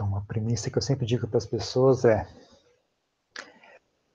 Então, 0.00 0.08
uma 0.08 0.24
premissa 0.24 0.70
que 0.70 0.78
eu 0.78 0.82
sempre 0.82 1.04
digo 1.04 1.28
para 1.28 1.36
as 1.36 1.44
pessoas 1.44 2.06
é: 2.06 2.26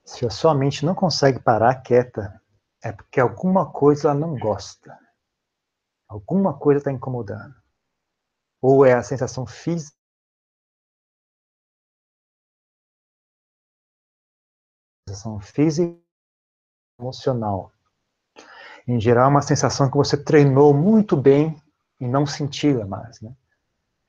se 0.04 0.26
a 0.26 0.32
sua 0.32 0.56
mente 0.56 0.84
não 0.84 0.96
consegue 0.96 1.40
parar 1.40 1.76
quieta, 1.84 2.42
é 2.84 2.92
porque 2.92 3.20
alguma 3.20 3.72
coisa 3.72 4.10
ela 4.10 4.20
não 4.20 4.36
gosta. 4.36 4.98
Alguma 6.08 6.58
coisa 6.58 6.80
está 6.80 6.92
incomodando. 6.92 7.54
Ou 8.60 8.84
é 8.84 8.94
a 8.94 9.04
sensação 9.04 9.46
física. 9.46 9.96
Sensação 15.08 15.40
física 15.40 16.02
emocional. 17.00 17.72
Em 18.88 19.00
geral, 19.00 19.26
é 19.26 19.30
uma 19.30 19.42
sensação 19.44 19.92
que 19.92 19.98
você 19.98 20.18
treinou 20.18 20.74
muito 20.74 21.16
bem 21.16 21.62
e 22.00 22.08
não 22.08 22.26
senti-la 22.26 22.88
mais, 22.88 23.22
né? 23.22 23.38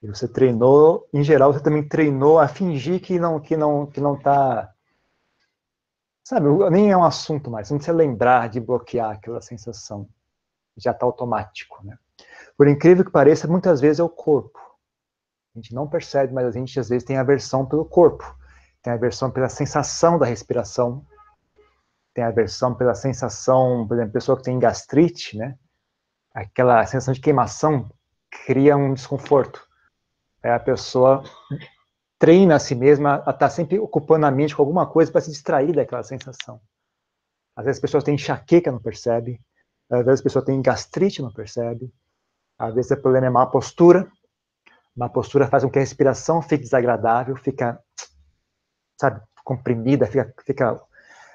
E 0.03 0.07
você 0.09 0.29
treinou, 0.29 1.09
em 1.13 1.23
geral, 1.23 1.53
você 1.53 1.63
também 1.63 1.87
treinou 1.87 2.39
a 2.39 2.49
fingir 2.49 3.01
que 3.01 3.19
não 3.19 3.41
que 3.41 3.57
não 3.57 3.87
que 3.87 4.01
não 4.01 4.19
tá 4.19 4.73
sabe, 6.25 6.49
nem 6.71 6.91
é 6.91 6.97
um 6.97 7.05
assunto 7.05 7.51
mais, 7.51 7.71
não 7.71 7.79
precisa 7.79 7.97
lembrar 7.97 8.49
de 8.49 8.59
bloquear 8.59 9.13
aquela 9.13 9.41
sensação. 9.41 10.09
Já 10.77 10.91
está 10.91 11.07
automático, 11.07 11.85
né? 11.85 11.97
Por 12.57 12.67
incrível 12.67 13.05
que 13.05 13.11
pareça, 13.11 13.47
muitas 13.47 13.81
vezes 13.81 14.01
é 14.01 14.03
o 14.03 14.09
corpo. 14.09 14.59
A 15.55 15.59
gente 15.59 15.75
não 15.75 15.89
percebe, 15.89 16.33
mas 16.33 16.47
a 16.47 16.51
gente 16.51 16.79
às 16.81 16.89
vezes 16.89 17.05
tem 17.05 17.17
aversão 17.17 17.65
pelo 17.65 17.85
corpo. 17.85 18.25
Tem 18.83 18.93
aversão 18.93 19.31
pela 19.31 19.49
sensação 19.49 20.19
da 20.19 20.27
respiração. 20.27 21.05
Tem 22.13 22.25
aversão 22.25 22.75
pela 22.75 22.95
sensação, 22.95 23.87
por 23.87 23.95
exemplo, 23.95 24.13
pessoa 24.13 24.37
que 24.37 24.45
tem 24.45 24.59
gastrite, 24.59 25.37
né? 25.37 25.57
Aquela 26.35 26.85
sensação 26.87 27.15
de 27.15 27.21
queimação 27.21 27.91
cria 28.45 28.77
um 28.77 28.93
desconforto. 28.93 29.66
É 30.47 30.53
a 30.53 30.61
pessoa 30.61 31.25
treina 32.21 32.55
a 32.55 32.59
si 32.61 32.77
mesma 32.77 33.17
a 33.17 33.19
estar 33.19 33.33
tá 33.33 33.51
sempre 33.51 33.81
ocupando 33.81 34.27
a 34.27 34.31
mente 34.31 34.55
com 34.55 34.63
alguma 34.63 34.87
coisa 34.87 35.11
para 35.11 35.21
se 35.21 35.33
distrair 35.33 35.75
daquela 35.75 36.05
sensação. 36.05 36.61
Às 37.57 37.65
vezes 37.65 37.81
a 37.81 37.83
pessoa 37.83 38.03
tem 38.05 38.15
enxaqueca, 38.15 38.71
não 38.71 38.81
percebe. 38.81 39.41
Às 39.91 40.05
vezes 40.05 40.21
a 40.21 40.23
pessoa 40.23 40.45
tem 40.45 40.63
gastrite, 40.63 41.21
não 41.21 41.33
percebe. 41.33 41.93
Às 42.57 42.73
vezes 42.77 42.93
o 42.93 42.97
problema 42.97 43.27
é 43.27 43.31
má 43.31 43.45
postura. 43.45 44.09
Má 44.95 45.09
postura 45.09 45.49
faz 45.49 45.65
com 45.65 45.71
que 45.71 45.79
a 45.79 45.83
respiração 45.83 46.41
fique 46.41 46.63
desagradável, 46.63 47.35
fica, 47.35 47.83
sabe, 49.01 49.21
comprimida, 49.43 50.07
fica, 50.07 50.33
fica 50.45 50.81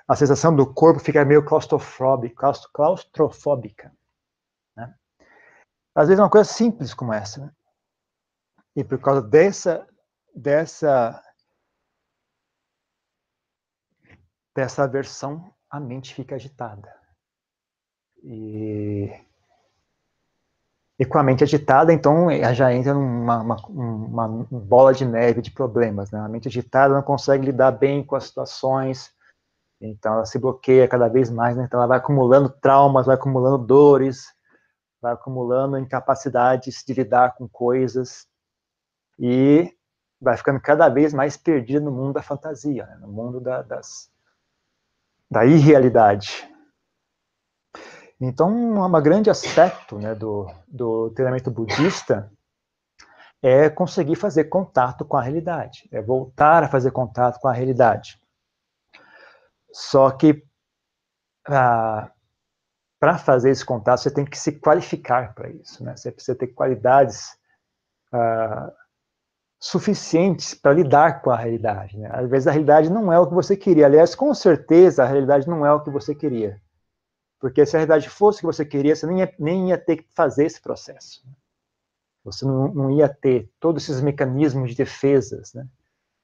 a 0.08 0.16
sensação 0.16 0.56
do 0.56 0.74
corpo 0.74 1.02
fica 1.02 1.26
meio 1.26 1.44
claustrofóbica, 1.44 2.54
claustrofóbica. 2.74 3.92
Né? 4.74 4.96
Às 5.94 6.08
vezes 6.08 6.20
é 6.20 6.24
uma 6.24 6.30
coisa 6.30 6.50
simples 6.50 6.94
como 6.94 7.12
essa. 7.12 7.42
Né? 7.42 7.52
E 8.76 8.84
por 8.84 9.00
causa 9.00 9.22
dessa, 9.22 9.86
dessa, 10.34 11.22
dessa 14.56 14.84
aversão, 14.84 15.54
a 15.70 15.80
mente 15.80 16.14
fica 16.14 16.36
agitada. 16.36 16.94
E, 18.24 19.10
e 21.00 21.06
com 21.06 21.18
a 21.18 21.24
mente 21.24 21.44
agitada, 21.44 21.92
então, 21.92 22.28
já 22.54 22.74
entra 22.74 22.94
numa 22.94 23.42
uma, 23.42 24.26
uma 24.26 24.60
bola 24.60 24.94
de 24.94 25.06
neve 25.06 25.42
de 25.42 25.52
problemas. 25.52 26.12
Né? 26.12 26.20
A 26.20 26.30
mente 26.30 26.48
agitada 26.48 26.94
não 26.94 27.02
consegue 27.02 27.46
lidar 27.46 27.72
bem 27.72 28.04
com 28.06 28.16
as 28.16 28.26
situações, 28.26 29.12
então 29.82 30.14
ela 30.14 30.26
se 30.26 30.38
bloqueia 30.38 30.88
cada 30.88 31.08
vez 31.08 31.30
mais, 31.30 31.58
né? 31.58 31.64
então 31.66 31.80
ela 31.80 31.88
vai 31.88 31.98
acumulando 31.98 32.50
traumas, 32.50 33.08
vai 33.08 33.16
acumulando 33.16 33.58
dores, 33.58 34.28
vai 35.02 35.14
acumulando 35.14 35.78
incapacidades 35.78 36.84
de 36.86 36.94
lidar 36.94 37.36
com 37.36 37.50
coisas, 37.50 38.28
e 39.22 39.72
vai 40.20 40.36
ficando 40.36 40.60
cada 40.60 40.90
vez 40.90 41.14
mais 41.14 41.38
perdido 41.38 41.86
no 41.86 41.92
mundo 41.92 42.14
da 42.14 42.24
fantasia, 42.24 42.88
né? 42.88 42.98
no 43.00 43.08
mundo 43.08 43.40
da, 43.40 43.62
das, 43.62 44.12
da 45.30 45.46
irrealidade. 45.46 46.50
Então, 48.20 48.50
um 48.50 49.02
grande 49.02 49.30
aspecto 49.30 50.00
né, 50.00 50.16
do, 50.16 50.52
do 50.68 51.12
treinamento 51.12 51.52
budista 51.52 52.32
é 53.44 53.70
conseguir 53.70 54.16
fazer 54.16 54.46
contato 54.46 55.06
com 55.06 55.18
a 55.18 55.22
realidade, 55.22 55.88
é 55.92 56.02
voltar 56.02 56.64
a 56.64 56.68
fazer 56.68 56.92
contato 56.92 57.40
com 57.40 57.48
a 57.48 57.54
realidade. 57.54 58.20
Só 59.72 60.12
que 60.12 60.44
para 61.44 63.18
fazer 63.20 63.50
esse 63.50 63.66
contato, 63.66 64.00
você 64.00 64.12
tem 64.12 64.26
que 64.26 64.38
se 64.38 64.60
qualificar 64.60 65.34
para 65.34 65.50
isso, 65.50 65.84
né? 65.84 65.96
Você 65.96 66.12
precisa 66.12 66.38
ter 66.38 66.48
qualidades 66.48 67.36
ah, 68.12 68.72
suficientes 69.62 70.56
para 70.56 70.74
lidar 70.74 71.22
com 71.22 71.30
a 71.30 71.38
realidade. 71.38 71.96
Né? 71.96 72.10
Às 72.12 72.28
vezes 72.28 72.48
a 72.48 72.52
realidade 72.52 72.90
não 72.90 73.14
é 73.14 73.20
o 73.20 73.28
que 73.28 73.34
você 73.36 73.56
queria. 73.56 73.86
Aliás, 73.86 74.16
com 74.16 74.34
certeza 74.34 75.04
a 75.04 75.08
realidade 75.08 75.48
não 75.48 75.64
é 75.64 75.72
o 75.72 75.84
que 75.84 75.92
você 75.92 76.16
queria. 76.16 76.60
Porque 77.40 77.64
se 77.64 77.76
a 77.76 77.80
realidade 77.80 78.10
fosse 78.10 78.40
o 78.40 78.42
que 78.42 78.46
você 78.48 78.66
queria, 78.66 78.96
você 78.96 79.06
nem 79.06 79.20
ia, 79.20 79.36
nem 79.38 79.70
ia 79.70 79.78
ter 79.78 79.98
que 79.98 80.08
fazer 80.16 80.46
esse 80.46 80.60
processo. 80.60 81.24
Você 82.24 82.44
não, 82.44 82.74
não 82.74 82.92
ia 82.92 83.08
ter 83.08 83.52
todos 83.60 83.84
esses 83.88 84.02
mecanismos 84.02 84.72
de 84.72 84.76
defesas, 84.76 85.54
né? 85.54 85.68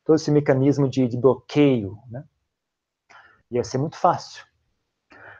todo 0.03 0.15
esse 0.15 0.31
mecanismo 0.31 0.89
de, 0.89 1.07
de 1.07 1.17
bloqueio. 1.17 1.99
Né? 2.09 2.23
Ia 3.51 3.63
ser 3.63 3.77
muito 3.77 3.97
fácil. 3.97 4.43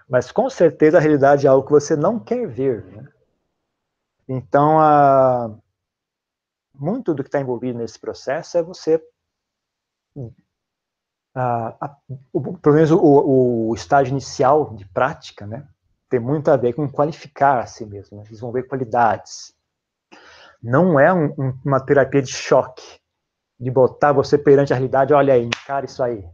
Mas 0.08 0.32
com 0.32 0.48
certeza 0.52 0.98
a 1.00 1.02
realidade 1.02 1.48
é 1.48 1.50
algo 1.50 1.66
que 1.66 1.74
você 1.74 1.96
não 1.96 2.20
quer 2.20 2.48
ver. 2.48 2.86
Né? 2.86 3.08
Então, 4.30 4.80
a 4.80 5.58
muito 6.80 7.14
do 7.14 7.24
que 7.24 7.30
está 7.30 7.40
envolvido 7.40 7.80
nesse 7.80 8.00
processo 8.00 8.58
é 8.58 8.64
você, 8.64 9.02
ah, 11.36 11.76
a, 11.80 11.98
o, 12.34 12.58
pelo 12.58 12.76
menos 12.76 12.92
o, 12.92 13.70
o, 13.70 13.76
estágio 13.76 14.12
inicial 14.12 14.74
de 14.74 14.86
prática, 14.86 15.46
né, 15.46 15.68
tem 16.10 16.20
muito 16.20 16.50
a 16.50 16.58
ver 16.58 16.74
com 16.74 16.90
qualificar 16.90 17.60
a 17.60 17.66
si 17.66 17.86
mesmo, 17.86 18.18
né, 18.18 18.24
desenvolver 18.24 18.64
qualidades. 18.64 19.56
Não 20.62 21.00
é 21.00 21.14
um, 21.14 21.26
um, 21.38 21.60
uma 21.64 21.80
terapia 21.80 22.22
de 22.22 22.32
choque, 22.32 23.00
de 23.60 23.70
botar 23.70 24.12
você 24.12 24.38
perante 24.38 24.74
a 24.74 24.76
realidade, 24.76 25.14
olha 25.14 25.34
aí, 25.34 25.44
encara 25.44 25.86
isso 25.86 26.02
aí. 26.02 26.28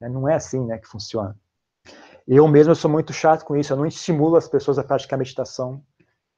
Né, 0.00 0.08
não 0.08 0.28
é 0.28 0.34
assim 0.34 0.64
né, 0.66 0.78
que 0.78 0.86
funciona. 0.86 1.36
Eu 2.26 2.46
mesmo 2.46 2.74
sou 2.74 2.90
muito 2.90 3.12
chato 3.12 3.44
com 3.44 3.56
isso, 3.56 3.72
eu 3.72 3.76
não 3.78 3.86
estimulo 3.86 4.36
as 4.36 4.46
pessoas 4.46 4.78
a 4.78 4.84
praticar 4.84 5.18
meditação, 5.18 5.82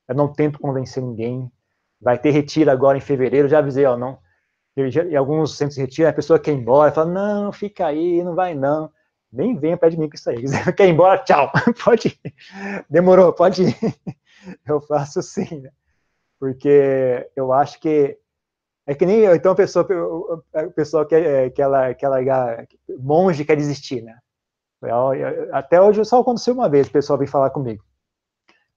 eu 0.06 0.14
não 0.14 0.32
tento 0.32 0.60
convencer 0.60 1.02
ninguém, 1.02 1.50
vai 2.00 2.18
ter 2.18 2.30
retiro 2.30 2.70
agora 2.70 2.96
em 2.96 3.00
fevereiro, 3.00 3.48
já 3.48 3.58
avisei, 3.58 3.84
ó, 3.84 3.96
não. 3.96 4.18
Em 4.76 5.16
alguns 5.16 5.56
centros 5.56 5.74
de 5.76 5.82
retiro, 5.82 6.08
a 6.08 6.12
pessoa 6.12 6.38
quer 6.38 6.52
ir 6.52 6.58
embora, 6.58 6.92
fala, 6.92 7.10
não, 7.10 7.52
fica 7.52 7.86
aí, 7.86 8.22
não 8.22 8.34
vai 8.34 8.54
não. 8.54 8.90
Nem 9.32 9.56
venha 9.56 9.76
perto 9.76 9.92
de 9.92 9.98
mim 9.98 10.08
com 10.08 10.16
isso 10.16 10.28
aí. 10.28 10.42
Quer 10.76 10.88
ir 10.88 10.90
embora? 10.90 11.22
Tchau. 11.22 11.52
Pode 11.84 12.08
ir. 12.08 12.34
Demorou, 12.90 13.32
pode 13.32 13.62
ir. 13.62 13.76
Eu 14.66 14.80
faço 14.80 15.22
sim, 15.22 15.60
né? 15.60 15.70
Porque 16.38 17.30
eu 17.36 17.52
acho 17.52 17.78
que 17.78 18.18
é 18.86 18.94
que 18.94 19.04
nem 19.04 19.24
então 19.26 19.52
a 19.52 19.54
pessoa, 19.54 19.86
a 20.54 20.64
pessoa 20.68 21.06
que, 21.06 21.14
é, 21.14 21.50
que 21.50 21.60
ela, 21.60 21.92
que 21.92 22.04
ela 22.04 22.16
monge 22.98 23.44
quer 23.44 23.56
desistir, 23.56 24.02
né? 24.02 24.16
Até 25.52 25.80
hoje 25.80 26.02
só 26.06 26.20
aconteceu 26.20 26.54
uma 26.54 26.68
vez, 26.68 26.88
o 26.88 26.90
pessoal 26.92 27.18
vem 27.18 27.28
falar 27.28 27.50
comigo. 27.50 27.84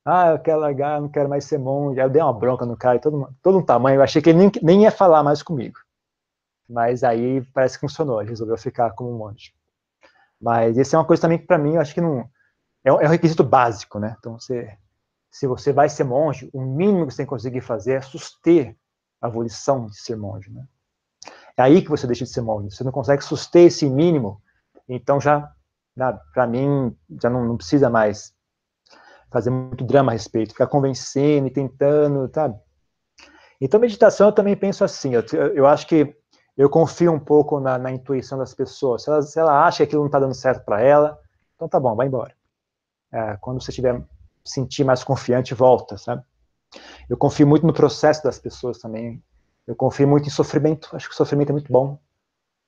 Ah, 0.05 0.31
eu 0.31 0.39
quero 0.39 0.59
largar, 0.59 0.99
não 0.99 1.09
quero 1.09 1.29
mais 1.29 1.45
ser 1.45 1.57
monge. 1.57 1.99
Aí 1.99 2.05
eu 2.05 2.09
dei 2.09 2.21
uma 2.21 2.33
bronca 2.33 2.65
no 2.65 2.75
cara, 2.75 2.99
todo, 2.99 3.33
todo 3.41 3.57
um 3.57 3.65
tamanho. 3.65 3.97
Eu 3.97 4.03
achei 4.03 4.21
que 4.21 4.29
ele 4.29 4.39
nem, 4.39 4.51
nem 4.61 4.83
ia 4.83 4.91
falar 4.91 5.23
mais 5.23 5.41
comigo. 5.41 5.79
Mas 6.69 7.03
aí 7.03 7.41
parece 7.53 7.75
que 7.75 7.81
funcionou, 7.81 8.21
ele 8.21 8.29
resolveu 8.29 8.57
ficar 8.57 8.91
como 8.91 9.17
monge. 9.17 9.53
Mas 10.41 10.77
isso 10.77 10.95
é 10.95 10.99
uma 10.99 11.05
coisa 11.05 11.21
também 11.21 11.37
que 11.37 11.45
para 11.47 11.57
mim 11.57 11.75
eu 11.75 11.81
acho 11.81 11.93
que 11.93 12.01
não. 12.01 12.29
É 12.83 12.91
um, 12.91 13.01
é 13.01 13.05
um 13.05 13.11
requisito 13.11 13.43
básico, 13.43 13.97
né? 13.99 14.15
Então, 14.19 14.37
você, 14.37 14.77
se 15.31 15.47
você 15.47 15.71
vai 15.71 15.87
ser 15.87 16.03
monge, 16.03 16.49
o 16.53 16.61
mínimo 16.61 17.07
que 17.07 17.13
você 17.13 17.17
tem 17.17 17.25
que 17.25 17.29
conseguir 17.29 17.61
fazer 17.61 17.93
é 17.93 18.01
suster 18.01 18.75
a 19.21 19.29
volição 19.29 19.85
de 19.85 19.97
ser 19.97 20.17
monge, 20.17 20.51
né? 20.51 20.65
É 21.55 21.61
aí 21.61 21.81
que 21.81 21.89
você 21.89 22.05
deixa 22.05 22.25
de 22.25 22.31
ser 22.31 22.41
monge. 22.41 22.75
Você 22.75 22.83
não 22.83 22.91
consegue 22.91 23.23
suster 23.23 23.67
esse 23.67 23.89
mínimo, 23.89 24.41
então 24.87 25.21
já, 25.21 25.49
para 26.33 26.45
mim, 26.45 26.93
já 27.21 27.29
não, 27.29 27.45
não 27.45 27.55
precisa 27.55 27.89
mais 27.89 28.32
fazer 29.33 29.49
muito 29.49 29.83
drama 29.83 30.11
a 30.11 30.13
respeito, 30.13 30.51
ficar 30.51 30.67
convencendo 30.67 31.47
e 31.47 31.51
tentando, 31.51 32.29
sabe? 32.33 32.55
Então, 33.59 33.79
meditação 33.79 34.27
eu 34.27 34.33
também 34.33 34.55
penso 34.55 34.83
assim, 34.83 35.15
eu, 35.15 35.23
eu 35.53 35.65
acho 35.65 35.87
que 35.87 36.15
eu 36.55 36.69
confio 36.69 37.11
um 37.11 37.19
pouco 37.19 37.59
na, 37.59 37.77
na 37.79 37.91
intuição 37.91 38.37
das 38.37 38.53
pessoas. 38.53 39.03
Se 39.03 39.09
ela, 39.09 39.21
se 39.23 39.39
ela, 39.39 39.65
acha 39.65 39.77
que 39.77 39.83
aquilo 39.83 40.01
não 40.01 40.07
está 40.07 40.19
dando 40.19 40.35
certo 40.35 40.63
para 40.63 40.81
ela, 40.81 41.19
então 41.55 41.67
tá 41.67 41.79
bom, 41.79 41.95
vai 41.95 42.07
embora. 42.07 42.35
É, 43.11 43.35
quando 43.41 43.61
você 43.61 43.71
estiver 43.71 44.03
sentir 44.45 44.83
mais 44.83 45.03
confiante, 45.03 45.55
volta, 45.55 45.97
sabe? 45.97 46.23
Eu 47.09 47.17
confio 47.17 47.47
muito 47.47 47.65
no 47.65 47.73
processo 47.73 48.23
das 48.23 48.37
pessoas 48.37 48.77
também. 48.77 49.23
Eu 49.65 49.75
confio 49.75 50.07
muito 50.07 50.27
em 50.27 50.31
sofrimento. 50.31 50.89
Acho 50.93 51.07
que 51.07 51.13
o 51.13 51.17
sofrimento 51.17 51.49
é 51.49 51.53
muito 51.53 51.71
bom. 51.71 51.99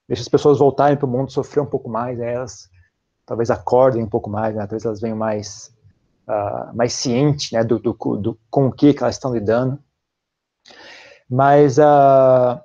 Deixa 0.07 0.21
as 0.21 0.29
pessoas 0.29 0.59
voltarem 0.59 0.97
para 0.97 1.05
o 1.05 1.09
mundo, 1.09 1.31
sofrer 1.31 1.61
um 1.61 1.65
pouco 1.65 1.89
mais, 1.89 2.17
né? 2.17 2.33
elas 2.33 2.69
talvez 3.25 3.49
acordem 3.49 4.03
um 4.03 4.09
pouco 4.09 4.29
mais, 4.29 4.55
né? 4.55 4.61
talvez 4.61 4.85
elas 4.85 5.01
venham 5.01 5.17
mais 5.17 5.74
uh, 6.27 6.75
mais 6.75 6.93
ciente 6.93 7.53
né, 7.53 7.63
do, 7.63 7.79
do, 7.79 7.93
do, 7.93 8.39
com 8.49 8.67
o 8.67 8.71
que, 8.71 8.93
que 8.93 9.03
elas 9.03 9.15
estão 9.15 9.33
lidando. 9.33 9.81
Mas 11.29 11.77
uh, 11.77 12.61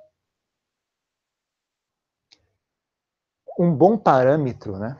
um 3.57 3.73
bom 3.73 3.97
parâmetro, 3.97 4.77
né, 4.77 4.97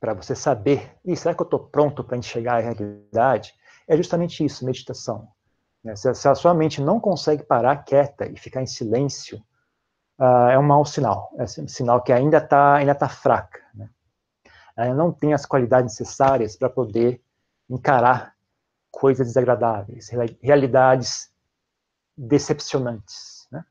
para 0.00 0.14
você 0.14 0.34
saber, 0.34 0.96
e 1.04 1.16
será 1.16 1.34
que 1.34 1.42
eu 1.42 1.46
estou 1.46 1.60
pronto 1.60 2.04
para 2.04 2.16
enxergar 2.16 2.56
a 2.56 2.60
realidade? 2.60 3.54
É 3.88 3.96
justamente 3.96 4.44
isso, 4.44 4.64
meditação. 4.64 5.28
Né? 5.82 5.94
Se, 5.96 6.12
se, 6.14 6.28
a 6.28 6.34
sua 6.34 6.52
mente 6.52 6.80
não 6.82 7.00
consegue 7.00 7.42
parar 7.44 7.84
quieta 7.84 8.26
e 8.26 8.36
ficar 8.36 8.62
em 8.62 8.66
silêncio, 8.66 9.38
uh, 10.18 10.48
é 10.50 10.58
um 10.58 10.62
mau 10.62 10.84
sinal. 10.84 11.32
É 11.38 11.44
um 11.60 11.68
sinal 11.68 12.02
que 12.02 12.12
ainda 12.12 12.38
está 12.38 12.74
ainda 12.74 12.94
tá 12.94 13.08
fraca. 13.08 13.60
Né? 13.74 13.88
Ela 14.76 14.94
não 14.94 15.12
tem 15.12 15.32
as 15.32 15.46
qualidades 15.46 15.98
necessárias 15.98 16.56
para 16.56 16.68
poder 16.68 17.22
encarar 17.68 18.34
coisas 18.90 19.26
desagradáveis, 19.26 20.08
realidades 20.40 21.30
decepcionantes. 22.16 23.46
Né? 23.52 23.64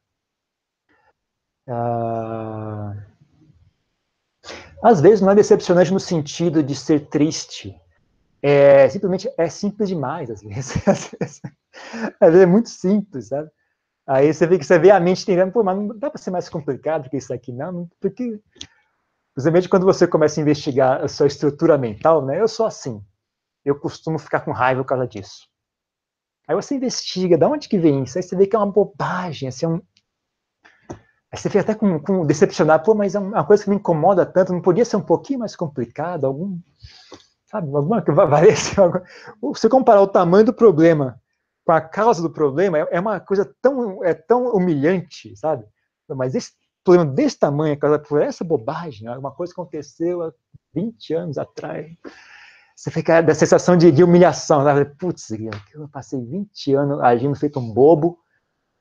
Uh, 1.68 3.02
às 4.84 5.02
vezes 5.02 5.22
não 5.22 5.32
é 5.32 5.36
decepcionante 5.36 5.92
no 5.92 6.00
sentido 6.00 6.62
de 6.62 6.76
ser 6.76 7.08
triste, 7.08 7.76
é 8.42 8.88
simplesmente 8.90 9.28
é 9.38 9.50
simples 9.50 9.90
demais 9.90 10.30
às 10.30 10.42
vezes. 10.42 10.76
às 10.88 11.10
vezes, 11.10 11.42
às 12.20 12.30
vezes 12.32 12.42
é 12.42 12.46
muito 12.46 12.70
simples, 12.70 13.30
sabe? 13.30 13.50
Aí 14.08 14.32
você 14.32 14.46
vê 14.46 14.60
que 14.60 14.64
você 14.64 14.78
vê 14.78 14.92
a 14.92 15.00
mente 15.00 15.26
tentando, 15.26 15.52
pô, 15.52 15.64
mas 15.64 15.76
não 15.76 15.88
dá 15.88 16.12
para 16.12 16.22
ser 16.22 16.30
mais 16.30 16.48
complicado 16.48 17.10
que 17.10 17.18
isso 17.18 17.34
aqui, 17.34 17.52
não, 17.52 17.90
porque 18.00 18.40
principalmente 19.34 19.68
quando 19.68 19.86
você 19.86 20.08
começa 20.08 20.40
a 20.40 20.44
investigar 20.44 21.04
a 21.04 21.08
sua 21.08 21.26
estrutura 21.26 21.76
mental, 21.78 22.24
né? 22.24 22.40
Eu 22.40 22.48
sou 22.48 22.68
assim, 22.68 23.04
eu 23.66 23.78
costumo 23.80 24.20
ficar 24.20 24.42
com 24.42 24.52
raiva 24.52 24.84
por 24.84 24.90
causa 24.90 25.08
disso. 25.08 25.48
Aí 26.48 26.56
você 26.56 26.76
investiga, 26.76 27.38
de 27.38 27.46
onde 27.46 27.68
que 27.68 27.80
vem 27.80 28.04
isso? 28.04 28.18
Aí 28.18 28.24
você 28.24 28.36
vê 28.36 28.46
que 28.46 28.56
é 28.56 28.60
uma 28.60 28.72
bobagem, 28.72 29.50
assim, 29.50 29.66
é 29.66 29.70
um... 29.70 29.82
Aí 31.32 31.40
você 31.40 31.50
fica 31.50 31.62
até 31.62 31.74
com, 31.76 32.00
com 32.00 32.26
decepcionado, 32.26 32.84
pô, 32.84 32.94
mas 32.94 33.16
é 33.16 33.20
uma 33.20 33.44
coisa 33.44 33.64
que 33.64 33.70
me 33.70 33.76
incomoda 33.76 34.26
tanto, 34.26 34.54
não 34.54 34.62
podia 34.62 34.86
ser 34.86 34.96
um 34.96 35.02
pouquinho 35.02 35.40
mais 35.40 35.56
complicado, 35.56 36.26
algum, 36.26 36.60
sabe, 37.48 37.76
alguma 37.76 38.02
que 38.02 38.12
valesse, 38.14 38.76
se 39.56 39.70
comparar 39.70 40.02
o 40.02 40.08
tamanho 40.08 40.46
do 40.46 40.54
problema 40.54 41.20
com 41.66 41.72
a 41.72 41.82
causa 41.82 42.22
do 42.22 42.30
problema, 42.30 42.78
é, 42.78 42.88
é 42.92 43.00
uma 43.00 43.20
coisa 43.20 43.52
tão, 43.60 44.04
é 44.04 44.14
tão 44.14 44.54
humilhante, 44.54 45.36
sabe? 45.36 45.66
Mas 46.08 46.36
esse 46.36 46.52
problema 46.84 47.12
desse 47.12 47.40
tamanho 47.40 47.76
por 48.08 48.22
essa 48.22 48.44
bobagem, 48.44 49.06
né? 49.06 49.18
uma 49.18 49.32
coisa 49.32 49.52
que 49.52 49.60
aconteceu 49.60 50.22
há 50.22 50.32
20 50.74 51.14
anos 51.16 51.38
atrás. 51.40 51.88
Você 52.76 52.92
fica 52.92 53.22
da 53.22 53.34
sensação 53.34 53.78
de, 53.78 53.92
de 53.92 54.04
humilhação, 54.04 54.64
sabe? 54.64 54.86
Putz, 54.86 55.32
eu 55.32 55.88
passei 55.90 56.20
20 56.22 56.74
anos 56.74 57.00
agindo 57.02 57.36
feito 57.36 57.58
um 57.58 57.74
bobo, 57.74 58.20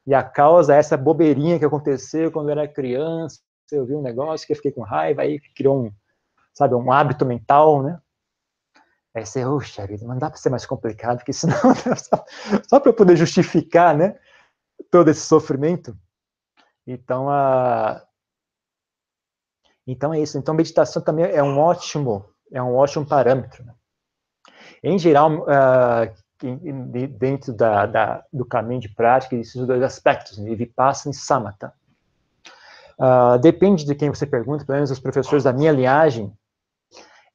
e 0.06 0.12
a 0.12 0.22
causa 0.22 0.74
é 0.74 0.78
essa 0.78 0.96
bobeirinha 0.96 1.58
que 1.58 1.64
aconteceu 1.64 2.30
quando 2.30 2.48
eu 2.48 2.58
era 2.58 2.68
criança, 2.68 3.40
eu 3.70 3.86
vi 3.86 3.94
um 3.94 4.02
negócio 4.02 4.46
que 4.46 4.52
eu 4.52 4.56
fiquei 4.56 4.72
com 4.72 4.82
raiva, 4.82 5.22
aí 5.22 5.40
criou 5.54 5.86
um, 5.86 5.92
sabe, 6.52 6.74
um 6.74 6.92
hábito 6.92 7.24
mental, 7.24 7.82
né? 7.82 8.00
Aí 9.14 9.24
você, 9.24 9.44
oxa 9.44 9.86
vida, 9.86 10.04
não 10.04 10.18
dá 10.18 10.28
para 10.28 10.38
ser 10.38 10.50
mais 10.50 10.66
complicado, 10.66 11.18
porque 11.18 11.32
senão, 11.32 11.56
só, 11.96 12.24
só 12.68 12.80
para 12.80 12.90
eu 12.90 12.94
poder 12.94 13.16
justificar, 13.16 13.96
né, 13.96 14.18
todo 14.90 15.08
esse 15.08 15.20
sofrimento. 15.20 15.96
Então, 16.84 17.30
a... 17.30 18.04
então 19.86 20.12
é 20.12 20.20
isso. 20.20 20.36
Então, 20.36 20.52
meditação 20.52 21.00
também 21.00 21.26
é 21.26 21.42
um 21.42 21.58
ótimo, 21.58 22.28
é 22.52 22.60
um 22.60 22.74
ótimo 22.74 23.06
parâmetro. 23.06 23.64
Né? 23.64 23.74
Em 24.82 24.98
geral, 24.98 25.40
uh, 25.40 26.24
dentro 27.18 27.52
da, 27.52 27.86
da, 27.86 28.24
do 28.32 28.44
caminho 28.44 28.80
de 28.80 28.88
prática, 28.88 29.34
existem 29.34 29.66
dois 29.66 29.82
aspectos, 29.82 30.38
né, 30.38 30.54
Vipassana 30.54 31.12
e 31.12 31.16
Samatha. 31.16 31.72
Uh, 32.98 33.38
depende 33.40 33.84
de 33.84 33.94
quem 33.94 34.08
você 34.08 34.26
pergunta, 34.26 34.64
pelo 34.64 34.76
menos 34.76 34.90
os 34.90 35.00
professores 35.00 35.44
da 35.44 35.52
minha 35.52 35.72
linhagem, 35.72 36.32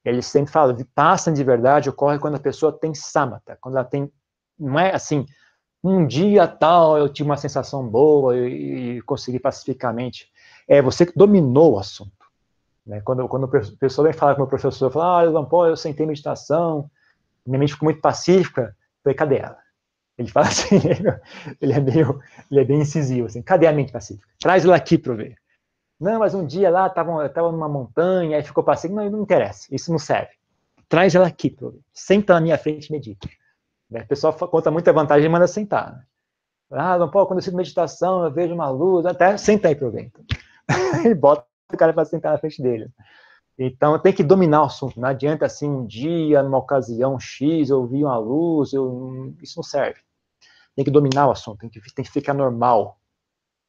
eles 0.04 0.26
sempre 0.26 0.52
falam, 0.52 0.76
Vipassana 0.76 1.36
de 1.36 1.44
verdade 1.44 1.90
ocorre 1.90 2.18
quando 2.18 2.36
a 2.36 2.40
pessoa 2.40 2.72
tem 2.72 2.94
samatha, 2.94 3.58
quando 3.60 3.76
ela 3.76 3.84
tem, 3.84 4.10
não 4.58 4.78
é 4.78 4.94
assim, 4.94 5.26
um 5.82 6.06
dia 6.06 6.46
tal 6.46 6.98
eu 6.98 7.08
tive 7.08 7.28
uma 7.28 7.36
sensação 7.36 7.86
boa 7.86 8.36
e, 8.36 8.98
e 8.98 9.02
consegui 9.02 9.38
pacificamente. 9.38 10.28
É 10.68 10.80
você 10.80 11.04
que 11.04 11.16
dominou 11.16 11.74
o 11.74 11.78
assunto. 11.78 12.26
Né? 12.86 13.00
Quando, 13.02 13.26
quando 13.28 13.44
a 13.44 13.78
pessoa 13.78 14.04
vem 14.08 14.16
falar 14.16 14.34
com 14.34 14.40
o 14.40 14.44
meu 14.44 14.48
professor, 14.48 14.90
fala, 14.90 15.40
ah, 15.40 15.42
pô, 15.44 15.66
eu 15.66 15.76
sentei 15.76 16.06
meditação, 16.06 16.90
minha 17.46 17.58
mente 17.58 17.72
ficou 17.72 17.86
muito 17.86 18.00
pacífica, 18.00 18.76
falei, 19.02 19.16
cadê 19.16 19.38
ela? 19.38 19.58
Ele 20.18 20.28
fala 20.28 20.46
assim, 20.48 20.76
ele 21.60 21.72
é 21.72 21.80
meio, 21.80 22.20
ele 22.50 22.60
é 22.60 22.64
bem 22.64 22.80
incisivo, 22.80 23.26
assim, 23.26 23.42
cadê 23.42 23.66
a 23.66 23.72
mente 23.72 23.92
pacífica? 23.92 24.28
Traz 24.38 24.64
ela 24.64 24.76
aqui 24.76 24.98
para 24.98 25.14
ver. 25.14 25.36
Não, 25.98 26.18
mas 26.18 26.34
um 26.34 26.46
dia 26.46 26.70
lá 26.70 26.86
estava 26.86 27.28
tava 27.28 27.52
numa 27.52 27.68
montanha, 27.68 28.36
aí 28.36 28.42
ficou 28.42 28.64
passeio. 28.64 28.94
Não, 28.94 29.08
não 29.10 29.22
interessa, 29.22 29.68
isso 29.70 29.90
não 29.90 29.98
serve. 29.98 30.32
Traz 30.88 31.14
ela 31.14 31.26
aqui, 31.26 31.54
senta 31.92 32.34
na 32.34 32.40
minha 32.40 32.56
frente 32.56 32.86
e 32.86 32.92
medita. 32.92 33.28
Né? 33.90 34.00
O 34.00 34.06
pessoal 34.06 34.32
conta 34.32 34.70
muita 34.70 34.92
vantagem 34.92 35.26
e 35.26 35.28
manda 35.28 35.46
sentar. 35.46 35.92
Né? 35.92 36.02
Ah, 36.70 36.98
não 36.98 37.10
pode, 37.10 37.28
quando 37.28 37.40
eu 37.40 37.42
sinto 37.42 37.56
meditação, 37.56 38.24
eu 38.24 38.32
vejo 38.32 38.54
uma 38.54 38.70
luz, 38.70 39.04
até 39.04 39.36
senta 39.36 39.68
aí 39.68 39.74
para 39.74 39.88
ver. 39.90 40.02
Então. 40.04 40.24
Ele 41.04 41.14
bota 41.16 41.44
o 41.72 41.76
cara 41.76 41.92
para 41.92 42.04
sentar 42.04 42.32
na 42.32 42.38
frente 42.38 42.62
dele. 42.62 42.88
Então, 43.62 43.98
tem 43.98 44.10
que 44.10 44.24
dominar 44.24 44.62
o 44.62 44.64
assunto. 44.64 44.98
Não 44.98 45.06
adianta, 45.06 45.44
assim, 45.44 45.68
um 45.68 45.86
dia, 45.86 46.42
numa 46.42 46.56
ocasião 46.56 47.20
X, 47.20 47.68
eu 47.68 47.86
vi 47.86 48.02
uma 48.02 48.16
luz, 48.16 48.72
eu... 48.72 49.34
isso 49.42 49.58
não 49.58 49.62
serve. 49.62 50.00
Tem 50.74 50.82
que 50.82 50.90
dominar 50.90 51.28
o 51.28 51.30
assunto, 51.30 51.58
tem 51.58 51.68
que, 51.68 51.78
tem 51.94 52.02
que 52.02 52.10
ficar 52.10 52.32
normal. 52.32 52.98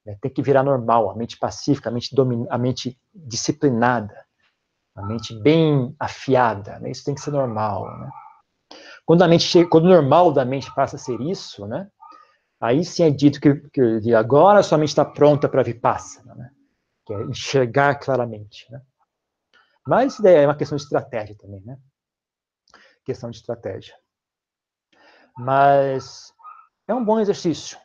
Né? 0.05 0.17
Tem 0.21 0.31
que 0.31 0.41
virar 0.41 0.63
normal, 0.63 1.11
a 1.11 1.15
mente 1.15 1.37
pacífica, 1.37 1.89
a 1.89 1.91
mente, 1.91 2.15
domin... 2.15 2.47
a 2.49 2.57
mente 2.57 2.97
disciplinada, 3.13 4.15
a 4.95 5.05
mente 5.05 5.37
bem 5.41 5.93
afiada. 5.99 6.79
Né? 6.79 6.91
Isso 6.91 7.03
tem 7.03 7.13
que 7.13 7.19
ser 7.19 7.31
normal. 7.31 7.85
Né? 7.99 8.09
Quando 9.05 9.23
a 9.23 9.27
mente 9.27 9.65
quando 9.65 9.87
o 9.87 9.89
normal 9.89 10.31
da 10.31 10.45
mente 10.45 10.73
passa 10.73 10.95
a 10.95 10.99
ser 10.99 11.19
isso, 11.19 11.67
né? 11.67 11.89
Aí 12.61 12.85
sim 12.85 13.03
é 13.03 13.09
dito 13.09 13.41
que, 13.41 13.55
que 13.71 14.13
agora 14.13 14.59
a 14.59 14.63
sua 14.63 14.77
mente 14.77 14.89
está 14.89 15.03
pronta 15.03 15.49
para 15.49 15.63
vipassana, 15.63 16.33
né? 16.33 16.51
Que 17.05 17.13
é 17.13 17.23
enxergar 17.23 17.95
claramente, 17.95 18.71
né? 18.71 18.81
Mas 19.85 20.13
isso 20.13 20.27
é 20.27 20.45
uma 20.45 20.55
questão 20.55 20.75
de 20.75 20.83
estratégia 20.83 21.35
também, 21.37 21.61
né? 21.61 21.77
Questão 23.03 23.29
de 23.29 23.37
estratégia. 23.37 23.95
Mas 25.37 26.33
é 26.87 26.93
um 26.93 27.03
bom 27.03 27.19
exercício 27.19 27.77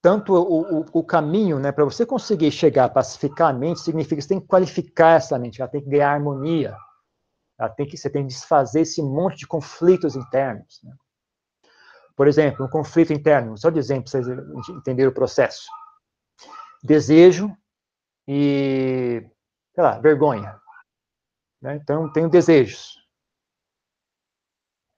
tanto 0.00 0.32
o, 0.32 0.80
o, 0.80 0.84
o 0.92 1.04
caminho, 1.04 1.58
né, 1.58 1.72
para 1.72 1.84
você 1.84 2.06
conseguir 2.06 2.50
chegar 2.50 2.88
pacificamente, 2.88 3.80
significa 3.80 4.16
que 4.16 4.22
você 4.22 4.28
tem 4.28 4.40
que 4.40 4.46
qualificar 4.46 5.16
essa 5.16 5.38
mente, 5.38 5.60
ela 5.60 5.70
tem 5.70 5.82
que 5.82 5.90
ganhar 5.90 6.12
harmonia, 6.12 6.76
ela 7.58 7.68
tem 7.68 7.86
que, 7.86 7.96
você 7.96 8.08
tem 8.08 8.22
que 8.22 8.32
desfazer 8.32 8.82
esse 8.82 9.02
monte 9.02 9.38
de 9.38 9.46
conflitos 9.46 10.14
internos. 10.14 10.80
Né? 10.84 10.94
Por 12.16 12.28
exemplo, 12.28 12.64
um 12.64 12.70
conflito 12.70 13.12
interno, 13.12 13.58
só 13.58 13.68
exemplo, 13.70 14.10
para 14.10 14.22
vocês 14.22 14.68
entenderem 14.70 15.10
o 15.10 15.14
processo. 15.14 15.66
Desejo 16.82 17.52
e, 18.26 19.28
sei 19.74 19.84
lá, 19.84 19.98
vergonha. 19.98 20.58
Né? 21.60 21.76
Então, 21.76 22.12
tenho 22.12 22.28
desejos. 22.28 22.96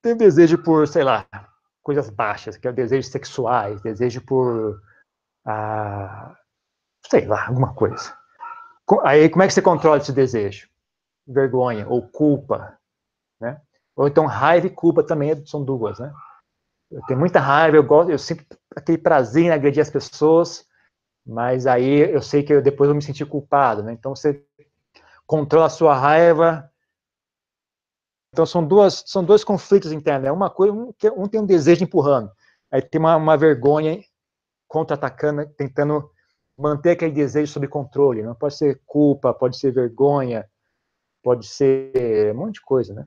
Tenho 0.02 0.16
desejo 0.16 0.62
por, 0.62 0.86
sei 0.88 1.04
lá, 1.04 1.26
coisas 1.82 2.08
baixas, 2.08 2.56
que 2.56 2.66
é 2.66 2.72
desejos 2.72 3.10
sexuais, 3.10 3.82
desejo 3.82 4.24
por 4.24 4.80
a, 5.44 6.36
sei 7.10 7.26
lá, 7.26 7.46
alguma 7.46 7.74
coisa. 7.74 8.16
Aí 9.04 9.28
como 9.28 9.42
é 9.42 9.46
que 9.46 9.54
você 9.54 9.62
controla 9.62 9.98
esse 9.98 10.12
desejo? 10.12 10.68
Vergonha 11.26 11.86
ou 11.88 12.08
culpa, 12.08 12.78
né? 13.40 13.60
Ou 13.94 14.08
então 14.08 14.26
raiva 14.26 14.66
e 14.66 14.70
culpa 14.70 15.02
também 15.02 15.44
são 15.46 15.64
duas, 15.64 15.98
né? 15.98 16.12
Eu 16.90 17.02
tenho 17.06 17.20
muita 17.20 17.38
raiva, 17.38 17.76
eu 17.76 17.84
gosto, 17.84 18.10
eu 18.10 18.18
sinto 18.18 18.44
aquele 18.74 18.98
prazer 18.98 19.44
em 19.44 19.50
agredir 19.50 19.80
as 19.80 19.90
pessoas, 19.90 20.66
mas 21.24 21.66
aí 21.66 22.00
eu 22.12 22.20
sei 22.20 22.42
que 22.42 22.52
eu, 22.52 22.62
depois 22.62 22.88
eu 22.88 22.96
me 22.96 23.02
sentir 23.02 23.26
culpado, 23.26 23.82
né? 23.82 23.92
Então 23.92 24.14
você 24.14 24.44
controla 25.30 25.66
a 25.66 25.70
sua 25.70 25.94
raiva. 25.94 26.68
Então 28.32 28.44
são 28.44 28.66
duas, 28.66 29.04
são 29.06 29.24
dois 29.24 29.44
conflitos 29.44 29.92
internos. 29.92 30.26
É 30.26 30.32
uma 30.32 30.50
coisa, 30.50 30.72
um, 30.72 30.92
um 31.16 31.28
tem 31.28 31.40
um 31.40 31.46
desejo 31.46 31.84
empurrando, 31.84 32.32
aí 32.68 32.82
tem 32.82 32.98
uma, 32.98 33.14
uma 33.14 33.36
vergonha 33.36 34.02
contra-atacando, 34.66 35.46
tentando 35.54 36.10
manter 36.58 36.90
aquele 36.90 37.12
desejo 37.12 37.52
sob 37.52 37.68
controle. 37.68 38.24
Não 38.24 38.34
pode 38.34 38.56
ser 38.56 38.82
culpa, 38.84 39.32
pode 39.32 39.56
ser 39.56 39.70
vergonha, 39.70 40.50
pode 41.22 41.46
ser 41.46 42.34
um 42.34 42.38
monte 42.38 42.54
de 42.54 42.62
coisa, 42.62 42.92
né? 42.92 43.06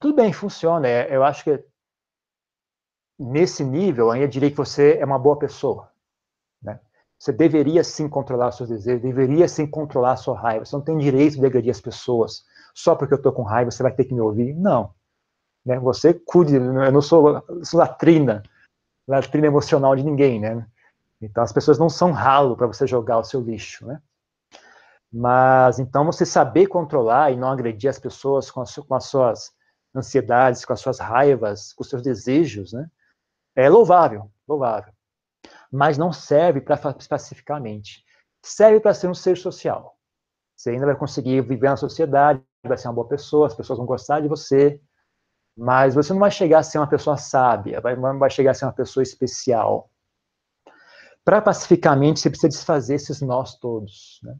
Tudo 0.00 0.16
bem, 0.16 0.32
funciona. 0.32 0.88
É, 0.88 1.14
eu 1.14 1.22
acho 1.22 1.44
que 1.44 1.62
nesse 3.18 3.62
nível, 3.62 4.16
eu 4.16 4.28
diria 4.28 4.50
que 4.50 4.56
você 4.56 4.96
é 4.98 5.04
uma 5.04 5.18
boa 5.18 5.38
pessoa. 5.38 5.91
Né? 7.22 7.32
Você 7.32 7.32
deveria 7.32 7.84
sim 7.84 8.08
controlar 8.08 8.52
seus 8.52 8.68
desejos, 8.68 9.02
deveria 9.02 9.48
sim 9.48 9.66
controlar 9.66 10.16
sua 10.16 10.38
raiva. 10.38 10.64
Você 10.64 10.74
não 10.74 10.82
tem 10.82 10.98
direito 10.98 11.38
de 11.38 11.46
agredir 11.46 11.70
as 11.70 11.80
pessoas. 11.80 12.44
Só 12.74 12.94
porque 12.94 13.14
eu 13.14 13.18
estou 13.18 13.32
com 13.32 13.42
raiva, 13.42 13.70
você 13.70 13.82
vai 13.82 13.92
ter 13.92 14.04
que 14.04 14.14
me 14.14 14.20
ouvir. 14.20 14.54
Não. 14.54 14.94
Né? 15.64 15.78
Você 15.78 16.14
cuide, 16.14 16.56
eu 16.56 16.92
não 16.92 17.02
sou, 17.02 17.42
sou 17.62 17.78
latrina 17.78 18.42
latrina 19.06 19.46
emocional 19.46 19.94
de 19.96 20.02
ninguém, 20.02 20.40
né? 20.40 20.66
Então 21.20 21.42
as 21.42 21.52
pessoas 21.52 21.78
não 21.78 21.88
são 21.88 22.12
ralo 22.12 22.56
para 22.56 22.66
você 22.66 22.86
jogar 22.86 23.18
o 23.18 23.24
seu 23.24 23.40
lixo, 23.40 23.86
né? 23.86 24.00
Mas, 25.12 25.78
então, 25.78 26.06
você 26.06 26.24
saber 26.24 26.68
controlar 26.68 27.30
e 27.30 27.36
não 27.36 27.50
agredir 27.50 27.90
as 27.90 27.98
pessoas 27.98 28.50
com 28.50 28.62
as, 28.62 28.74
com 28.74 28.94
as 28.94 29.04
suas 29.04 29.52
ansiedades, 29.94 30.64
com 30.64 30.72
as 30.72 30.80
suas 30.80 30.98
raivas, 30.98 31.74
com 31.74 31.82
os 31.82 31.90
seus 31.90 32.02
desejos, 32.02 32.72
né? 32.72 32.90
É 33.54 33.68
louvável, 33.68 34.30
louvável. 34.48 34.90
Mas 35.72 35.96
não 35.96 36.12
serve 36.12 36.60
para 36.60 36.76
pacificamente. 36.76 38.04
Serve 38.44 38.80
para 38.80 38.92
ser 38.92 39.08
um 39.08 39.14
ser 39.14 39.36
social. 39.36 39.96
Você 40.54 40.70
ainda 40.70 40.86
vai 40.86 40.96
conseguir 40.96 41.40
viver 41.40 41.70
na 41.70 41.76
sociedade, 41.76 42.42
vai 42.64 42.76
ser 42.76 42.88
uma 42.88 42.94
boa 42.94 43.08
pessoa, 43.08 43.46
as 43.46 43.54
pessoas 43.54 43.78
vão 43.78 43.86
gostar 43.86 44.20
de 44.20 44.28
você, 44.28 44.80
mas 45.56 45.94
você 45.94 46.12
não 46.12 46.20
vai 46.20 46.30
chegar 46.30 46.60
a 46.60 46.62
ser 46.62 46.78
uma 46.78 46.86
pessoa 46.86 47.16
sábia, 47.16 47.80
vai, 47.80 47.96
vai 47.96 48.30
chegar 48.30 48.52
a 48.52 48.54
ser 48.54 48.64
uma 48.64 48.72
pessoa 48.72 49.02
especial. 49.02 49.90
Para 51.24 51.40
pacificamente, 51.40 52.20
você 52.20 52.30
precisa 52.30 52.48
desfazer 52.48 52.94
esses 52.94 53.20
nós 53.20 53.56
todos. 53.58 54.20
Né? 54.22 54.36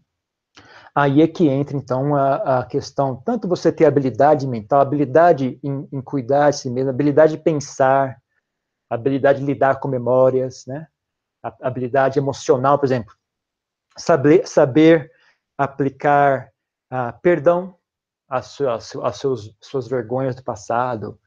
Aí 0.94 1.22
é 1.22 1.28
que 1.28 1.48
entra, 1.48 1.76
então, 1.76 2.14
a, 2.14 2.60
a, 2.60 2.66
questão, 2.66 3.16
tanto 3.16 3.48
você 3.48 3.72
ter 3.72 3.86
habilidade 3.86 4.46
mental, 4.46 4.80
habilidade 4.80 5.58
em, 5.62 5.88
em, 5.92 6.02
cuidar 6.02 6.50
de 6.50 6.58
si 6.58 6.70
mesmo, 6.70 6.90
habilidade 6.90 7.36
de 7.36 7.42
pensar, 7.42 8.20
habilidade 8.90 9.40
de 9.40 9.46
lidar 9.46 9.80
com 9.80 9.88
memórias, 9.88 10.64
né? 10.66 10.86
Habilidade 11.42 12.18
emocional, 12.18 12.78
por 12.78 12.87
exemplo, 12.87 13.14
saber, 13.96 14.46
saber 14.46 15.11
aplicar 15.58 16.52
ah, 16.90 17.12
perdão 17.12 17.76
às, 18.28 18.46
suas, 18.46 18.96
às 18.96 19.16
seus, 19.16 19.56
suas 19.61 19.88
vergonhas 19.88 20.37
do 20.37 20.42
passado, 20.42 21.18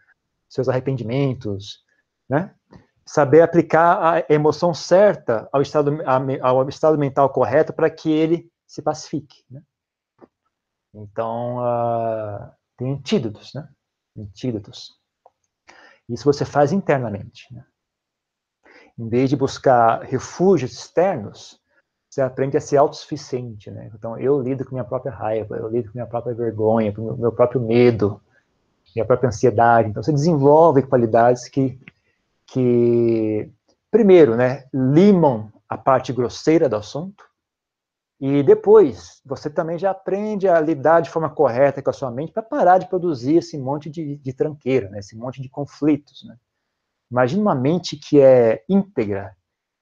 seus 0.47 0.69
arrependimentos, 0.69 1.83
né? 2.29 2.53
Saber 3.05 3.41
aplicar 3.41 4.15
a 4.15 4.33
emoção 4.33 4.73
certa 4.73 5.47
ao 5.51 5.61
estado, 5.61 5.99
ao 6.41 6.67
estado 6.67 6.97
mental 6.97 7.29
correto 7.29 7.71
para 7.71 7.89
que 7.89 8.11
ele 8.11 8.51
se 8.65 8.81
pacifique. 8.81 9.43
Né? 9.49 9.61
Então, 10.91 11.57
uh, 11.57 12.51
tem 12.77 12.91
antídotos, 12.91 13.53
né? 13.53 13.69
Antídotos. 14.17 14.99
Isso 16.09 16.23
você 16.23 16.45
faz 16.45 16.71
internamente. 16.71 17.53
Né? 17.53 17.63
Em 18.97 19.09
vez 19.09 19.29
de 19.29 19.35
buscar 19.35 20.01
refúgios 20.03 20.71
externos, 20.73 21.59
você 22.09 22.21
aprende 22.21 22.55
a 22.55 22.61
ser 22.61 22.77
autossuficiente, 22.77 23.69
né? 23.69 23.91
Então, 23.93 24.17
eu 24.17 24.41
lido 24.41 24.63
com 24.63 24.71
minha 24.71 24.85
própria 24.85 25.11
raiva, 25.11 25.57
eu 25.57 25.67
lido 25.67 25.91
com 25.91 25.97
minha 25.97 26.07
própria 26.07 26.33
vergonha, 26.33 26.93
com 26.93 27.01
meu 27.15 27.31
próprio 27.31 27.59
medo, 27.59 28.21
minha 28.95 29.05
própria 29.05 29.27
ansiedade. 29.27 29.89
Então, 29.89 30.01
você 30.01 30.13
desenvolve 30.13 30.83
qualidades 30.83 31.49
que, 31.49 31.77
que 32.47 33.51
primeiro, 33.91 34.35
né, 34.35 34.65
limam 34.73 35.51
a 35.67 35.77
parte 35.77 36.13
grosseira 36.13 36.69
do 36.69 36.77
assunto, 36.77 37.25
e 38.19 38.41
depois, 38.43 39.21
você 39.25 39.49
também 39.49 39.77
já 39.77 39.91
aprende 39.91 40.47
a 40.47 40.59
lidar 40.59 41.01
de 41.01 41.09
forma 41.09 41.29
correta 41.29 41.81
com 41.81 41.89
a 41.89 41.93
sua 41.93 42.09
mente 42.09 42.31
para 42.31 42.41
parar 42.41 42.77
de 42.77 42.87
produzir 42.87 43.37
esse 43.37 43.57
monte 43.57 43.89
de, 43.89 44.15
de 44.15 44.33
tranqueira, 44.33 44.89
né? 44.89 44.99
esse 44.99 45.17
monte 45.17 45.41
de 45.41 45.49
conflitos. 45.49 46.23
Né? 46.23 46.37
Imagina 47.15 47.41
uma 47.41 47.55
mente 47.55 47.95
que 47.95 48.19
é 48.19 48.61
íntegra, 48.67 49.33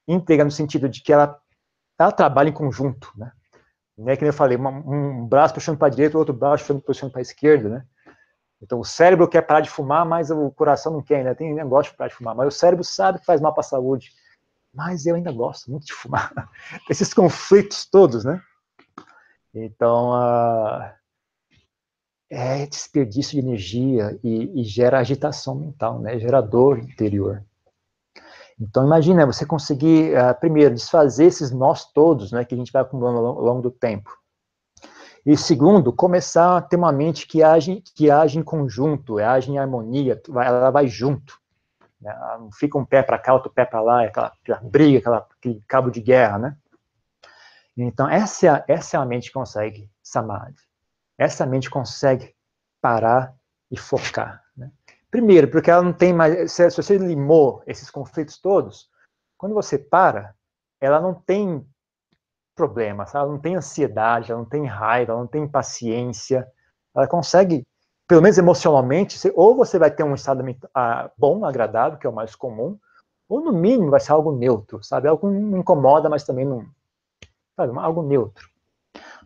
íntegra 0.08 0.46
no 0.46 0.52
sentido 0.52 0.88
de 0.88 1.02
que 1.02 1.12
ela, 1.12 1.36
ela 1.98 2.12
trabalha 2.12 2.50
em 2.50 2.54
conjunto. 2.54 3.12
Né? 3.18 3.32
Não 3.98 4.10
é 4.10 4.16
que 4.16 4.24
eu 4.24 4.32
falei, 4.32 4.56
uma, 4.56 4.70
um 4.70 5.26
braço 5.26 5.52
puxando 5.52 5.80
para 5.80 5.88
a 5.88 5.90
direita, 5.90 6.16
o 6.16 6.20
outro 6.20 6.36
braço 6.36 6.80
puxando, 6.82 7.12
para 7.12 7.22
a 7.22 7.24
esquerda. 7.24 7.70
Né? 7.70 7.86
Então, 8.62 8.80
o 8.80 8.86
cérebro 8.86 9.28
quer 9.28 9.42
parar 9.42 9.62
de 9.62 9.70
fumar, 9.72 10.06
mas 10.06 10.30
o 10.30 10.52
coração 10.52 10.94
não 10.94 11.02
quer, 11.02 11.24
né? 11.24 11.34
tem 11.34 11.52
negócio 11.56 11.92
de 11.92 11.98
parar 11.98 12.10
de 12.10 12.16
fumar, 12.16 12.36
mas 12.36 12.48
o 12.48 12.56
cérebro 12.56 12.84
sabe 12.84 13.18
que 13.18 13.26
faz 13.26 13.42
mal 13.42 13.52
para 13.52 13.62
a 13.62 13.64
saúde 13.64 14.12
mas 14.74 15.06
eu 15.06 15.16
ainda 15.16 15.32
gosto 15.32 15.70
muito 15.70 15.86
de 15.86 15.94
fumar. 15.94 16.34
Esses 16.90 17.14
conflitos 17.14 17.86
todos, 17.86 18.26
né? 18.26 18.42
Então, 19.54 20.14
uh, 20.14 20.92
é 22.34 22.66
desperdício 22.66 23.40
de 23.40 23.48
energia 23.48 24.20
e, 24.24 24.62
e, 24.62 24.64
gera 24.64 24.98
agitação 24.98 25.54
mental, 25.54 26.00
né? 26.00 26.18
Gera 26.18 26.42
dor 26.42 26.80
interior. 26.80 27.44
Então, 28.60 28.86
imagina 28.86 29.26
você 29.26 29.46
conseguir, 29.46 30.14
uh, 30.18 30.34
primeiro, 30.40 30.74
desfazer 30.74 31.26
esses 31.26 31.52
nós 31.52 31.86
todos, 31.92 32.32
né? 32.32 32.44
Que 32.44 32.56
a 32.56 32.58
gente 32.58 32.72
vai 32.72 32.82
acumulando 32.82 33.20
ao 33.20 33.42
longo 33.42 33.62
do 33.62 33.70
tempo. 33.70 34.10
E 35.26 35.38
segundo, 35.38 35.94
começar 35.94 36.58
a 36.58 36.62
ter 36.62 36.76
uma 36.76 36.92
mente 36.92 37.28
que 37.28 37.44
age, 37.44 37.82
que 37.96 38.10
age 38.10 38.40
em 38.40 38.44
conjunto, 38.44 39.20
age 39.20 39.52
em 39.52 39.58
harmonia, 39.58 40.22
ela 40.30 40.70
vai 40.70 40.88
junto. 40.88 41.40
Né? 42.02 42.14
Não 42.40 42.52
fica 42.52 42.78
um 42.78 42.84
pé 42.84 43.02
para 43.02 43.18
cá, 43.18 43.34
outro 43.34 43.50
pé 43.50 43.64
para 43.64 43.80
lá, 43.80 44.04
é 44.04 44.08
aquela, 44.08 44.34
aquela 44.42 44.60
briga, 44.60 45.00
aquela, 45.00 45.28
aquele 45.38 45.62
cabo 45.66 45.90
de 45.90 46.02
guerra, 46.02 46.38
né? 46.40 46.58
Então, 47.78 48.10
essa 48.10 48.48
é, 48.48 48.74
essa 48.74 48.98
é 48.98 49.00
a 49.00 49.06
mente 49.06 49.28
que 49.28 49.34
consegue 49.34 49.90
samadhi. 50.04 50.56
Essa 51.18 51.46
mente 51.46 51.70
consegue 51.70 52.34
parar 52.82 53.36
e 53.72 53.78
focar. 53.78 54.44
Né? 54.56 54.72
Primeiro, 55.10 55.48
porque 55.50 55.70
ela 55.70 55.82
não 55.82 55.94
tem 55.94 56.14
mais. 56.14 56.52
Se, 56.52 56.70
você 56.70 56.98
limou 56.98 57.64
esses 57.68 57.90
conflitos 57.90 58.38
todos, 58.38 58.90
quando 59.38 59.54
você 59.54 59.78
para, 59.78 60.36
ela 60.82 61.00
não 61.00 61.14
tem 61.14 61.66
problema, 62.56 63.06
ela 63.14 63.28
não 63.28 63.40
tem 63.40 63.56
ansiedade, 63.56 64.32
ela 64.32 64.42
não 64.42 64.48
tem 64.48 64.66
raiva, 64.66 65.12
ela 65.14 65.22
não 65.22 65.28
tem 65.28 65.48
paciência. 65.48 66.48
Ela 66.96 67.08
consegue 67.08 67.66
pelo 68.08 68.22
menos 68.22 68.38
emocionalmente, 68.38 69.18
ou 69.34 69.56
você 69.56 69.80
vai 69.80 69.90
ter 69.90 70.04
um 70.04 70.14
estado 70.14 70.44
ah, 70.74 71.10
bom, 71.18 71.46
agradável, 71.46 71.98
que 71.98 72.06
é 72.06 72.10
o 72.10 72.14
mais 72.14 72.36
comum, 72.36 72.78
ou 73.28 73.42
no 73.42 73.54
mínimo 73.54 73.90
vai 73.90 74.00
ser 74.00 74.12
algo 74.12 74.32
neutro, 74.32 74.84
sabe? 74.84 75.08
Algo 75.08 75.30
não 75.32 75.58
incomoda, 75.58 76.10
mas 76.10 76.24
também 76.24 76.46
não. 76.46 76.66
Sabe? 77.56 77.78
Algo 77.80 78.04
neutro. 78.04 78.48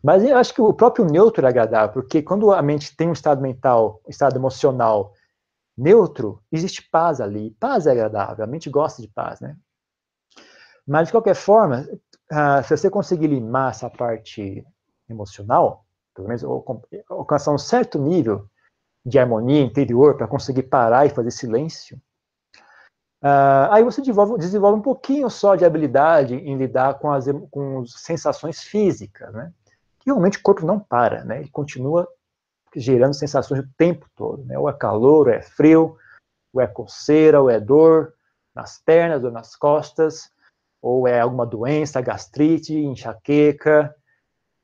Mas 0.03 0.23
eu 0.23 0.37
acho 0.37 0.53
que 0.53 0.61
o 0.61 0.73
próprio 0.73 1.05
neutro 1.05 1.45
é 1.45 1.49
agradável, 1.49 1.93
porque 1.93 2.21
quando 2.21 2.51
a 2.51 2.61
mente 2.61 2.95
tem 2.95 3.09
um 3.09 3.13
estado 3.13 3.41
mental, 3.41 4.01
um 4.05 4.09
estado 4.09 4.37
emocional 4.37 5.13
neutro, 5.77 6.41
existe 6.51 6.87
paz 6.89 7.21
ali. 7.21 7.51
Paz 7.59 7.85
é 7.85 7.91
agradável, 7.91 8.43
a 8.43 8.47
mente 8.47 8.69
gosta 8.69 9.01
de 9.01 9.07
paz, 9.07 9.39
né? 9.39 9.55
Mas, 10.87 11.07
de 11.07 11.11
qualquer 11.11 11.35
forma, 11.35 11.81
uh, 12.31 12.63
se 12.63 12.75
você 12.75 12.89
conseguir 12.89 13.27
limar 13.27 13.71
essa 13.71 13.89
parte 13.89 14.65
emocional, 15.09 15.85
pelo 16.15 16.29
menos 16.29 16.43
alcançar 17.09 17.51
um 17.51 17.57
certo 17.57 17.99
nível 17.99 18.49
de 19.05 19.19
harmonia 19.19 19.61
interior 19.61 20.15
para 20.15 20.27
conseguir 20.27 20.63
parar 20.63 21.05
e 21.05 21.09
fazer 21.09 21.31
silêncio, 21.31 21.97
uh, 23.21 23.69
aí 23.69 23.83
você 23.83 24.01
desenvolve, 24.01 24.37
desenvolve, 24.37 24.79
um 24.79 24.81
pouquinho 24.81 25.29
só 25.29 25.55
de 25.55 25.65
habilidade 25.65 26.35
em 26.35 26.57
lidar 26.57 26.97
com 26.99 27.11
as, 27.11 27.25
com 27.51 27.85
sensações 27.85 28.63
físicas, 28.63 29.33
né? 29.33 29.53
Realmente 30.07 30.37
o 30.37 30.41
corpo 30.41 30.65
não 30.65 30.79
para, 30.79 31.25
né? 31.25 31.41
Ele 31.41 31.49
continua 31.49 32.07
gerando 32.73 33.13
sensações 33.13 33.59
o 33.61 33.69
tempo 33.77 34.07
todo, 34.15 34.45
né? 34.45 34.57
Ou 34.57 34.69
é 34.69 34.73
calor, 34.73 35.27
ou 35.27 35.33
é 35.33 35.41
frio, 35.41 35.97
ou 36.53 36.61
é 36.61 36.65
coceira, 36.65 37.41
ou 37.41 37.49
é 37.49 37.59
dor 37.59 38.13
nas 38.55 38.79
pernas 38.79 39.23
ou 39.23 39.29
nas 39.29 39.55
costas, 39.55 40.31
ou 40.81 41.07
é 41.07 41.19
alguma 41.19 41.45
doença, 41.45 42.01
gastrite, 42.01 42.73
enxaqueca, 42.73 43.93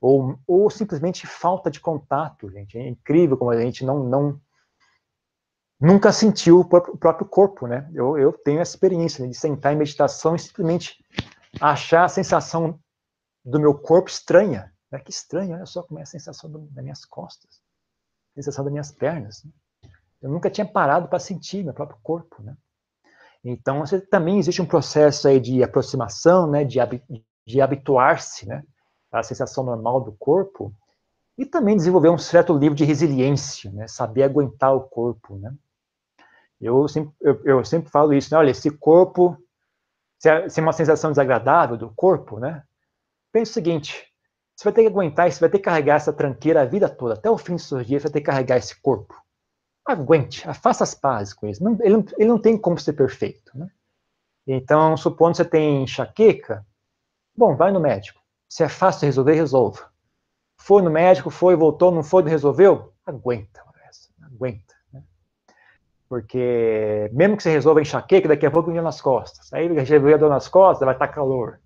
ou, 0.01 0.39
ou 0.47 0.69
simplesmente 0.69 1.27
falta 1.27 1.69
de 1.69 1.79
contato, 1.79 2.49
gente. 2.49 2.77
É 2.77 2.87
incrível 2.87 3.37
como 3.37 3.51
a 3.51 3.61
gente 3.61 3.85
não, 3.85 4.03
não 4.03 4.41
nunca 5.79 6.11
sentiu 6.11 6.61
o 6.61 6.65
próprio, 6.65 6.93
o 6.93 6.97
próprio 6.97 7.27
corpo, 7.27 7.67
né? 7.67 7.89
Eu, 7.93 8.17
eu 8.17 8.33
tenho 8.33 8.59
essa 8.61 8.75
experiência 8.75 9.23
né, 9.23 9.29
de 9.29 9.37
sentar 9.37 9.73
em 9.73 9.77
meditação 9.77 10.35
e 10.35 10.39
simplesmente 10.39 11.03
achar 11.61 12.05
a 12.05 12.09
sensação 12.09 12.79
do 13.45 13.59
meu 13.59 13.77
corpo 13.77 14.09
estranha. 14.09 14.72
Né? 14.93 14.99
Que 14.99 15.09
estranho, 15.09 15.55
olha 15.55 15.65
só 15.65 15.81
como 15.81 15.99
é 15.99 16.03
a 16.03 16.05
sensação 16.05 16.49
do, 16.49 16.59
das 16.59 16.83
minhas 16.83 17.03
costas, 17.03 17.59
a 18.31 18.35
sensação 18.35 18.63
das 18.63 18.71
minhas 18.71 18.91
pernas. 18.91 19.43
Né? 19.43 19.51
Eu 20.21 20.29
nunca 20.29 20.51
tinha 20.51 20.67
parado 20.67 21.07
para 21.07 21.17
sentir 21.17 21.63
meu 21.63 21.73
próprio 21.73 21.97
corpo, 22.03 22.43
né? 22.43 22.55
Então, 23.43 23.79
você, 23.79 23.99
também 23.99 24.39
existe 24.39 24.61
um 24.61 24.65
processo 24.65 25.27
aí 25.27 25.37
de 25.37 25.61
aproximação, 25.61 26.49
né, 26.49 26.63
de, 26.63 26.79
de 27.45 27.59
habituar-se, 27.59 28.47
né, 28.47 28.63
a 29.11 29.21
sensação 29.21 29.65
normal 29.65 29.99
do 29.99 30.13
corpo, 30.13 30.73
e 31.37 31.45
também 31.45 31.75
desenvolver 31.75 32.07
um 32.07 32.17
certo 32.17 32.57
nível 32.57 32.75
de 32.75 32.85
resiliência, 32.85 33.69
né? 33.71 33.87
saber 33.87 34.23
aguentar 34.23 34.73
o 34.73 34.81
corpo. 34.81 35.35
Né? 35.35 35.53
Eu, 36.61 36.87
sempre, 36.87 37.13
eu, 37.19 37.41
eu 37.43 37.65
sempre 37.65 37.89
falo 37.89 38.13
isso, 38.13 38.31
né? 38.31 38.37
olha, 38.37 38.51
esse 38.51 38.69
corpo, 38.69 39.35
se 40.19 40.29
é, 40.29 40.47
se 40.47 40.59
é 40.59 40.63
uma 40.63 40.71
sensação 40.71 41.11
desagradável 41.11 41.75
do 41.75 41.89
corpo, 41.93 42.39
né? 42.39 42.63
pense 43.31 43.51
o 43.51 43.53
seguinte, 43.53 44.12
você 44.63 44.69
vai 44.69 44.73
ter 44.73 44.81
que 44.83 44.87
aguentar, 44.87 45.31
você 45.31 45.39
vai 45.39 45.49
ter 45.49 45.57
que 45.57 45.63
carregar 45.65 45.95
essa 45.95 46.13
tranqueira 46.13 46.61
a 46.61 46.65
vida 46.65 46.87
toda, 46.87 47.15
até 47.15 47.29
o 47.29 47.37
fim 47.37 47.55
dos 47.55 47.67
seus 47.67 47.85
dias, 47.85 48.01
você 48.01 48.07
vai 48.07 48.13
ter 48.13 48.19
que 48.21 48.25
carregar 48.25 48.57
esse 48.57 48.79
corpo. 48.81 49.13
Aguente, 49.85 50.47
faça 50.53 50.85
as 50.85 50.95
pazes 50.95 51.33
com 51.33 51.45
isso. 51.45 51.61
Não, 51.61 51.77
ele, 51.81 51.97
não, 51.97 52.05
ele 52.17 52.29
não 52.29 52.39
tem 52.39 52.57
como 52.57 52.79
ser 52.79 52.93
perfeito. 52.93 53.51
Né? 53.53 53.67
Então, 54.47 54.95
supondo 54.95 55.31
que 55.31 55.37
você 55.37 55.45
tem 55.45 55.83
enxaqueca, 55.83 56.65
bom, 57.35 57.55
vai 57.55 57.71
no 57.71 57.81
médico. 57.81 58.21
Se 58.47 58.63
é 58.63 58.69
fácil 58.69 59.05
resolver, 59.05 59.33
resolva. 59.33 59.91
Foi 60.57 60.81
no 60.81 60.89
médico, 60.89 61.29
foi, 61.29 61.55
voltou, 61.55 61.91
não 61.91 62.03
foi, 62.03 62.23
não 62.23 62.29
resolveu? 62.29 62.93
Aguenta, 63.05 63.61
aguenta. 64.21 64.73
Né? 64.93 65.03
Porque 66.07 67.09
mesmo 67.11 67.35
que 67.35 67.43
você 67.43 67.51
resolva 67.51 67.81
enxaqueca, 67.81 68.29
daqui 68.29 68.45
a 68.45 68.51
pouco 68.51 68.71
vem 68.71 68.81
nas 68.81 69.01
costas. 69.01 69.51
Aí 69.51 69.67
resolveu 69.67 70.15
a 70.15 70.17
dor 70.17 70.29
nas 70.29 70.47
costas, 70.47 70.85
vai 70.85 70.95
estar 70.95 71.09
calor. 71.09 71.59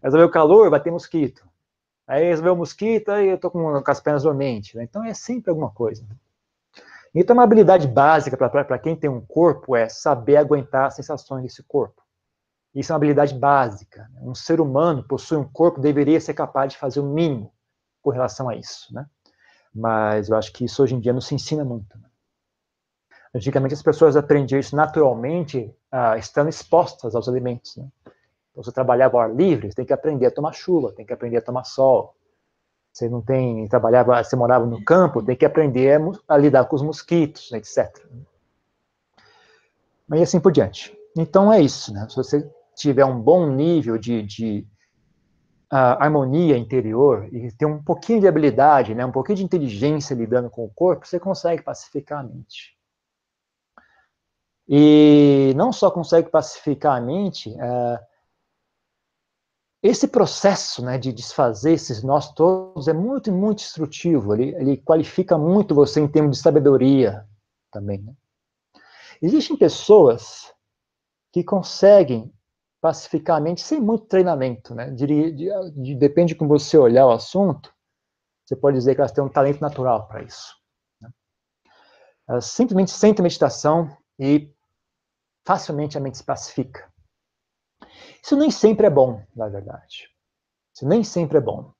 Resolveu 0.00 0.28
o 0.28 0.30
calor, 0.30 0.70
vai 0.70 0.80
ter 0.80 0.92
mosquito. 0.92 1.47
Aí 2.08 2.24
resolveu 2.24 2.56
mosquito, 2.56 3.10
aí 3.10 3.28
eu 3.28 3.34
estou 3.34 3.50
com, 3.50 3.82
com, 3.82 3.90
as 3.90 4.00
pernas 4.00 4.22
dormentes. 4.22 4.72
Né? 4.74 4.82
Então 4.84 5.04
é 5.04 5.12
sempre 5.12 5.50
alguma 5.50 5.70
coisa. 5.70 6.02
Então, 7.14 7.34
uma 7.34 7.42
habilidade 7.42 7.86
básica 7.86 8.36
para 8.36 8.78
quem 8.78 8.96
tem 8.96 9.10
um 9.10 9.20
corpo 9.20 9.76
é 9.76 9.88
saber 9.88 10.36
aguentar 10.36 10.86
as 10.86 10.94
sensações 10.94 11.42
desse 11.42 11.62
corpo. 11.62 12.02
Isso 12.74 12.92
é 12.92 12.94
uma 12.94 12.98
habilidade 12.98 13.34
básica. 13.34 14.08
Né? 14.12 14.20
Um 14.22 14.34
ser 14.34 14.60
humano 14.60 15.02
possui 15.06 15.36
um 15.36 15.44
corpo, 15.44 15.80
deveria 15.80 16.20
ser 16.20 16.32
capaz 16.32 16.72
de 16.72 16.78
fazer 16.78 17.00
o 17.00 17.06
mínimo 17.06 17.52
com 18.00 18.10
relação 18.10 18.48
a 18.48 18.56
isso. 18.56 18.92
Né? 18.94 19.06
Mas 19.74 20.30
eu 20.30 20.36
acho 20.36 20.52
que 20.52 20.64
isso 20.64 20.82
hoje 20.82 20.94
em 20.94 21.00
dia 21.00 21.12
não 21.12 21.20
se 21.20 21.34
ensina 21.34 21.64
muito. 21.64 21.98
Né? 21.98 22.08
Antigamente 23.34 23.74
as 23.74 23.82
pessoas 23.82 24.16
aprendiam 24.16 24.58
isso 24.58 24.74
naturalmente, 24.74 25.74
ah, 25.90 26.16
estando 26.16 26.48
expostas 26.48 27.14
aos 27.14 27.28
alimentos. 27.28 27.76
Né? 27.76 27.86
Você 28.58 28.72
trabalhava 28.72 29.16
ao 29.16 29.22
ar 29.22 29.34
livre, 29.34 29.70
você 29.70 29.76
tem 29.76 29.86
que 29.86 29.92
aprender 29.92 30.26
a 30.26 30.30
tomar 30.30 30.52
chuva, 30.52 30.92
tem 30.92 31.06
que 31.06 31.12
aprender 31.12 31.36
a 31.36 31.42
tomar 31.42 31.64
sol, 31.64 32.14
você 32.92 33.08
não 33.08 33.22
tem, 33.22 33.68
trabalhava, 33.68 34.22
você 34.22 34.34
morava 34.34 34.66
no 34.66 34.84
campo, 34.84 35.22
tem 35.22 35.36
que 35.36 35.44
aprender 35.44 36.00
a, 36.26 36.36
lidar 36.36 36.64
com 36.64 36.74
os 36.74 36.82
mosquitos, 36.82 37.52
etc. 37.52 37.88
Mas 40.08 40.22
assim 40.22 40.40
por 40.40 40.50
diante. 40.50 40.96
Então 41.16 41.52
é 41.52 41.60
isso, 41.60 41.92
né? 41.92 42.08
Se 42.08 42.16
você 42.16 42.50
tiver 42.74 43.04
um 43.04 43.20
bom 43.20 43.46
nível 43.48 43.96
de, 43.96 44.22
de 44.22 44.66
uh, 45.72 45.94
harmonia 46.00 46.56
interior 46.56 47.28
e 47.32 47.52
ter 47.52 47.66
um 47.66 47.80
pouquinho 47.80 48.20
de 48.20 48.26
habilidade, 48.28 48.94
né, 48.94 49.06
um 49.06 49.12
pouquinho 49.12 49.36
de 49.36 49.44
inteligência 49.44 50.14
lidando 50.14 50.50
com 50.50 50.64
o 50.64 50.70
corpo, 50.70 51.06
você 51.06 51.20
consegue 51.20 51.62
pacificar 51.62 52.20
a 52.20 52.22
mente. 52.24 52.76
E 54.68 55.52
não 55.56 55.72
só 55.72 55.90
consegue 55.90 56.28
pacificar 56.28 56.96
a 56.96 57.00
mente, 57.00 57.50
uh, 57.50 58.07
esse 59.82 60.08
processo 60.08 60.84
né, 60.84 60.98
de 60.98 61.12
desfazer 61.12 61.72
esses 61.72 62.02
nós 62.02 62.32
todos 62.32 62.88
é 62.88 62.92
muito, 62.92 63.30
muito 63.32 63.60
instrutivo. 63.60 64.34
Ele, 64.34 64.54
ele 64.56 64.76
qualifica 64.76 65.38
muito 65.38 65.74
você 65.74 66.00
em 66.00 66.08
termos 66.08 66.36
de 66.36 66.42
sabedoria 66.42 67.24
também. 67.70 68.02
Né? 68.02 68.12
Existem 69.22 69.56
pessoas 69.56 70.52
que 71.32 71.44
conseguem 71.44 72.32
pacificar 72.80 73.36
a 73.36 73.40
mente 73.40 73.60
sem 73.60 73.80
muito 73.80 74.06
treinamento. 74.06 74.74
Né? 74.74 74.90
De, 74.90 75.06
de, 75.06 75.48
de, 75.76 75.94
depende 75.94 76.32
de 76.32 76.38
como 76.38 76.58
você 76.58 76.76
olhar 76.76 77.06
o 77.06 77.12
assunto, 77.12 77.72
você 78.44 78.56
pode 78.56 78.76
dizer 78.76 78.94
que 78.94 79.00
elas 79.00 79.12
têm 79.12 79.22
um 79.22 79.28
talento 79.28 79.60
natural 79.60 80.08
para 80.08 80.22
isso. 80.22 80.56
Né? 81.00 81.10
Elas 82.28 82.46
simplesmente 82.46 82.90
sentem 82.90 83.22
meditação 83.22 83.96
e 84.18 84.52
facilmente 85.46 85.96
a 85.96 86.00
mente 86.00 86.18
se 86.18 86.24
pacifica. 86.24 86.87
Isso 88.28 88.36
nem 88.36 88.50
sempre 88.50 88.86
é 88.86 88.90
bom, 88.90 89.22
na 89.34 89.48
verdade. 89.48 90.10
Isso 90.74 90.86
nem 90.86 91.02
sempre 91.02 91.38
é 91.38 91.40
bom. 91.40 91.72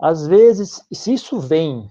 Às 0.00 0.26
vezes, 0.26 0.82
se 0.90 1.12
isso 1.12 1.38
vem, 1.38 1.90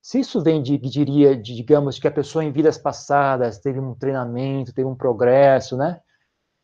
se 0.00 0.20
isso 0.20 0.40
vem 0.40 0.62
de, 0.62 0.78
diria, 0.78 1.36
de, 1.36 1.56
digamos, 1.56 1.98
que 1.98 2.06
a 2.06 2.12
pessoa 2.12 2.44
em 2.44 2.52
vidas 2.52 2.78
passadas 2.78 3.58
teve 3.58 3.80
um 3.80 3.96
treinamento, 3.96 4.72
teve 4.72 4.86
um 4.86 4.94
progresso, 4.94 5.76
né? 5.76 6.00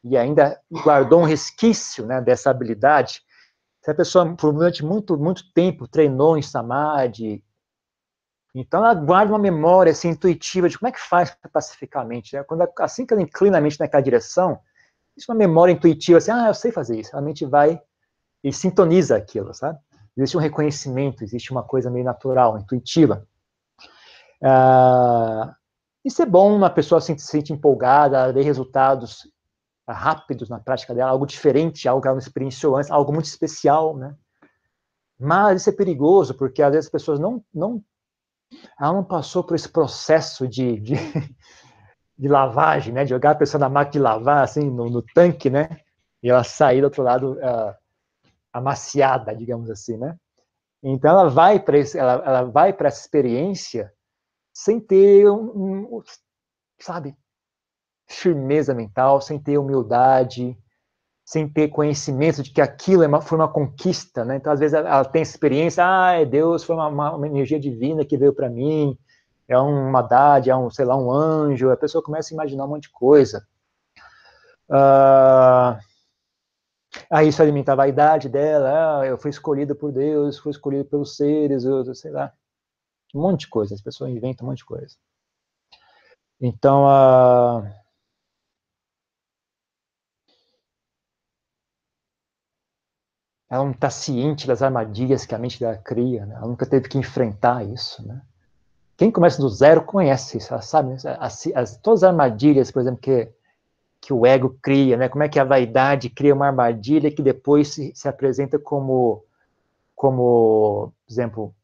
E 0.05 0.17
ainda 0.17 0.57
guardou 0.71 1.23
um 1.23 1.25
resquício, 1.25 2.07
né, 2.07 2.21
dessa 2.21 2.49
habilidade. 2.49 3.23
Se 3.83 3.91
a 3.91 3.95
pessoa, 3.97 4.25
durante 4.25 4.85
muito, 4.85 5.19
muito 5.19 5.53
tempo, 5.53 5.88
treinou 5.88 6.38
em 6.38 6.43
samadhi, 6.43 7.45
então 8.55 8.85
ela 8.85 8.95
guarda 8.95 9.33
uma 9.33 9.38
memória 9.41 9.91
assim, 9.91 10.11
intuitiva 10.11 10.69
de 10.69 10.79
como 10.79 10.91
é 10.91 10.93
que 10.93 11.00
faz 11.00 11.33
para 11.33 11.50
pacificar 11.50 12.05
a 12.05 12.07
mente. 12.07 12.37
Né? 12.37 12.45
Quando, 12.45 12.62
assim 12.79 13.05
que 13.05 13.12
ela 13.12 13.23
inclina 13.23 13.59
a 13.59 13.61
mente 13.61 13.81
naquela 13.81 14.00
direção, 14.00 14.61
é 15.18 15.32
uma 15.32 15.38
memória 15.38 15.73
intuitiva, 15.73 16.18
assim, 16.18 16.30
ah, 16.30 16.49
eu 16.49 16.54
sei 16.54 16.70
fazer 16.70 16.99
isso. 17.00 17.16
A 17.16 17.20
mente 17.20 17.44
vai 17.44 17.81
e 18.44 18.52
sintoniza 18.52 19.16
aquilo, 19.16 19.52
sabe? 19.55 19.79
Existe 20.16 20.37
um 20.37 20.40
reconhecimento, 20.40 21.22
existe 21.22 21.50
uma 21.50 21.62
coisa 21.62 21.90
meio 21.90 22.05
natural, 22.05 22.59
intuitiva. 22.59 23.26
Uh, 24.42 25.52
isso 26.05 26.22
é 26.22 26.26
bom, 26.26 26.55
uma 26.55 26.70
pessoa 26.70 27.00
se 27.00 27.18
sente 27.18 27.52
empolgada, 27.52 28.33
vê 28.33 28.42
resultados 28.42 29.31
rápidos 29.88 30.48
na 30.48 30.59
prática 30.59 30.94
dela, 30.94 31.11
algo 31.11 31.26
diferente, 31.26 31.88
algo 31.88 32.02
que 32.02 32.09
ela 32.09 32.14
não 32.14 32.20
experienciou 32.20 32.76
antes, 32.76 32.90
algo 32.90 33.12
muito 33.12 33.26
especial, 33.26 33.96
né? 33.96 34.14
Mas 35.18 35.62
isso 35.62 35.70
é 35.70 35.72
perigoso, 35.72 36.35
porque 36.35 36.62
às 36.62 36.72
vezes 36.72 36.87
as 36.87 36.92
pessoas 36.92 37.18
não, 37.18 37.42
não, 37.52 37.83
ela 38.79 38.92
não 38.92 39.05
passou 39.05 39.42
por 39.42 39.55
esse 39.55 39.68
processo 39.68 40.46
de, 40.46 40.81
de 40.81 40.94
de 42.18 42.29
lavagem, 42.29 42.92
né? 42.92 43.05
De 43.05 43.11
jogar 43.11 43.33
a 43.33 43.37
pessoa 43.37 43.61
na 43.61 43.68
máquina 43.68 43.92
de 43.92 43.98
lavar, 43.98 44.44
assim, 44.44 44.70
no, 44.70 44.88
no 44.88 45.02
tanque, 45.02 45.50
né? 45.50 45.81
E 46.22 46.31
ela 46.31 46.44
sair 46.44 46.81
do 46.81 46.85
outro 46.85 47.02
lado 47.02 47.33
uh, 47.33 47.74
amaciada, 48.52 49.35
digamos 49.35 49.70
assim, 49.70 49.96
né? 49.96 50.16
Então 50.83 51.11
ela 51.11 51.29
vai 51.29 51.59
para 51.59 51.79
ela, 51.79 52.12
ela 52.24 52.42
vai 52.44 52.72
para 52.72 52.88
essa 52.88 53.00
experiência 53.00 53.92
sem 54.52 54.81
ter 54.81 55.29
um, 55.29 55.96
um, 55.96 56.02
sabe, 56.81 57.14
firmeza 58.09 58.72
mental, 58.72 59.20
sem 59.20 59.38
ter 59.38 59.59
humildade, 59.59 60.57
sem 61.24 61.48
ter 61.48 61.68
conhecimento 61.68 62.42
de 62.42 62.52
que 62.52 62.61
aquilo 62.61 63.02
é 63.02 63.07
uma, 63.07 63.20
foi 63.20 63.37
uma 63.37 63.52
conquista, 63.52 64.24
né? 64.24 64.37
Então 64.37 64.52
às 64.52 64.61
vezes 64.61 64.74
ela, 64.74 64.88
ela 64.88 65.05
tem 65.05 65.20
experiência, 65.20 65.85
ah, 65.85 66.12
é 66.12 66.24
Deus 66.24 66.62
foi 66.62 66.76
uma, 66.76 66.88
uma, 66.88 67.26
energia 67.26 67.59
divina 67.59 68.05
que 68.05 68.16
veio 68.16 68.33
para 68.33 68.48
mim, 68.48 68.96
é 69.48 69.59
uma 69.59 70.00
Haddad, 70.00 70.50
é 70.50 70.56
um, 70.56 70.70
sei 70.70 70.85
lá, 70.85 70.96
um 70.96 71.11
anjo, 71.11 71.70
a 71.70 71.76
pessoa 71.76 72.02
começa 72.02 72.32
a 72.32 72.35
imaginar 72.35 72.64
um 72.64 72.68
monte 72.68 72.85
de 72.85 72.90
coisa. 72.90 73.46
Uh, 74.68 75.78
aí 77.11 77.28
isso 77.28 77.40
alimenta 77.42 77.72
a 77.72 77.76
vaidade 77.76 78.28
dela, 78.28 79.00
ah, 79.00 79.06
eu 79.06 79.18
fui 79.18 79.30
escolhido 79.30 79.76
por 79.76 79.92
Deus, 79.92 80.38
fui 80.38 80.50
escolhido 80.50 80.88
pelos 80.88 81.16
seres, 81.16 81.64
eu, 81.64 81.94
sei 81.94 82.11
lá, 82.11 82.32
um 83.14 83.22
monte 83.22 83.40
de 83.40 83.48
coisa, 83.48 83.74
as 83.74 83.82
pessoas 83.82 84.11
inventam 84.11 84.46
um 84.46 84.50
monte 84.50 84.59
de 84.59 84.64
coisa. 84.66 84.96
Então, 86.40 86.85
uh, 86.85 87.66
ela 93.48 93.64
não 93.64 93.70
está 93.72 93.90
ciente 93.90 94.46
das 94.46 94.62
armadilhas 94.62 95.24
que 95.24 95.35
a 95.35 95.38
mente 95.38 95.59
dela 95.61 95.78
cria, 95.78 96.26
né? 96.26 96.35
ela 96.35 96.46
nunca 96.46 96.66
teve 96.68 96.88
que 96.88 96.98
enfrentar 96.98 97.64
isso, 97.64 98.06
né? 98.06 98.20
Quem 98.96 99.11
começa 99.11 99.40
do 99.40 99.48
zero 99.48 99.85
conhece 99.85 100.40
sabe? 100.40 100.94
As, 101.18 101.46
as, 101.54 101.76
todas 101.76 102.02
as 102.02 102.11
armadilhas, 102.11 102.70
por 102.70 102.80
exemplo, 102.80 103.00
que, 103.00 103.30
que 104.00 104.12
o 104.12 104.24
ego 104.24 104.59
cria, 104.62 104.96
né? 104.96 105.09
Como 105.09 105.22
é 105.22 105.28
que 105.28 105.38
a 105.38 105.44
vaidade 105.44 106.09
cria 106.09 106.35
uma 106.35 106.46
armadilha 106.46 107.11
que 107.11 107.22
depois 107.22 107.68
se, 107.68 107.92
se 107.94 108.09
apresenta 108.09 108.59
como, 108.59 109.22
como, 109.94 110.92
por 111.06 111.12
exemplo, 111.12 111.54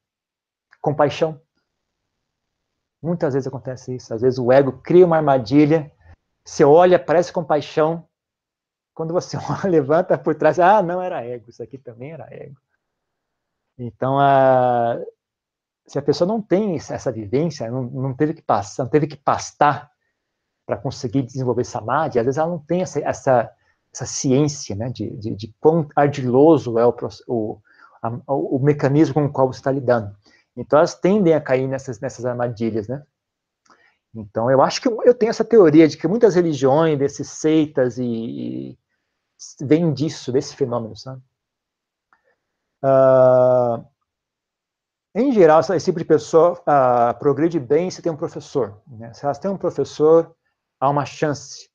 compaixão. 0.80 1.40
Muitas 3.00 3.32
vezes 3.32 3.46
acontece 3.46 3.94
isso. 3.94 4.12
Às 4.12 4.20
vezes 4.20 4.38
o 4.38 4.52
ego 4.52 4.72
cria 4.82 5.06
uma 5.06 5.16
armadilha, 5.16 5.90
você 6.44 6.64
olha, 6.64 6.98
parece 6.98 7.32
compaixão. 7.32 8.06
Quando 8.94 9.14
você 9.14 9.38
levanta 9.66 10.18
por 10.18 10.34
trás, 10.34 10.58
ah, 10.58 10.82
não 10.82 11.00
era 11.00 11.24
ego, 11.24 11.48
isso 11.48 11.62
aqui 11.62 11.78
também 11.78 12.12
era 12.12 12.28
ego. 12.30 12.60
Então, 13.78 14.18
a, 14.18 15.00
se 15.86 15.98
a 15.98 16.02
pessoa 16.02 16.28
não 16.28 16.40
tem 16.40 16.76
essa 16.76 17.10
vivência, 17.10 17.70
não, 17.70 17.82
não 17.82 18.14
teve 18.14 18.34
que 18.34 18.42
passar, 18.42 18.84
não 18.84 18.90
teve 18.90 19.06
que 19.06 19.16
pastar 19.16 19.90
para 20.64 20.76
conseguir 20.76 21.22
desenvolver 21.22 21.64
samadhi, 21.64 22.18
às 22.18 22.24
vezes 22.24 22.38
ela 22.38 22.50
não 22.50 22.58
tem 22.58 22.82
essa, 22.82 23.00
essa, 23.00 23.50
essa 23.92 24.06
ciência 24.06 24.76
né, 24.76 24.90
de, 24.90 25.10
de, 25.16 25.34
de 25.34 25.54
quão 25.60 25.88
ardiloso 25.96 26.78
é 26.78 26.86
o, 26.86 26.94
o, 27.26 27.58
a, 28.02 28.10
o, 28.28 28.58
mecanismo 28.60 29.14
com 29.14 29.24
o 29.24 29.32
qual 29.32 29.52
você 29.52 29.58
está 29.58 29.72
lidando. 29.72 30.14
Então 30.56 30.78
elas 30.78 30.94
tendem 30.94 31.34
a 31.34 31.40
cair 31.40 31.66
nessas, 31.66 31.98
nessas 32.00 32.24
armadilhas, 32.24 32.86
né? 32.86 33.02
Então 34.14 34.50
eu 34.50 34.60
acho 34.60 34.80
que 34.80 34.88
eu 34.88 35.14
tenho 35.14 35.30
essa 35.30 35.44
teoria 35.44 35.88
de 35.88 35.96
que 35.96 36.06
muitas 36.06 36.34
religiões, 36.34 36.98
desses 36.98 37.28
seitas 37.30 37.98
e, 37.98 38.04
e 38.04 38.78
vêm 39.60 39.92
disso, 39.92 40.30
desse 40.30 40.54
fenômeno, 40.54 40.94
sabe? 40.94 41.22
Uh, 42.84 43.84
em 45.14 45.30
geral, 45.32 45.60
esse 45.60 45.84
tipo 45.84 45.98
de 45.98 46.04
pessoa 46.04 46.52
uh, 46.60 47.18
progride 47.18 47.60
bem 47.60 47.90
se 47.90 48.00
tem 48.00 48.10
um 48.10 48.16
professor. 48.16 48.80
Né? 48.86 49.12
Se 49.12 49.24
elas 49.24 49.38
têm 49.38 49.50
um 49.50 49.58
professor, 49.58 50.34
há 50.80 50.88
uma 50.88 51.04
chance 51.04 51.68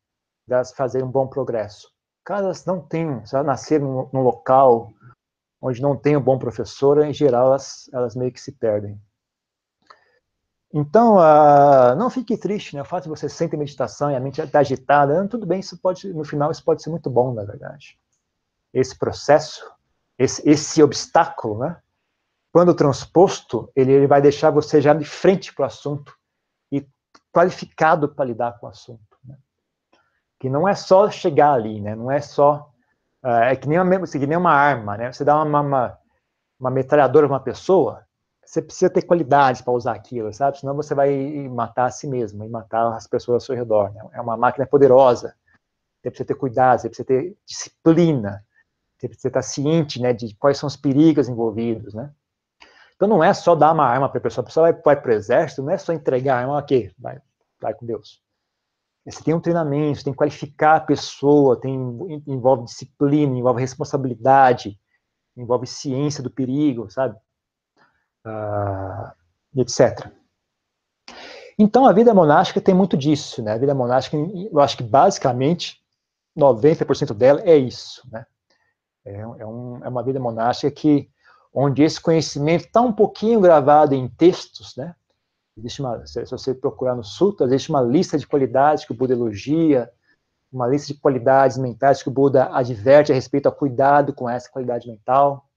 de 0.48 0.54
elas 0.54 0.72
fazerem 0.74 1.08
um 1.08 1.12
bom 1.12 1.28
progresso. 1.28 1.92
Caso 2.26 2.46
elas 2.46 2.66
não 2.66 2.82
tenham, 2.82 3.26
se 3.26 3.36
elas 3.36 3.46
nascerem 3.46 3.88
num, 3.88 4.10
num 4.12 4.22
local 4.22 4.92
onde 5.62 5.82
não 5.82 5.96
tem 5.96 6.18
um 6.18 6.22
bom 6.22 6.38
professor, 6.38 7.04
em 7.04 7.14
geral, 7.14 7.48
elas, 7.48 7.90
elas 7.94 8.16
meio 8.16 8.32
que 8.32 8.42
se 8.42 8.52
perdem. 8.52 9.00
Então, 10.74 11.16
uh, 11.16 11.96
não 11.96 12.10
fique 12.10 12.38
triste, 12.38 12.76
né? 12.76 12.82
O 12.82 12.86
fato 12.86 13.04
de 13.04 13.10
você 13.10 13.30
sentir 13.30 13.58
meditação 13.58 14.12
e 14.12 14.16
a 14.16 14.20
mente 14.20 14.42
está 14.42 14.60
agitada, 14.60 15.28
tudo 15.28 15.46
bem, 15.46 15.60
isso 15.60 15.78
pode, 15.78 16.14
no 16.14 16.24
final, 16.24 16.52
isso 16.52 16.64
pode 16.64 16.84
ser 16.84 16.90
muito 16.90 17.10
bom, 17.10 17.34
na 17.34 17.44
verdade. 17.44 17.98
Esse 18.74 18.98
processo, 18.98 19.64
esse, 20.18 20.48
esse 20.48 20.84
obstáculo, 20.84 21.60
né? 21.60 21.78
Quando 22.52 22.74
transposto, 22.74 23.72
ele, 23.76 23.92
ele 23.92 24.08
vai 24.08 24.22
deixar 24.22 24.50
você 24.50 24.82
já 24.82 24.94
de 24.94 25.06
frente 25.06 25.54
para 25.54 25.64
o 25.64 25.66
assunto 25.66 26.14
e 26.72 26.88
qualificado 27.32 28.10
para 28.10 28.26
lidar 28.26 28.60
com 28.60 28.66
o 28.66 28.70
assunto. 28.70 29.18
Né? 29.24 29.38
Que 30.40 30.50
não 30.50 30.68
é 30.68 30.76
só 30.76 31.10
chegar 31.10 31.54
ali, 31.54 31.80
né? 31.80 31.96
não 31.96 32.12
é 32.12 32.22
só. 32.22 32.72
Uh, 33.24 33.44
é 33.44 33.56
que 33.56 33.68
nem, 33.68 33.80
uma, 33.80 34.08
que 34.08 34.28
nem 34.28 34.38
uma 34.38 34.54
arma, 34.54 34.96
né? 34.96 35.12
Você 35.12 35.26
dá 35.26 35.42
uma, 35.42 35.60
uma, 35.60 35.98
uma 36.60 36.70
metralhadora 36.70 37.28
uma 37.28 37.40
pessoa, 37.40 38.08
você 38.48 38.62
precisa 38.62 38.90
ter 38.90 39.02
qualidades 39.02 39.62
para 39.62 39.74
usar 39.74 39.94
aquilo, 39.94 40.32
sabe? 40.34 40.60
Senão 40.60 40.74
você 40.74 40.96
vai 40.96 41.50
matar 41.50 41.86
a 41.86 41.92
si 41.92 42.08
mesmo 42.08 42.46
e 42.46 42.50
matar 42.50 42.94
as 42.94 43.06
pessoas 43.06 43.44
ao 43.44 43.46
seu 43.48 43.56
redor. 43.56 43.92
Né? 43.92 44.02
É 44.14 44.22
uma 44.22 44.38
máquina 44.38 44.66
poderosa. 44.66 45.36
Você 46.02 46.10
precisa 46.10 46.28
ter 46.28 46.36
cuidado, 46.36 46.80
você 46.80 46.88
precisa 46.88 47.06
ter 47.06 47.38
disciplina, 47.46 48.46
você 48.98 49.10
precisa 49.10 49.28
estar 49.28 49.42
ciente 49.42 50.02
né, 50.02 50.14
de 50.14 50.34
quais 50.36 50.58
são 50.58 50.68
os 50.68 50.78
perigos 50.78 51.28
envolvidos, 51.28 51.94
né? 51.94 52.10
Então 52.98 53.08
não 53.08 53.24
é 53.24 53.32
só 53.32 53.56
dar 53.56 53.72
uma 53.74 53.86
arma 53.86 54.10
para 54.10 54.18
a 54.18 54.22
pessoa, 54.22 54.44
a 54.44 54.46
pessoa 54.46 54.72
vai, 54.72 54.82
vai 54.82 55.02
para 55.02 55.12
o 55.12 55.14
exército, 55.14 55.62
não 55.62 55.72
é 55.72 55.78
só 55.78 55.94
entregar 55.94 56.36
a 56.36 56.40
arma, 56.40 56.58
ok, 56.58 56.92
vai, 56.98 57.22
vai 57.62 57.74
com 57.74 57.86
Deus. 57.86 58.22
Você 59.06 59.24
tem 59.24 59.34
um 59.34 59.40
treinamento, 59.40 60.00
você 60.00 60.04
tem 60.04 60.14
que 60.14 60.18
qualificar 60.18 60.78
a 60.78 60.82
pessoa, 60.82 61.62
tem, 61.62 61.74
envolve 62.28 62.66
disciplina, 62.66 63.38
envolve 63.38 63.62
responsabilidade, 63.62 64.78
envolve 65.38 65.68
ciência 65.68 66.24
do 66.24 66.32
perigo, 66.32 66.90
sabe? 66.90 67.16
Uh, 68.26 69.62
etc. 69.62 70.12
Então 71.58 71.86
a 71.86 71.94
vida 71.94 72.14
monástica 72.14 72.60
tem 72.60 72.74
muito 72.74 72.98
disso, 72.98 73.42
né? 73.42 73.54
A 73.54 73.58
vida 73.58 73.74
monástica, 73.74 74.18
eu 74.18 74.60
acho 74.60 74.76
que 74.76 74.84
basicamente 74.84 75.78
90% 76.38 77.14
dela 77.14 77.42
é 77.46 77.56
isso, 77.56 78.02
né? 78.12 78.26
É, 79.06 79.20
é, 79.22 79.46
um, 79.46 79.84
é 79.86 79.88
uma 79.88 80.04
vida 80.04 80.20
monástica 80.20 80.70
que 80.70 81.10
onde 81.60 81.82
esse 81.82 82.00
conhecimento 82.00 82.66
está 82.66 82.82
um 82.82 82.94
pouquinho 82.94 83.42
gravado 83.42 83.96
em 83.96 84.08
textos, 84.08 84.76
né? 84.76 84.96
Existe 85.58 85.82
uma, 85.82 86.06
se 86.06 86.24
você 86.26 86.54
procurar 86.54 86.94
no 86.94 87.04
Sutra, 87.04 87.48
existe 87.48 87.72
uma 87.72 87.82
lista 87.82 88.16
de 88.16 88.28
qualidades 88.28 88.86
que 88.86 88.92
o 88.92 88.96
Buda 88.96 89.14
elogia, 89.14 89.92
uma 90.52 90.68
lista 90.68 90.94
de 90.94 91.00
qualidades 91.00 91.58
mentais 91.58 92.04
que 92.04 92.10
o 92.10 92.12
Buda 92.12 92.56
adverte 92.56 93.12
a 93.12 93.16
respeito 93.16 93.48
ao 93.48 93.56
cuidado 93.56 94.14
com 94.14 94.30
essa 94.30 94.48
qualidade 94.52 94.88
mental. 94.88 95.50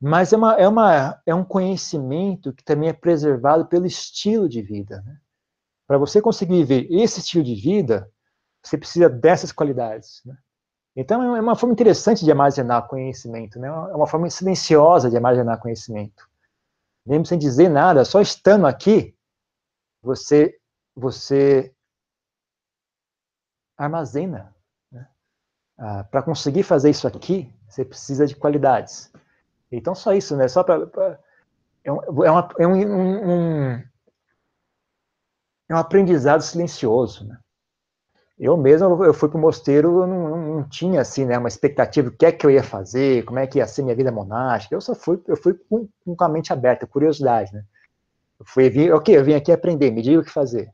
Mas 0.00 0.32
é, 0.32 0.38
uma, 0.38 0.54
é, 0.54 0.66
uma, 0.66 1.20
é 1.26 1.34
um 1.34 1.44
conhecimento 1.44 2.54
que 2.54 2.64
também 2.64 2.88
é 2.88 2.94
preservado 2.94 3.66
pelo 3.66 3.84
estilo 3.84 4.48
de 4.48 4.62
vida. 4.62 5.02
Né? 5.02 5.18
Para 5.86 5.98
você 5.98 6.22
conseguir 6.22 6.64
viver 6.64 6.86
esse 6.90 7.20
estilo 7.20 7.44
de 7.44 7.54
vida, 7.54 8.10
você 8.64 8.78
precisa 8.78 9.10
dessas 9.10 9.52
qualidades. 9.52 10.22
Né? 10.24 10.34
Então, 11.00 11.36
é 11.36 11.40
uma 11.40 11.54
forma 11.54 11.72
interessante 11.72 12.24
de 12.24 12.30
armazenar 12.32 12.88
conhecimento, 12.88 13.56
né? 13.60 13.68
é 13.68 13.94
uma 13.94 14.08
forma 14.08 14.28
silenciosa 14.28 15.08
de 15.08 15.14
armazenar 15.14 15.60
conhecimento. 15.60 16.28
Mesmo 17.06 17.24
sem 17.24 17.38
dizer 17.38 17.68
nada, 17.68 18.04
só 18.04 18.20
estando 18.20 18.66
aqui, 18.66 19.16
você, 20.02 20.58
você 20.96 21.72
armazena. 23.76 24.52
Né? 24.90 25.08
Ah, 25.78 26.02
Para 26.02 26.20
conseguir 26.20 26.64
fazer 26.64 26.90
isso 26.90 27.06
aqui, 27.06 27.48
você 27.68 27.84
precisa 27.84 28.26
de 28.26 28.34
qualidades. 28.34 29.12
Então, 29.70 29.94
só 29.94 30.12
isso, 30.12 30.36
né? 30.36 30.48
Só 30.48 30.64
para. 30.64 31.20
É, 31.84 31.92
um, 31.92 32.24
é, 32.24 32.30
uma, 32.30 32.48
é 32.58 32.66
um, 32.66 32.74
um, 32.74 33.72
é 35.68 35.74
um 35.74 35.78
aprendizado 35.78 36.42
silencioso, 36.42 37.24
né? 37.24 37.38
Eu 38.38 38.56
mesmo, 38.56 39.04
eu 39.04 39.12
fui 39.12 39.28
para 39.28 39.36
o 39.36 39.40
mosteiro, 39.40 40.02
eu 40.02 40.06
não, 40.06 40.36
não, 40.36 40.68
tinha, 40.68 41.00
assim, 41.00 41.24
né, 41.24 41.36
uma 41.36 41.48
expectativa 41.48 42.08
do 42.08 42.16
que 42.16 42.24
é 42.24 42.30
que 42.30 42.46
eu 42.46 42.50
ia 42.50 42.62
fazer, 42.62 43.24
como 43.24 43.40
é 43.40 43.46
que 43.46 43.58
ia 43.58 43.66
ser 43.66 43.82
minha 43.82 43.96
vida 43.96 44.12
monástica. 44.12 44.74
Eu 44.74 44.80
só 44.80 44.94
fui, 44.94 45.20
eu 45.26 45.36
fui 45.36 45.54
com, 45.68 45.88
com 46.04 46.24
a 46.24 46.28
mente 46.28 46.52
aberta, 46.52 46.86
curiosidade, 46.86 47.52
né? 47.52 47.64
Eu 48.38 48.46
fui, 48.46 48.70
vim, 48.70 48.90
ok, 48.90 49.16
eu 49.16 49.24
vim 49.24 49.34
aqui 49.34 49.50
aprender, 49.50 49.90
me 49.90 50.02
diga 50.02 50.20
o 50.20 50.24
que 50.24 50.30
fazer. 50.30 50.72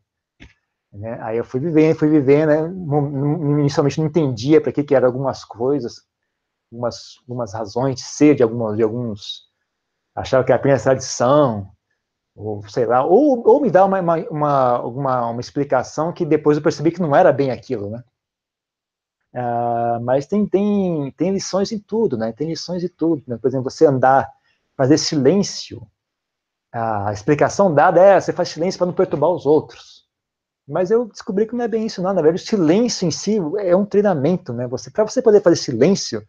Né? 0.93 1.19
Aí 1.23 1.39
eu 1.39 1.45
fui 1.45 1.59
vivendo, 1.59 1.97
fui 1.97 2.09
vivendo, 2.09 2.49
né? 2.49 3.61
inicialmente 3.61 3.99
não 3.99 4.07
entendia 4.07 4.61
para 4.61 4.71
que, 4.71 4.85
que 4.85 4.95
eram 4.95 5.07
algumas 5.07 5.45
coisas, 5.45 6.03
algumas, 6.71 7.17
algumas 7.27 7.55
razões 7.55 7.97
de 7.97 8.03
ser 8.03 8.35
de, 8.35 8.43
algumas, 8.43 8.77
de 8.77 8.83
alguns, 8.83 9.45
achava 10.15 10.45
que 10.45 10.53
era 10.53 10.61
apenas 10.61 10.83
tradição, 10.83 11.74
ou 12.35 12.67
sei 12.69 12.85
lá, 12.85 13.05
ou, 13.05 13.47
ou 13.47 13.61
me 13.61 13.71
dá 13.71 13.85
uma, 13.85 14.01
uma, 14.01 14.81
uma, 14.83 15.31
uma, 15.31 15.41
explicação 15.41 16.13
que 16.13 16.25
depois 16.25 16.57
eu 16.57 16.63
percebi 16.63 16.91
que 16.91 17.01
não 17.01 17.15
era 17.15 17.33
bem 17.33 17.51
aquilo, 17.51 17.91
né? 17.91 18.03
Uh, 19.33 20.03
mas 20.03 20.27
tem, 20.27 20.47
tem, 20.47 21.13
tem 21.17 21.33
lições 21.33 21.73
em 21.73 21.79
tudo, 21.79 22.17
né? 22.17 22.33
Tem 22.33 22.49
lições 22.49 22.83
em 22.85 22.89
tudo. 22.89 23.23
Né? 23.27 23.37
Por 23.37 23.49
exemplo, 23.49 23.71
você 23.71 23.87
andar, 23.87 24.31
fazer 24.77 24.99
silêncio. 24.99 25.87
A 26.73 27.13
explicação 27.13 27.73
dada 27.73 28.01
é 28.01 28.21
você 28.21 28.33
faz 28.33 28.49
silêncio 28.49 28.79
para 28.79 28.87
não 28.87 28.95
perturbar 28.95 29.31
os 29.31 29.47
outros. 29.47 30.05
Mas 30.67 30.91
eu 30.91 31.07
descobri 31.07 31.47
que 31.47 31.55
não 31.55 31.65
é 31.65 31.69
bem 31.69 31.87
isso, 31.87 32.03
não. 32.03 32.13
Na 32.13 32.23
verdade, 32.23 32.43
o 32.43 32.47
silêncio 32.47 33.07
em 33.07 33.11
si 33.11 33.39
é 33.59 33.77
um 33.77 33.85
treinamento, 33.85 34.53
né? 34.53 34.67
Você, 34.69 34.91
para 34.91 35.05
você 35.05 35.21
poder 35.21 35.41
fazer 35.41 35.57
silêncio, 35.57 36.21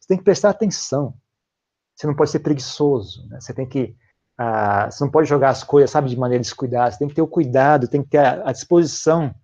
você 0.00 0.08
tem 0.08 0.18
que 0.18 0.24
prestar 0.24 0.50
atenção. 0.50 1.14
Você 1.94 2.06
não 2.06 2.14
pode 2.14 2.30
ser 2.30 2.40
preguiçoso, 2.40 3.28
né? 3.28 3.40
Você 3.40 3.52
tem 3.52 3.68
que 3.68 3.94
você 4.90 5.04
não 5.04 5.10
pode 5.10 5.28
jogar 5.28 5.50
as 5.50 5.62
coisas, 5.64 5.90
sabe, 5.90 6.08
de 6.08 6.16
maneira 6.16 6.42
descuidada. 6.42 6.90
Você 6.90 6.98
tem 6.98 7.08
que 7.08 7.14
ter 7.14 7.22
o 7.22 7.28
cuidado, 7.28 7.88
tem 7.88 8.02
que 8.02 8.10
ter 8.10 8.18
a, 8.18 8.48
a 8.48 8.52
disposição 8.52 9.34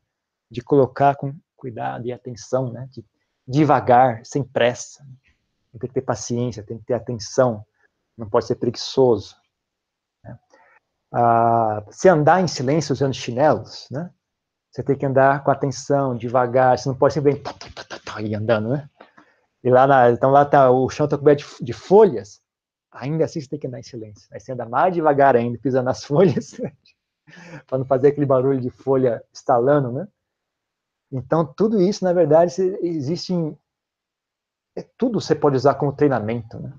de 0.51 0.63
colocar 0.63 1.17
com 1.17 1.35
cuidado 1.57 2.07
e 2.07 2.13
atenção, 2.13 2.73
né? 2.73 2.89
De, 2.91 3.05
devagar, 3.49 4.21
sem 4.25 4.45
pressa. 4.45 5.03
Tem 5.81 5.89
que 5.89 5.95
ter 5.95 6.03
paciência, 6.03 6.63
tem 6.63 6.79
que 6.79 6.85
ter 6.85 6.95
atenção. 6.95 7.65
Não 8.17 8.29
pode 8.29 8.47
ser 8.47 8.57
preguiçoso. 8.57 9.37
Né? 10.25 10.39
Ah, 11.13 11.83
se 11.91 12.09
andar 12.09 12.43
em 12.43 12.49
silêncio 12.49 12.93
usando 12.93 13.15
chinelos, 13.15 13.89
né? 13.91 14.11
Você 14.71 14.83
tem 14.83 14.97
que 14.97 15.07
andar 15.07 15.43
com 15.43 15.51
atenção, 15.51 16.15
devagar. 16.15 16.79
Você 16.79 16.89
não 16.89 16.97
pode 16.97 17.21
tá, 18.05 18.21
ir 18.21 18.35
andando, 18.35 18.69
né? 18.69 18.89
E 19.65 19.71
lá, 19.71 19.87
na, 19.87 20.11
então 20.11 20.31
lá 20.31 20.45
tá, 20.45 20.71
o 20.71 20.89
chão 20.89 21.05
está 21.05 21.17
coberto 21.17 21.45
de, 21.59 21.65
de 21.65 21.73
folhas 21.73 22.41
ainda 22.99 23.25
assim 23.25 23.41
você 23.41 23.49
tem 23.49 23.59
que 23.59 23.67
andar 23.67 23.81
em 23.81 23.85
silêncio. 23.85 24.29
Aí 24.33 24.41
você 24.41 24.53
anda 24.53 24.67
mais 24.67 24.93
devagar 24.93 25.37
ainda, 25.37 25.59
pisa 25.59 25.83
nas 25.83 26.03
folhas, 26.05 26.61
para 27.67 27.79
não 27.79 27.85
fazer 27.85 28.09
aquele 28.09 28.27
barulho 28.27 28.61
de 28.61 28.71
folha 28.71 29.23
estalando, 29.33 29.93
né? 29.93 30.09
Então, 31.11 31.45
tudo 31.45 31.81
isso, 31.81 32.05
na 32.05 32.13
verdade, 32.13 32.53
existe 32.83 33.33
em... 33.33 33.57
É, 34.77 34.85
tudo 34.97 35.21
você 35.21 35.35
pode 35.35 35.57
usar 35.57 35.75
como 35.75 35.93
treinamento, 35.93 36.59
né? 36.59 36.73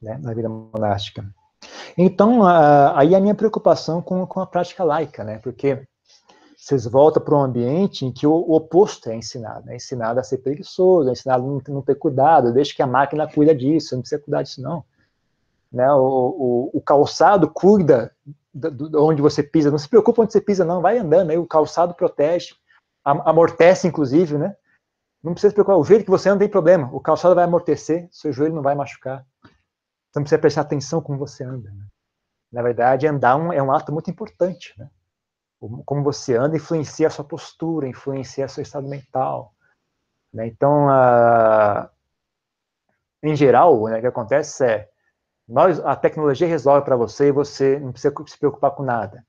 né? 0.00 0.18
Na 0.22 0.32
vida 0.32 0.48
monástica. 0.48 1.24
Então, 1.96 2.46
aí 2.46 3.14
a 3.14 3.20
minha 3.20 3.34
preocupação 3.34 4.00
com, 4.00 4.26
com 4.26 4.40
a 4.40 4.46
prática 4.46 4.82
laica, 4.82 5.22
né? 5.22 5.38
Porque 5.38 5.86
vocês 6.56 6.86
voltam 6.86 7.22
para 7.22 7.36
um 7.36 7.42
ambiente 7.42 8.06
em 8.06 8.12
que 8.12 8.26
o, 8.26 8.32
o 8.32 8.54
oposto 8.54 9.10
é 9.10 9.16
ensinado. 9.16 9.70
É 9.70 9.76
ensinado 9.76 10.18
a 10.18 10.22
ser 10.22 10.38
preguiçoso, 10.38 11.10
é 11.10 11.12
ensinado 11.12 11.44
a 11.44 11.46
não, 11.46 11.60
não 11.68 11.82
ter 11.82 11.96
cuidado, 11.96 12.52
deixa 12.52 12.74
que 12.74 12.82
a 12.82 12.86
máquina 12.86 13.30
cuida 13.30 13.54
disso, 13.54 13.94
não 13.94 14.00
precisa 14.00 14.22
cuidar 14.22 14.42
disso, 14.42 14.62
não. 14.62 14.82
Né, 15.74 15.92
o, 15.92 16.70
o, 16.72 16.78
o 16.78 16.80
calçado 16.80 17.50
cuida 17.50 18.14
de 18.54 18.96
onde 18.96 19.20
você 19.20 19.42
pisa, 19.42 19.72
não 19.72 19.78
se 19.78 19.88
preocupa 19.88 20.22
onde 20.22 20.32
você 20.32 20.40
pisa, 20.40 20.64
não, 20.64 20.80
vai 20.80 20.98
andando, 20.98 21.30
aí 21.30 21.36
o 21.36 21.48
calçado 21.48 21.92
protege, 21.94 22.54
amortece, 23.02 23.88
inclusive, 23.88 24.38
né? 24.38 24.56
Não 25.20 25.32
precisa 25.32 25.50
se 25.50 25.54
preocupar, 25.54 25.76
o 25.76 25.84
jeito 25.84 26.04
que 26.04 26.10
você 26.12 26.28
anda 26.28 26.38
tem 26.38 26.48
problema, 26.48 26.88
o 26.92 27.00
calçado 27.00 27.34
vai 27.34 27.42
amortecer, 27.42 28.08
seu 28.12 28.32
joelho 28.32 28.54
não 28.54 28.62
vai 28.62 28.76
machucar. 28.76 29.26
Então 30.10 30.22
precisa 30.22 30.38
prestar 30.38 30.60
atenção 30.60 31.00
como 31.02 31.18
você 31.18 31.42
anda. 31.42 31.68
Né? 31.72 31.86
Na 32.52 32.62
verdade, 32.62 33.08
andar 33.08 33.36
é 33.52 33.60
um 33.60 33.72
ato 33.72 33.92
muito 33.92 34.08
importante, 34.08 34.72
né? 34.78 34.88
Como 35.84 36.04
você 36.04 36.36
anda 36.36 36.56
influencia 36.56 37.08
a 37.08 37.10
sua 37.10 37.24
postura, 37.24 37.88
influencia 37.88 38.46
seu 38.46 38.62
estado 38.62 38.86
mental. 38.86 39.52
Né? 40.32 40.46
Então, 40.46 40.88
a... 40.88 41.90
em 43.24 43.34
geral, 43.34 43.88
né, 43.88 43.98
o 43.98 44.00
que 44.00 44.06
acontece 44.06 44.64
é 44.64 44.93
nós, 45.46 45.78
a 45.80 45.94
tecnologia 45.94 46.46
resolve 46.46 46.84
para 46.84 46.96
você 46.96 47.30
você 47.30 47.78
não 47.78 47.92
precisa 47.92 48.14
se 48.26 48.38
preocupar 48.38 48.70
com 48.70 48.82
nada. 48.82 49.24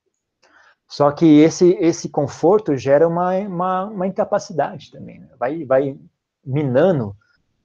Só 0.88 1.12
que 1.12 1.40
esse, 1.40 1.72
esse 1.80 2.10
conforto 2.10 2.78
gera 2.78 3.08
uma, 3.08 3.36
uma, 3.40 3.86
uma 3.86 4.08
incapacidade 4.08 4.92
também. 4.92 5.20
Né? 5.20 5.30
Vai, 5.38 5.66
vai 5.66 6.00
minando 6.46 7.16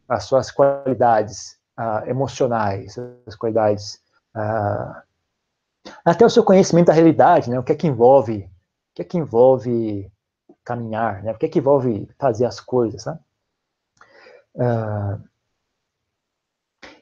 as 0.08 0.24
suas 0.24 0.50
qualidades 0.50 1.58
uh, 1.78 2.08
emocionais, 2.08 2.98
as 3.26 3.36
qualidades. 3.36 4.00
Uh, 4.34 5.10
até 6.04 6.24
o 6.24 6.30
seu 6.30 6.44
conhecimento 6.44 6.88
da 6.88 6.92
realidade, 6.92 7.48
né? 7.50 7.58
O 7.58 7.62
que 7.62 7.72
é 7.72 7.74
que 7.74 7.86
envolve, 7.86 8.38
o 8.90 8.94
que 8.94 9.02
é 9.02 9.04
que 9.04 9.16
envolve 9.16 10.10
caminhar, 10.64 11.22
né? 11.22 11.32
O 11.32 11.38
que 11.38 11.46
é 11.46 11.48
que 11.48 11.58
envolve 11.58 12.08
fazer 12.18 12.44
as 12.44 12.60
coisas, 12.60 13.04
né? 13.06 13.18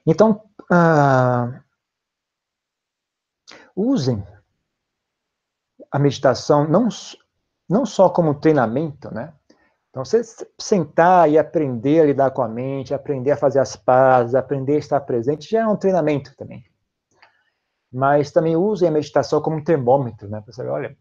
Então, 0.06 0.47
ah, 0.70 1.60
usem 3.74 4.22
a 5.90 5.98
meditação 5.98 6.68
não, 6.68 6.88
não 7.68 7.86
só 7.86 8.08
como 8.10 8.38
treinamento, 8.38 9.12
né? 9.12 9.32
Então, 9.90 10.04
você 10.04 10.20
sentar 10.60 11.30
e 11.30 11.38
aprender 11.38 12.00
a 12.00 12.04
lidar 12.04 12.30
com 12.30 12.42
a 12.42 12.48
mente, 12.48 12.92
aprender 12.92 13.30
a 13.30 13.36
fazer 13.36 13.58
as 13.58 13.74
pazes, 13.74 14.34
aprender 14.34 14.74
a 14.74 14.78
estar 14.78 15.00
presente, 15.00 15.50
já 15.50 15.62
é 15.62 15.66
um 15.66 15.76
treinamento 15.76 16.36
também. 16.36 16.64
Mas 17.90 18.30
também 18.30 18.54
usem 18.54 18.88
a 18.88 18.92
meditação 18.92 19.40
como 19.40 19.56
um 19.56 19.64
termômetro, 19.64 20.28
né? 20.28 20.42
Olha, 20.68 20.96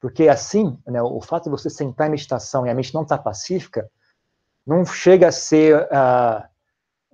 porque 0.00 0.28
assim, 0.28 0.80
né, 0.86 1.02
o 1.02 1.20
fato 1.20 1.44
de 1.44 1.50
você 1.50 1.68
sentar 1.68 2.06
em 2.06 2.12
meditação 2.12 2.66
e 2.66 2.70
a 2.70 2.74
mente 2.74 2.94
não 2.94 3.02
estar 3.02 3.18
tá 3.18 3.22
pacífica, 3.24 3.90
não 4.64 4.84
chega 4.84 5.28
a 5.28 5.32
ser 5.32 5.82
uh, 5.82 6.48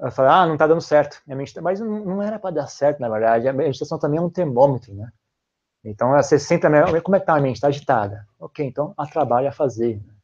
eu 0.01 0.13
falo, 0.13 0.29
ah, 0.29 0.47
não 0.47 0.55
está 0.55 0.67
dando 0.67 0.81
certo. 0.81 1.21
Mas 1.61 1.81
não 1.81 2.23
era 2.23 2.39
para 2.39 2.55
dar 2.55 2.67
certo, 2.69 3.01
na 3.01 3.09
verdade. 3.09 3.49
A 3.49 3.53
meditação 3.53 3.99
também 3.99 4.19
é 4.19 4.23
um 4.23 4.31
termômetro, 4.31 4.95
né? 4.95 5.11
Então, 5.85 6.11
você 6.11 6.39
senta, 6.39 6.69
como 7.03 7.17
é 7.17 7.19
que 7.19 7.25
está 7.25 7.37
a 7.37 7.41
mente? 7.41 7.57
Está 7.57 7.69
agitada. 7.69 8.27
Ok, 8.39 8.65
então 8.65 8.93
há 8.97 9.07
trabalho 9.07 9.49
a 9.49 9.53
fazer. 9.53 9.97
Né? 9.97 10.15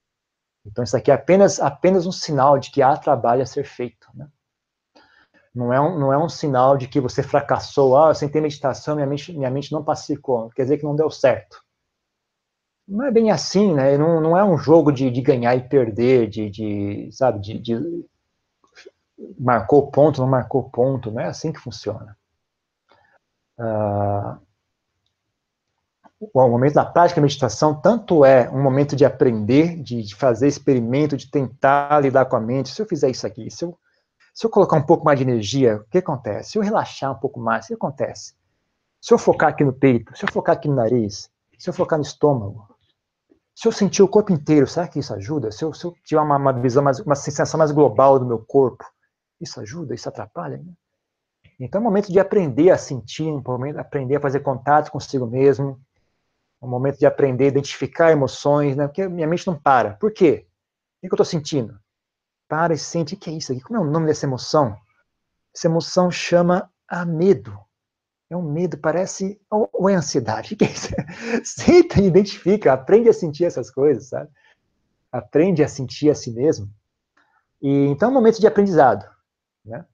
Então, 0.67 0.85
isso 0.85 0.97
aqui 0.97 1.11
é 1.11 1.15
apenas, 1.15 1.61
apenas 1.61 2.07
um 2.07 2.13
sinal 2.13 2.59
de 2.59 2.71
que 2.71 2.83
há 2.83 2.97
trabalho 2.97 3.43
a 3.43 3.47
ser 3.47 3.65
feito. 3.65 4.09
Né? 4.15 4.29
Não, 5.55 5.73
é 5.73 5.81
um, 5.81 5.99
não 5.99 6.13
é 6.13 6.19
um 6.19 6.29
sinal 6.29 6.77
de 6.77 6.89
que 6.89 7.01
você 7.01 7.23
fracassou. 7.23 7.97
Ah, 7.97 8.11
eu 8.11 8.15
sentei 8.15 8.41
meditação, 8.41 8.95
minha 8.95 9.07
mente, 9.07 9.33
minha 9.33 9.51
mente 9.51 9.73
não 9.73 9.85
pacificou. 9.85 10.51
Quer 10.51 10.63
dizer 10.63 10.79
que 10.79 10.85
não 10.85 10.97
deu 10.97 11.11
certo. 11.11 11.63
Não 12.87 13.05
é 13.07 13.11
bem 13.11 13.31
assim, 13.31 13.73
né? 13.75 13.97
Não, 13.97 14.21
não 14.21 14.37
é 14.37 14.45
um 14.45 14.59
jogo 14.59 14.93
de, 14.93 15.11
de 15.11 15.23
ganhar 15.23 15.57
e 15.57 15.69
perder, 15.69 16.29
de, 16.29 16.51
de 16.51 17.09
sabe, 17.13 17.41
de, 17.41 17.59
de 17.59 18.05
marcou 19.39 19.91
ponto, 19.91 20.21
não 20.21 20.29
marcou 20.29 20.71
ponto. 20.71 21.11
Não 21.11 21.21
é 21.21 21.27
assim 21.27 21.53
que 21.53 21.61
funciona. 21.61 22.17
Uh, 23.59 24.39
o 26.33 26.49
momento 26.49 26.75
da 26.75 26.85
prática 26.85 27.21
da 27.21 27.25
meditação 27.25 27.75
tanto 27.75 28.25
é 28.25 28.49
um 28.51 28.63
momento 28.63 28.97
de 28.97 29.05
aprender, 29.05 29.77
de, 29.83 30.03
de, 30.03 30.15
fazer 30.15 30.49
experimento, 30.49 31.17
de 31.17 31.31
tentar 31.31 32.01
lidar 32.01 32.25
com 32.27 32.37
a 32.37 32.41
mente. 32.41 32.71
Se 32.71 32.81
eu 32.81 32.87
fizer 32.87 33.11
isso 33.11 33.27
aqui, 33.27 33.51
se 33.51 33.65
eu, 33.65 33.79
se 34.33 34.47
eu 34.47 34.51
colocar 34.51 34.77
um 34.77 34.87
pouco 34.87 35.05
mais 35.05 35.19
de 35.19 35.25
energia, 35.25 35.77
o 35.77 35.85
que 35.85 35.99
acontece? 35.99 36.53
Se 36.53 36.59
eu 36.59 36.63
relaxar 36.63 37.13
um 37.13 37.19
pouco 37.19 37.39
mais, 37.39 37.65
o 37.65 37.69
que 37.69 37.75
acontece? 37.75 38.35
Se 39.01 39.13
eu 39.13 39.19
focar 39.19 39.51
aqui 39.51 39.65
no 39.65 39.73
peito, 39.73 40.17
se 40.17 40.25
eu 40.25 40.33
focar 40.33 40.57
aqui 40.57 40.69
no 40.69 40.77
nariz, 40.77 41.31
se 41.59 41.69
eu 41.69 41.75
focar 41.75 41.99
no 41.99 42.05
estômago, 42.05 42.67
se 43.55 43.69
eu 43.69 43.73
sentir 43.73 44.03
o 44.03 44.09
corpo 44.09 44.33
inteiro, 44.33 44.67
será 44.67 44.89
que 44.89 44.99
isso 44.99 45.15
ajuda? 45.15 45.53
Se 45.53 45.65
eu, 45.65 45.73
se 45.73 45.85
eu 45.85 45.95
tiver 46.05 46.21
uma, 46.21 46.37
uma, 46.37 46.53
visão 46.53 46.83
mais, 46.83 46.99
uma 47.01 47.15
sensação 47.15 47.59
mais 47.59 47.71
global 47.71 48.19
do 48.19 48.27
meu 48.27 48.39
corpo, 48.39 48.85
isso 49.45 49.61
ajuda? 49.61 49.95
Isso 49.95 50.09
atrapalha? 50.09 50.59
Né? 50.59 50.73
Então 51.59 51.79
é 51.79 51.83
um 51.83 51.85
momento 51.85 52.11
de 52.11 52.19
aprender 52.19 52.71
a 52.71 52.79
sentir, 52.79 53.25
um 53.25 53.43
momento 53.45 53.75
de 53.75 53.81
aprender 53.81 54.17
a 54.17 54.21
fazer 54.21 54.41
contato 54.41 54.91
consigo 54.91 55.27
mesmo, 55.27 55.81
um 56.61 56.69
momento 56.69 56.99
de 56.99 57.07
aprender 57.07 57.45
a 57.45 57.49
identificar 57.49 58.11
emoções, 58.11 58.77
né? 58.77 58.87
Porque 58.87 59.07
minha 59.07 59.27
mente 59.27 59.47
não 59.47 59.57
para. 59.57 59.93
Por 59.93 60.13
quê? 60.13 60.47
O 60.99 61.07
que 61.07 61.13
eu 61.13 61.17
estou 61.17 61.25
sentindo? 61.25 61.79
Para 62.49 62.75
e 62.75 62.79
sente. 62.79 63.15
O 63.15 63.19
que 63.19 63.31
é 63.31 63.35
isso 63.35 63.53
aqui? 63.53 63.61
Como 63.61 63.79
é 63.79 63.83
o 63.83 63.91
nome 63.91 64.07
dessa 64.07 64.27
emoção? 64.27 64.77
Essa 65.55 65.69
emoção 65.69 66.11
chama 66.11 66.71
a 66.89 67.05
medo. 67.05 67.57
É 68.31 68.37
um 68.37 68.43
medo, 68.43 68.79
parece. 68.79 69.41
Ou 69.51 69.89
é 69.89 69.95
ansiedade? 69.95 70.55
O 70.55 70.57
que 70.57 70.65
é 70.65 70.71
isso? 70.71 70.89
Senta 71.45 72.01
e 72.01 72.07
identifica, 72.07 72.73
aprende 72.73 73.09
a 73.09 73.13
sentir 73.13 73.45
essas 73.45 73.71
coisas, 73.71 74.09
sabe? 74.09 74.31
Aprende 75.13 75.63
a 75.63 75.69
sentir 75.69 76.11
a 76.11 76.15
si 76.15 76.33
mesmo. 76.33 76.69
E, 77.61 77.87
então 77.87 78.09
é 78.09 78.11
um 78.11 78.15
momento 78.15 78.41
de 78.41 78.47
aprendizado. 78.47 79.14
Né? 79.65 79.85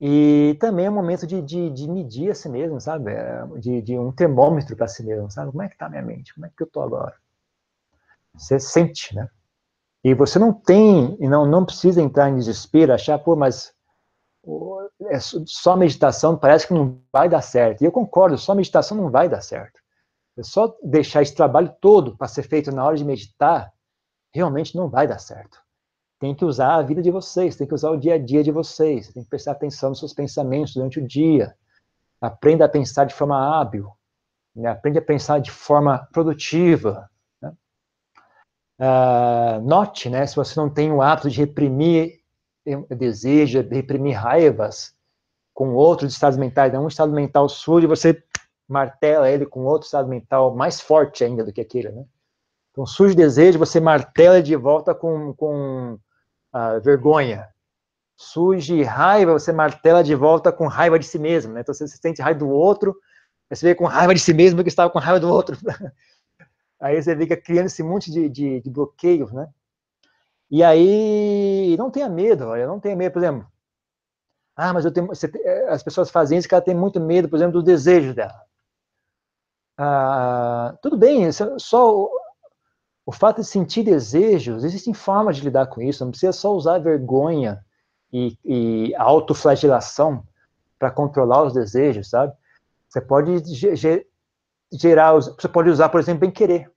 E 0.00 0.56
também 0.60 0.86
é 0.86 0.90
um 0.90 0.94
momento 0.94 1.26
de, 1.26 1.42
de, 1.42 1.70
de 1.70 1.90
medir 1.90 2.30
a 2.30 2.34
si 2.34 2.48
mesmo, 2.48 2.80
sabe? 2.80 3.12
É, 3.12 3.44
de, 3.58 3.82
de 3.82 3.98
um 3.98 4.12
termômetro 4.12 4.76
para 4.76 4.86
si 4.86 5.02
mesmo, 5.04 5.30
sabe? 5.30 5.50
Como 5.50 5.62
é 5.62 5.68
que 5.68 5.74
está 5.74 5.86
a 5.86 5.90
minha 5.90 6.02
mente? 6.02 6.32
Como 6.34 6.46
é 6.46 6.50
que 6.56 6.62
eu 6.62 6.66
estou 6.66 6.82
agora? 6.84 7.16
Você 8.34 8.60
sente, 8.60 9.14
né? 9.14 9.28
E 10.04 10.14
você 10.14 10.38
não 10.38 10.52
tem, 10.52 11.16
e 11.20 11.28
não, 11.28 11.44
não 11.44 11.64
precisa 11.64 12.00
entrar 12.00 12.30
em 12.30 12.36
desespero, 12.36 12.94
achar, 12.94 13.18
pô, 13.18 13.34
mas 13.34 13.74
é 15.06 15.18
só 15.18 15.76
meditação 15.76 16.38
parece 16.38 16.68
que 16.68 16.74
não 16.74 17.00
vai 17.12 17.28
dar 17.28 17.42
certo. 17.42 17.82
E 17.82 17.84
eu 17.84 17.92
concordo, 17.92 18.38
só 18.38 18.54
meditação 18.54 18.96
não 18.96 19.10
vai 19.10 19.28
dar 19.28 19.40
certo. 19.40 19.80
É 20.36 20.42
só 20.44 20.76
deixar 20.84 21.22
esse 21.22 21.34
trabalho 21.34 21.74
todo 21.80 22.16
para 22.16 22.28
ser 22.28 22.44
feito 22.44 22.70
na 22.70 22.84
hora 22.84 22.96
de 22.96 23.04
meditar, 23.04 23.72
realmente 24.32 24.76
não 24.76 24.88
vai 24.88 25.08
dar 25.08 25.18
certo 25.18 25.60
tem 26.18 26.34
que 26.34 26.44
usar 26.44 26.74
a 26.74 26.82
vida 26.82 27.00
de 27.00 27.10
vocês, 27.10 27.56
tem 27.56 27.66
que 27.66 27.74
usar 27.74 27.90
o 27.90 27.96
dia 27.96 28.14
a 28.14 28.18
dia 28.18 28.42
de 28.42 28.50
vocês, 28.50 29.12
tem 29.12 29.22
que 29.22 29.28
prestar 29.28 29.52
atenção 29.52 29.90
nos 29.90 30.00
seus 30.00 30.12
pensamentos 30.12 30.74
durante 30.74 30.98
o 30.98 31.06
dia. 31.06 31.54
Aprenda 32.20 32.64
a 32.64 32.68
pensar 32.68 33.04
de 33.04 33.14
forma 33.14 33.60
hábil, 33.60 33.90
né? 34.54 34.68
aprende 34.68 34.98
a 34.98 35.02
pensar 35.02 35.38
de 35.40 35.50
forma 35.50 36.08
produtiva. 36.12 37.08
Né? 37.40 37.52
Uh, 38.80 39.60
note, 39.62 40.10
né, 40.10 40.26
se 40.26 40.34
você 40.34 40.58
não 40.58 40.68
tem 40.68 40.90
o 40.90 41.00
hábito 41.00 41.30
de 41.30 41.38
reprimir 41.38 42.18
desejo, 42.96 43.62
de 43.62 43.74
reprimir 43.74 44.16
raivas 44.16 44.94
com 45.54 45.74
outros 45.74 46.12
estados 46.12 46.36
mentais, 46.36 46.72
né? 46.72 46.78
um 46.78 46.88
estado 46.88 47.12
mental 47.12 47.46
e 47.82 47.86
você 47.86 48.22
martela 48.68 49.30
ele 49.30 49.46
com 49.46 49.64
outro 49.64 49.86
estado 49.86 50.08
mental 50.08 50.54
mais 50.54 50.80
forte 50.80 51.24
ainda 51.24 51.44
do 51.44 51.52
que 51.52 51.60
aquele, 51.60 51.90
né? 51.90 52.04
Então, 52.70 52.86
surge 52.86 53.14
desejo, 53.14 53.58
você 53.58 53.80
martela 53.80 54.40
de 54.40 54.54
volta 54.54 54.94
com, 54.94 55.34
com 55.34 55.98
a 56.52 56.78
vergonha. 56.78 57.48
Surge 58.16 58.82
raiva, 58.82 59.32
você 59.32 59.52
martela 59.52 60.02
de 60.02 60.14
volta 60.14 60.52
com 60.52 60.66
raiva 60.66 60.98
de 60.98 61.06
si 61.06 61.18
mesmo, 61.18 61.52
né? 61.52 61.60
Então 61.60 61.74
você 61.74 61.86
sente 61.88 62.22
raiva 62.22 62.40
do 62.40 62.48
outro, 62.48 62.96
você 63.50 63.66
vê 63.66 63.74
com 63.74 63.86
raiva 63.86 64.14
de 64.14 64.20
si 64.20 64.34
mesmo 64.34 64.62
que 64.62 64.68
estava 64.68 64.90
com 64.90 64.98
raiva 64.98 65.20
do 65.20 65.28
outro. 65.28 65.56
aí 66.80 67.00
você 67.00 67.16
fica 67.16 67.36
criando 67.36 67.66
esse 67.66 67.82
monte 67.82 68.10
de, 68.10 68.28
de, 68.28 68.60
de 68.60 68.70
bloqueios, 68.70 69.32
né? 69.32 69.48
E 70.50 70.62
aí, 70.64 71.76
não 71.78 71.90
tenha 71.90 72.08
medo, 72.08 72.46
olha, 72.46 72.66
não 72.66 72.80
tenha 72.80 72.96
medo, 72.96 73.12
por 73.12 73.18
exemplo. 73.22 73.46
Ah, 74.56 74.72
mas 74.72 74.84
eu 74.84 74.92
tenho, 74.92 75.06
você, 75.06 75.30
as 75.68 75.82
pessoas 75.82 76.10
fazem 76.10 76.38
isso 76.38 76.48
que 76.48 76.54
ela 76.54 76.62
tem 76.64 76.74
muito 76.74 77.00
medo, 77.00 77.28
por 77.28 77.36
exemplo, 77.36 77.54
dos 77.54 77.64
desejos 77.64 78.14
dela. 78.14 78.42
Ah, 79.76 80.76
tudo 80.82 80.96
bem, 80.98 81.30
só 81.32 82.08
o 83.08 83.12
fato 83.12 83.40
de 83.40 83.46
sentir 83.46 83.84
desejos, 83.84 84.64
existem 84.64 84.92
formas 84.92 85.38
de 85.38 85.42
lidar 85.42 85.68
com 85.68 85.80
isso, 85.80 86.04
não 86.04 86.10
precisa 86.10 86.30
só 86.30 86.54
usar 86.54 86.78
vergonha 86.78 87.64
e, 88.12 88.36
e 88.44 88.94
autoflagelação 88.96 90.22
para 90.78 90.90
controlar 90.90 91.44
os 91.44 91.54
desejos, 91.54 92.10
sabe? 92.10 92.34
Você 92.86 93.00
pode 93.00 93.42
gerar, 94.70 95.14
você 95.14 95.48
pode 95.48 95.70
usar, 95.70 95.88
por 95.88 95.98
exemplo, 95.98 96.20
bem 96.20 96.30
querer. 96.30 96.70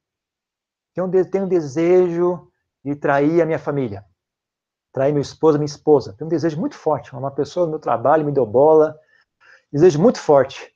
Tem 0.96 1.04
um, 1.04 1.12
tem 1.12 1.42
um 1.42 1.50
desejo 1.50 2.50
de 2.82 2.96
trair 2.96 3.42
a 3.42 3.46
minha 3.46 3.60
família, 3.60 4.06
trair 4.94 5.12
meu 5.12 5.22
esposo, 5.22 5.58
minha 5.58 5.66
esposa. 5.66 6.16
Tem 6.18 6.26
um 6.26 6.30
desejo 6.30 6.58
muito 6.58 6.78
forte. 6.78 7.14
Uma 7.14 7.32
pessoa 7.32 7.66
no 7.66 7.72
meu 7.72 7.80
trabalho 7.80 8.24
me 8.24 8.32
deu 8.32 8.46
bola, 8.46 8.98
desejo 9.70 10.02
muito 10.02 10.18
forte. 10.18 10.71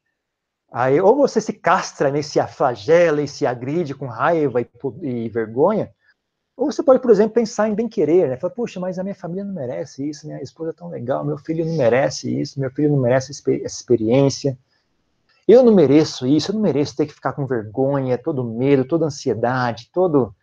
Aí, 0.72 1.00
ou 1.00 1.16
você 1.16 1.40
se 1.40 1.54
castra, 1.54 2.12
né, 2.12 2.22
se 2.22 2.46
flagela 2.48 3.22
e 3.22 3.28
se 3.28 3.46
agride 3.46 3.94
com 3.94 4.08
raiva 4.08 4.62
e, 4.62 4.68
e, 5.02 5.30
vergonha, 5.30 5.92
ou 6.58 6.72
você 6.72 6.82
pode, 6.82 7.02
por 7.02 7.12
exemplo, 7.12 7.34
pensar 7.34 7.68
em 7.68 7.76
bem-querer, 7.76 8.30
né? 8.30 8.38
Falar, 8.38 8.54
puxa, 8.54 8.80
mas 8.80 8.98
a 8.98 9.04
minha 9.04 9.16
família 9.16 9.44
não 9.44 9.54
merece 9.54 10.10
isso, 10.10 10.26
minha 10.26 10.42
esposa 10.42 10.70
é 10.70 10.74
tão 10.74 10.88
legal, 10.88 11.26
meu 11.26 11.38
filho 11.38 11.66
não 11.66 11.76
merece 11.76 12.40
isso, 12.40 12.60
meu 12.60 12.72
filho 12.72 12.92
não 12.92 12.98
merece 12.98 13.32
essa 13.32 13.52
experiência. 13.52 14.58
Eu 15.48 15.64
não 15.64 15.76
mereço 15.76 16.26
isso, 16.26 16.52
eu 16.52 16.56
não 16.56 16.62
mereço 16.62 16.96
ter 16.96 17.06
que 17.06 17.14
ficar 17.14 17.34
com 17.34 17.46
vergonha, 17.46 18.18
todo 18.18 18.44
medo, 18.44 18.86
toda 18.86 19.06
ansiedade, 19.06 19.90
todo 19.94 20.34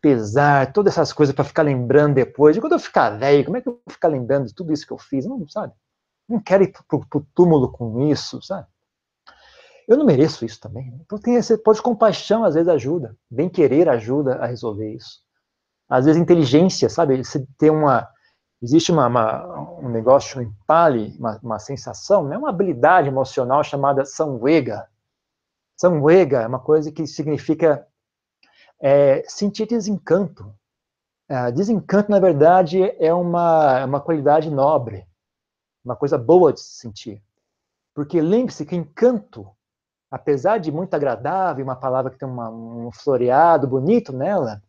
pesar, 0.00 0.72
todas 0.72 0.94
essas 0.94 1.12
coisas 1.12 1.34
para 1.34 1.44
ficar 1.44 1.62
lembrando 1.62 2.14
depois. 2.14 2.56
E 2.56 2.60
quando 2.60 2.72
eu 2.72 2.78
ficar 2.78 3.10
velho, 3.10 3.44
como 3.44 3.56
é 3.56 3.60
que 3.60 3.68
eu 3.68 3.72
vou 3.84 3.92
ficar 3.92 4.08
lembrando 4.08 4.46
de 4.46 4.54
tudo 4.54 4.72
isso 4.72 4.86
que 4.86 4.92
eu 4.92 4.98
fiz? 4.98 5.26
Não, 5.26 5.46
sabe? 5.48 5.74
Não 6.28 6.40
quero 6.40 6.62
ir 6.62 6.72
pro, 6.88 7.06
pro 7.06 7.26
túmulo 7.34 7.70
com 7.70 8.08
isso, 8.10 8.40
sabe? 8.40 8.66
Eu 9.90 9.98
não 9.98 10.06
mereço 10.06 10.44
isso 10.44 10.60
também. 10.60 10.98
Então 11.04 11.18
tem 11.18 11.34
esse 11.34 11.58
pode 11.58 11.82
compaixão 11.82 12.44
às 12.44 12.54
vezes 12.54 12.68
ajuda, 12.68 13.16
bem 13.30 13.48
querer 13.48 13.88
ajuda 13.88 14.36
a 14.36 14.46
resolver 14.46 14.94
isso. 14.94 15.20
Às 15.88 16.04
vezes 16.04 16.20
inteligência, 16.20 16.88
sabe? 16.88 17.22
Você 17.22 17.44
tem 17.58 17.70
uma 17.70 18.08
existe 18.62 18.92
uma, 18.92 19.06
uma, 19.06 19.78
um 19.80 19.88
negócio 19.88 20.40
em 20.40 20.52
Pali, 20.66 21.16
uma, 21.18 21.40
uma 21.42 21.58
sensação, 21.58 22.28
né? 22.28 22.36
uma 22.36 22.50
habilidade 22.50 23.08
emocional 23.08 23.64
chamada 23.64 24.04
samvega. 24.04 24.88
Samvega 25.76 26.42
é 26.42 26.46
uma 26.46 26.60
coisa 26.60 26.92
que 26.92 27.06
significa 27.06 27.86
é, 28.78 29.24
sentir 29.26 29.66
desencanto. 29.66 30.54
É, 31.28 31.50
desencanto, 31.50 32.10
na 32.10 32.20
verdade, 32.20 32.82
é 32.98 33.14
uma, 33.14 33.78
é 33.78 33.84
uma 33.84 34.00
qualidade 34.00 34.50
nobre, 34.50 35.06
uma 35.84 35.96
coisa 35.96 36.18
boa 36.18 36.52
de 36.52 36.60
se 36.60 36.80
sentir. 36.80 37.22
Porque 37.94 38.20
lembre-se 38.20 38.66
que 38.66 38.76
encanto 38.76 39.50
apesar 40.10 40.58
de 40.58 40.72
muito 40.72 40.94
agradável, 40.94 41.64
uma 41.64 41.76
palavra 41.76 42.10
que 42.10 42.18
tem 42.18 42.28
uma, 42.28 42.50
um 42.50 42.90
floreado 42.90 43.66
bonito 43.68 44.12
nela, 44.12 44.62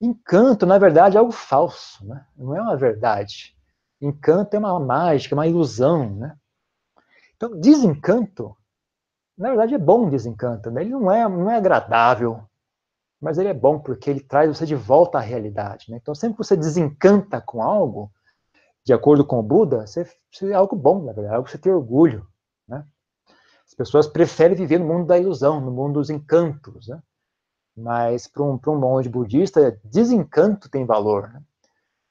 encanto, 0.00 0.66
na 0.66 0.78
verdade, 0.78 1.16
é 1.16 1.20
algo 1.20 1.32
falso, 1.32 2.04
né? 2.04 2.26
não 2.36 2.56
é 2.56 2.60
uma 2.60 2.76
verdade. 2.76 3.56
Encanto 4.00 4.56
é 4.56 4.58
uma 4.58 4.80
mágica, 4.80 5.36
uma 5.36 5.46
ilusão. 5.46 6.10
Né? 6.16 6.36
Então, 7.36 7.58
desencanto, 7.58 8.56
na 9.38 9.50
verdade, 9.50 9.74
é 9.74 9.78
bom 9.78 10.10
desencanto. 10.10 10.72
Né? 10.72 10.82
Ele 10.82 10.90
não 10.90 11.10
é, 11.10 11.28
não 11.28 11.48
é 11.48 11.56
agradável, 11.56 12.42
mas 13.20 13.38
ele 13.38 13.48
é 13.48 13.54
bom 13.54 13.78
porque 13.78 14.10
ele 14.10 14.20
traz 14.20 14.48
você 14.48 14.66
de 14.66 14.74
volta 14.74 15.18
à 15.18 15.20
realidade. 15.20 15.88
Né? 15.88 15.98
Então, 16.02 16.16
sempre 16.16 16.36
que 16.36 16.44
você 16.44 16.56
desencanta 16.56 17.40
com 17.40 17.62
algo, 17.62 18.10
de 18.84 18.92
acordo 18.92 19.24
com 19.24 19.38
o 19.38 19.42
Buda, 19.42 19.86
você, 19.86 20.04
você 20.32 20.50
é 20.50 20.54
algo 20.54 20.74
bom, 20.74 21.04
na 21.04 21.12
verdade, 21.12 21.28
é 21.28 21.36
algo 21.36 21.44
que 21.44 21.52
você 21.52 21.58
tem 21.58 21.72
orgulho. 21.72 22.26
Né? 22.66 22.84
As 23.66 23.74
pessoas 23.74 24.06
preferem 24.06 24.56
viver 24.56 24.78
no 24.78 24.86
mundo 24.86 25.06
da 25.06 25.18
ilusão, 25.18 25.60
no 25.60 25.70
mundo 25.70 25.94
dos 25.94 26.10
encantos, 26.10 26.88
né? 26.88 27.02
Mas 27.76 28.26
para 28.26 28.42
um, 28.42 28.60
um 28.66 28.78
monge 28.78 29.08
budista, 29.08 29.80
desencanto 29.84 30.68
tem 30.68 30.84
valor. 30.84 31.30
Né? 31.32 31.42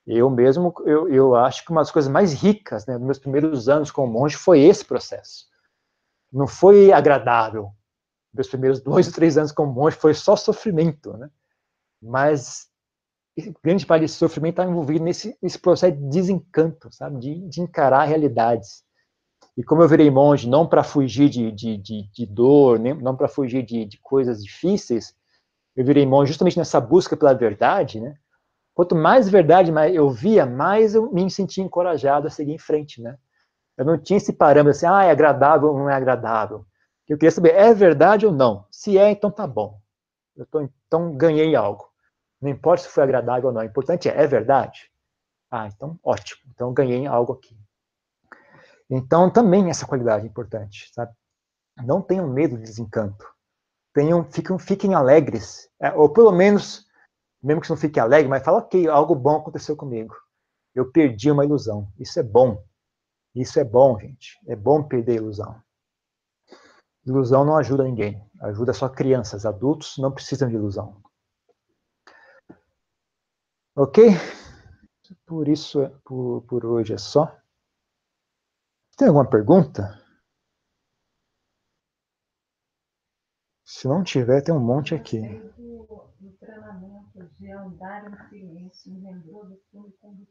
Eu 0.07 0.29
mesmo, 0.29 0.73
eu, 0.85 1.07
eu 1.07 1.35
acho 1.35 1.63
que 1.63 1.71
uma 1.71 1.81
das 1.81 1.91
coisas 1.91 2.11
mais 2.11 2.33
ricas, 2.33 2.85
né, 2.85 2.97
nos 2.97 3.05
meus 3.05 3.19
primeiros 3.19 3.69
anos 3.69 3.91
como 3.91 4.11
monge, 4.11 4.35
foi 4.35 4.61
esse 4.61 4.83
processo. 4.83 5.45
Não 6.31 6.47
foi 6.47 6.91
agradável. 6.91 7.71
Meus 8.33 8.47
primeiros 8.47 8.79
dois 8.81 9.07
ou 9.07 9.13
três 9.13 9.37
anos 9.37 9.51
como 9.51 9.71
monge 9.71 9.95
foi 9.95 10.13
só 10.13 10.35
sofrimento, 10.35 11.15
né? 11.17 11.29
Mas 12.01 12.71
grande 13.63 13.85
parte 13.85 14.01
desse 14.01 14.15
sofrimento 14.15 14.59
está 14.59 14.69
envolvido 14.69 15.03
nesse, 15.03 15.37
nesse 15.41 15.57
processo 15.57 15.95
de 15.95 16.09
desencanto, 16.09 16.91
sabe? 16.91 17.19
De, 17.19 17.47
de 17.47 17.61
encarar 17.61 18.05
realidades. 18.05 18.83
E 19.57 19.63
como 19.63 19.81
eu 19.81 19.87
virei 19.87 20.09
monge 20.09 20.49
não 20.49 20.65
para 20.65 20.83
fugir 20.83 21.29
de, 21.29 21.51
de, 21.51 21.77
de, 21.77 22.09
de, 22.11 22.25
dor, 22.25 22.79
nem, 22.79 22.93
não 22.93 23.15
para 23.15 23.27
fugir 23.27 23.63
de, 23.63 23.85
de 23.85 23.97
coisas 23.99 24.43
difíceis, 24.43 25.13
eu 25.75 25.85
virei 25.85 26.05
monge 26.05 26.29
justamente 26.29 26.57
nessa 26.57 26.79
busca 26.79 27.17
pela 27.17 27.33
verdade, 27.33 27.99
né? 27.99 28.15
Quanto 28.73 28.95
mais 28.95 29.29
verdade 29.29 29.71
eu 29.93 30.09
via, 30.09 30.45
mais 30.45 30.95
eu 30.95 31.11
me 31.11 31.29
sentia 31.29 31.63
encorajado 31.63 32.27
a 32.27 32.29
seguir 32.29 32.53
em 32.53 32.57
frente, 32.57 33.01
né? 33.01 33.17
Eu 33.77 33.85
não 33.85 33.97
tinha 33.97 34.17
esse 34.17 34.33
parâmetro 34.33 34.71
assim, 34.71 34.85
ah, 34.85 35.03
é 35.03 35.11
agradável 35.11 35.69
ou 35.69 35.77
não 35.77 35.89
é 35.89 35.93
agradável. 35.93 36.65
Eu 37.07 37.17
queria 37.17 37.31
saber, 37.31 37.53
é 37.55 37.73
verdade 37.73 38.25
ou 38.25 38.31
não? 38.31 38.65
Se 38.71 38.97
é, 38.97 39.11
então 39.11 39.29
tá 39.29 39.45
bom. 39.45 39.81
Eu 40.35 40.45
tô, 40.45 40.61
então 40.61 41.15
ganhei 41.17 41.55
algo. 41.55 41.91
Não 42.41 42.49
importa 42.49 42.83
se 42.83 42.89
foi 42.89 43.03
agradável 43.03 43.49
ou 43.49 43.53
não, 43.53 43.61
o 43.61 43.65
importante 43.65 44.07
é, 44.09 44.23
é 44.23 44.27
verdade? 44.27 44.89
Ah, 45.49 45.67
então 45.67 45.99
ótimo. 46.03 46.41
Então 46.53 46.73
ganhei 46.73 47.05
algo 47.05 47.33
aqui. 47.33 47.57
Então 48.91 49.31
também 49.31 49.69
essa 49.69 49.87
qualidade 49.87 50.25
é 50.25 50.27
importante, 50.27 50.91
sabe? 50.93 51.13
Não 51.77 52.01
tenham 52.01 52.27
medo 52.27 52.57
de 52.57 52.63
desencanto. 52.63 53.25
Tenham, 53.93 54.23
fiquem, 54.29 54.59
fiquem 54.59 54.93
alegres, 54.93 55.69
é, 55.81 55.93
ou 55.93 56.09
pelo 56.09 56.31
menos, 56.31 56.85
mesmo 57.41 57.61
que 57.61 57.67
você 57.67 57.73
não 57.73 57.79
fique 57.79 57.99
alegre, 57.99 58.29
mas 58.29 58.43
fala, 58.43 58.59
ok, 58.59 58.87
algo 58.89 59.15
bom 59.15 59.37
aconteceu 59.37 59.77
comigo. 59.77 60.13
Eu 60.75 60.91
perdi 60.91 61.31
uma 61.31 61.45
ilusão. 61.45 61.91
Isso 61.97 62.19
é 62.19 62.23
bom. 62.23 62.63
Isso 63.33 63.59
é 63.59 63.63
bom, 63.63 63.97
gente. 63.99 64.37
É 64.47 64.55
bom 64.55 64.83
perder 64.83 65.15
ilusão. 65.15 65.61
Ilusão 67.05 67.43
não 67.43 67.57
ajuda 67.57 67.83
ninguém. 67.83 68.25
Ajuda 68.41 68.73
só 68.73 68.87
crianças. 68.87 69.45
Adultos 69.45 69.97
não 69.97 70.11
precisam 70.11 70.47
de 70.47 70.55
ilusão. 70.55 71.01
Ok? 73.75 74.09
Por 75.25 75.47
isso, 75.47 75.89
por, 76.05 76.41
por 76.43 76.65
hoje 76.65 76.93
é 76.93 76.97
só. 76.97 77.40
Tem 79.01 79.07
alguma 79.07 79.27
pergunta? 79.27 79.99
Se 83.65 83.87
não 83.87 84.03
tiver, 84.03 84.43
tem 84.43 84.53
um 84.53 84.59
monte 84.59 84.93
aqui. 84.93 85.19
No 85.57 86.31
treinamento 86.39 87.27
de 87.39 87.51
andar 87.51 88.05
em 88.05 88.29
silêncio, 88.29 88.93
me 88.93 89.01
lembrou 89.01 89.45
do 89.45 89.59
filme. 89.71 90.27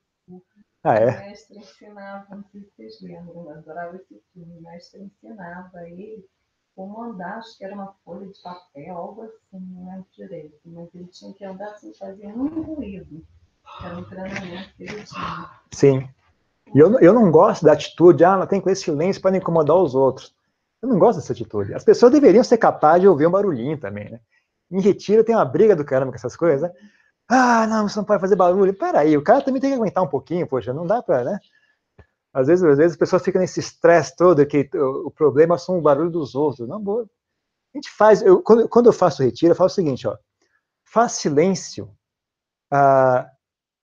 Ah, 0.84 0.94
é? 0.94 1.08
O 1.08 1.18
mestre 1.18 1.58
ensinava, 1.58 2.36
não 2.36 2.44
sei 2.52 2.62
se 2.62 2.70
vocês 2.76 3.00
lembram, 3.02 3.42
mas 3.42 3.58
adorava 3.58 3.96
esse 3.96 4.22
filme. 4.32 4.58
O 4.58 4.62
mestre 4.62 5.02
ensinava 5.02 5.88
ele 5.88 6.24
como 6.76 7.02
andar, 7.02 7.38
acho 7.38 7.58
que 7.58 7.64
era 7.64 7.74
uma 7.74 7.92
folha 8.04 8.28
de 8.28 8.40
papel, 8.40 8.96
algo 8.96 9.22
assim, 9.22 9.58
não 9.58 9.90
lembro 9.90 10.06
direito. 10.12 10.60
Mas 10.66 10.94
ele 10.94 11.08
tinha 11.08 11.34
que 11.34 11.44
andar 11.44 11.76
sem 11.78 11.92
fazer 11.94 12.28
um 12.28 12.62
ruído. 12.62 13.26
Era 13.84 13.98
um 13.98 14.04
treinamento 14.04 14.72
que 14.76 14.84
ele 14.84 15.02
tinha. 15.02 15.60
Sim. 15.72 16.19
E 16.74 16.78
eu, 16.78 16.98
eu 17.00 17.12
não 17.12 17.30
gosto 17.30 17.64
da 17.64 17.72
atitude, 17.72 18.24
ah, 18.24 18.32
ela 18.32 18.46
tem 18.46 18.60
que 18.60 18.66
ter 18.66 18.76
silêncio 18.76 19.20
para 19.20 19.36
incomodar 19.36 19.76
os 19.76 19.94
outros. 19.94 20.34
Eu 20.82 20.88
não 20.88 20.98
gosto 20.98 21.18
dessa 21.18 21.32
atitude. 21.32 21.74
As 21.74 21.84
pessoas 21.84 22.12
deveriam 22.12 22.42
ser 22.44 22.58
capazes 22.58 23.02
de 23.02 23.08
ouvir 23.08 23.26
um 23.26 23.30
barulhinho 23.30 23.78
também, 23.78 24.10
né? 24.10 24.20
Em 24.70 24.80
retiro 24.80 25.24
tem 25.24 25.34
uma 25.34 25.44
briga 25.44 25.74
do 25.74 25.84
caramba 25.84 26.12
com 26.12 26.16
essas 26.16 26.36
coisas, 26.36 26.62
né? 26.62 26.72
Ah, 27.28 27.66
não, 27.66 27.88
você 27.88 27.98
não 27.98 28.04
pode 28.04 28.20
fazer 28.20 28.36
barulho. 28.36 28.74
Peraí, 28.74 29.16
o 29.16 29.22
cara 29.22 29.42
também 29.42 29.60
tem 29.60 29.70
que 29.70 29.76
aguentar 29.76 30.02
um 30.02 30.08
pouquinho, 30.08 30.46
poxa, 30.46 30.72
não 30.72 30.86
dá 30.86 31.02
para, 31.02 31.24
né? 31.24 31.38
Às 32.32 32.46
vezes, 32.46 32.64
às 32.64 32.78
vezes 32.78 32.92
as 32.92 32.98
pessoas 32.98 33.22
ficam 33.22 33.40
nesse 33.40 33.60
estresse 33.60 34.16
todo 34.16 34.46
que 34.46 34.68
o, 34.74 35.08
o 35.08 35.10
problema 35.10 35.58
são 35.58 35.78
o 35.78 35.82
barulho 35.82 36.10
dos 36.10 36.34
outros. 36.34 36.68
Não, 36.68 36.80
boa. 36.80 37.08
A 37.74 37.78
gente 37.78 37.90
faz, 37.90 38.22
eu, 38.22 38.42
quando, 38.42 38.68
quando 38.68 38.86
eu 38.86 38.92
faço 38.92 39.22
retiro, 39.22 39.52
eu 39.52 39.56
faço 39.56 39.74
o 39.74 39.76
seguinte, 39.76 40.06
ó, 40.08 40.16
faz 40.84 41.12
silêncio, 41.12 41.90
ah, 42.70 43.28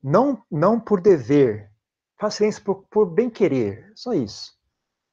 não, 0.03 0.41
não 0.51 0.79
por 0.79 0.99
dever, 1.01 1.69
faz 2.19 2.35
silêncio 2.35 2.63
por, 2.63 2.83
por 2.89 3.05
bem 3.05 3.29
querer, 3.29 3.91
só 3.95 4.13
isso. 4.13 4.53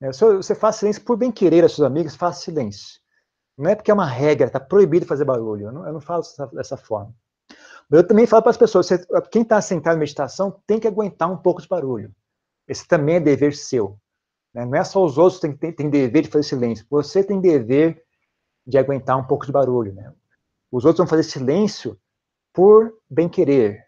É, 0.01 0.11
você 0.13 0.55
faz 0.55 0.77
silêncio 0.77 1.05
por 1.05 1.17
bem 1.17 1.31
querer 1.31 1.63
aos 1.63 1.75
seus 1.75 1.87
amigos, 1.87 2.15
faz 2.15 2.39
silêncio. 2.39 3.01
Não 3.57 3.71
é 3.71 3.75
porque 3.75 3.91
é 3.91 3.95
uma 3.95 4.07
regra, 4.07 4.47
está 4.47 4.59
proibido 4.59 5.07
fazer 5.07 5.25
barulho. 5.25 5.67
Eu 5.67 5.73
não, 5.73 5.87
eu 5.87 5.93
não 5.93 6.01
falo 6.01 6.23
dessa, 6.23 6.47
dessa 6.49 6.77
forma. 6.77 7.15
Eu 7.91 8.07
também 8.07 8.27
falo 8.27 8.43
para 8.43 8.51
as 8.51 8.57
pessoas, 8.57 8.87
você, 8.87 9.07
quem 9.31 9.43
está 9.43 9.61
sentado 9.61 9.97
em 9.97 10.01
meditação 10.01 10.61
tem 10.67 10.81
que 10.81 10.89
aguentar 10.89 11.31
um 11.31 11.37
pouco 11.37 11.63
de 11.63 11.69
barulho. 11.69 12.13
Esse 12.67 12.87
também 12.87 13.17
é 13.17 13.21
dever 13.21 13.55
seu. 13.55 13.99
Né? 14.53 14.65
Não 14.65 14.75
é 14.75 14.85
só 14.85 15.05
os 15.05 15.19
outros 15.19 15.41
que 15.41 15.53
têm, 15.55 15.73
têm 15.73 15.91
dever 15.91 16.23
de 16.23 16.31
fazer 16.31 16.45
silêncio. 16.45 16.87
Você 16.91 17.23
tem 17.23 17.41
dever 17.41 18.03
de 18.67 18.79
aguentar 18.79 19.17
um 19.17 19.25
pouco 19.25 19.47
de 19.47 19.53
barulho. 19.53 19.93
Né? 19.93 20.13
Os 20.73 20.85
outros 20.85 20.99
vão 20.99 21.07
fazer 21.07 21.25
silêncio 21.25 21.99
por 22.53 22.93
bem 23.09 23.29
querer. 23.29 23.85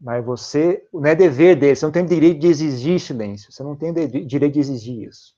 Mas 0.00 0.24
você, 0.24 0.86
não 0.92 1.04
é 1.04 1.14
dever 1.14 1.56
deles, 1.56 1.78
você 1.78 1.84
não 1.84 1.92
tem 1.92 2.06
direito 2.06 2.40
de 2.40 2.46
exigir 2.46 2.98
silêncio, 2.98 3.52
você 3.52 3.62
não 3.62 3.76
tem 3.76 3.92
direito 3.92 4.52
de 4.54 4.60
exigir 4.60 5.08
isso. 5.08 5.34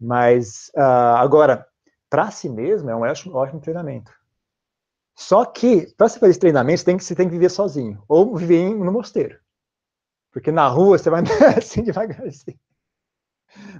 Mas, 0.00 0.70
uh, 0.74 1.16
agora, 1.16 1.66
para 2.08 2.30
si 2.30 2.48
mesmo, 2.48 2.88
é 2.88 2.96
um 2.96 3.02
ótimo, 3.02 3.34
ótimo 3.34 3.60
treinamento. 3.60 4.10
Só 5.14 5.44
que, 5.44 5.92
para 5.94 6.08
você 6.08 6.18
fazer 6.18 6.30
esse 6.30 6.40
treinamento, 6.40 6.78
você 6.78 6.84
tem, 6.86 6.96
que, 6.96 7.04
você 7.04 7.14
tem 7.14 7.26
que 7.26 7.34
viver 7.34 7.50
sozinho, 7.50 8.02
ou 8.08 8.34
viver 8.34 8.72
no 8.74 8.92
mosteiro. 8.92 9.38
Porque 10.32 10.50
na 10.50 10.66
rua 10.68 10.96
você 10.96 11.10
vai 11.10 11.22
assim 11.58 11.82
devagarzinho. 11.82 12.58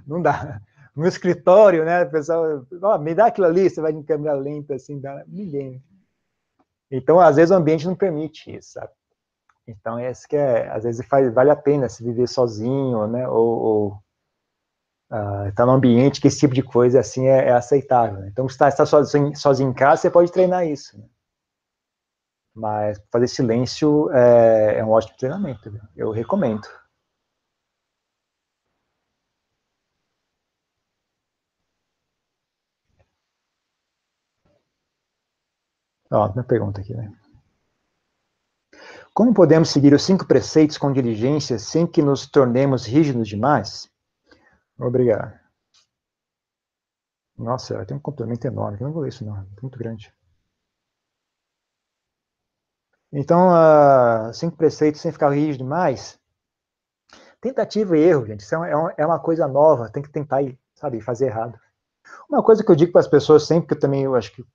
Não 0.05 0.21
dá. 0.21 0.61
No 0.95 1.07
escritório, 1.07 1.85
né, 1.85 2.03
o 2.03 2.11
pessoal, 2.11 2.65
oh, 2.83 2.97
me 2.99 3.15
dá 3.15 3.27
aquilo 3.27 3.47
ali, 3.47 3.69
você 3.69 3.81
vai 3.81 3.93
em 3.93 4.03
câmera 4.03 4.33
lenta, 4.33 4.75
assim, 4.75 4.99
dá, 4.99 5.23
ninguém. 5.27 5.81
Então, 6.91 7.19
às 7.19 7.37
vezes, 7.37 7.51
o 7.51 7.55
ambiente 7.55 7.87
não 7.87 7.95
permite 7.95 8.53
isso, 8.53 8.73
sabe? 8.73 8.91
Então, 9.69 9.99
esse 9.99 10.27
que 10.27 10.35
é, 10.35 10.67
às 10.69 10.83
vezes 10.83 11.05
faz, 11.05 11.31
vale 11.33 11.51
a 11.51 11.55
pena 11.55 11.87
se 11.87 12.03
viver 12.03 12.27
sozinho, 12.27 13.07
né, 13.07 13.27
ou, 13.27 13.47
ou 13.47 14.03
uh, 15.11 15.47
estar 15.49 15.65
num 15.65 15.73
ambiente 15.73 16.19
que 16.19 16.27
esse 16.27 16.39
tipo 16.39 16.53
de 16.53 16.63
coisa, 16.63 16.99
assim, 16.99 17.27
é, 17.27 17.49
é 17.49 17.51
aceitável. 17.53 18.19
Né? 18.19 18.29
Então, 18.31 18.47
se 18.47 18.55
está 18.55 18.71
tá 18.71 18.85
sozinho, 18.85 19.35
sozinho 19.35 19.69
em 19.69 19.73
casa, 19.73 20.01
você 20.01 20.09
pode 20.11 20.31
treinar 20.31 20.65
isso, 20.65 20.97
né? 20.97 21.05
Mas 22.53 22.99
fazer 23.11 23.27
silêncio 23.27 24.09
é, 24.11 24.79
é 24.79 24.83
um 24.85 24.89
ótimo 24.89 25.17
treinamento, 25.17 25.71
eu 25.95 26.11
recomendo. 26.11 26.67
Ó, 36.11 36.31
minha 36.33 36.43
pergunta 36.43 36.81
aqui, 36.81 36.93
né? 36.95 37.11
Como 39.13 39.33
podemos 39.33 39.69
seguir 39.69 39.93
os 39.93 40.03
cinco 40.03 40.25
preceitos 40.25 40.77
com 40.77 40.93
diligência 40.93 41.59
sem 41.59 41.85
que 41.85 42.01
nos 42.01 42.25
tornemos 42.27 42.85
rígidos 42.85 43.27
demais? 43.27 43.89
Obrigado. 44.77 45.37
Nossa, 47.37 47.85
tem 47.85 47.95
um 47.95 47.99
complemento 47.99 48.45
enorme. 48.47 48.77
Eu 48.79 48.87
não 48.87 48.93
vou 48.93 49.01
ler 49.01 49.09
isso, 49.09 49.25
não. 49.25 49.37
É 49.37 49.61
muito 49.61 49.77
grande. 49.77 50.13
Então, 53.11 53.49
uh, 53.49 54.33
cinco 54.33 54.55
preceitos 54.55 55.01
sem 55.01 55.11
ficar 55.11 55.29
rígido 55.29 55.63
demais. 55.63 56.19
Tentativa 57.41 57.97
e 57.97 58.01
erro, 58.01 58.25
gente. 58.25 58.41
Isso 58.41 58.55
é 58.55 58.57
uma, 58.57 58.93
é 58.97 59.05
uma 59.05 59.15
é 59.15 59.19
coisa 59.19 59.47
nova. 59.47 59.89
Tem 59.89 60.03
que 60.03 60.11
tentar, 60.11 60.41
sabe, 60.75 61.01
fazer 61.01 61.27
errado. 61.27 61.57
Uma 62.29 62.43
coisa 62.43 62.63
que 62.63 62.69
eu 62.69 62.75
digo 62.75 62.91
para 62.91 63.01
as 63.01 63.07
pessoas 63.07 63.47
sempre, 63.47 63.67
que 63.67 63.73
eu 63.73 63.79
também 63.79 64.03
eu 64.03 64.15
acho 64.15 64.31
que 64.33 64.45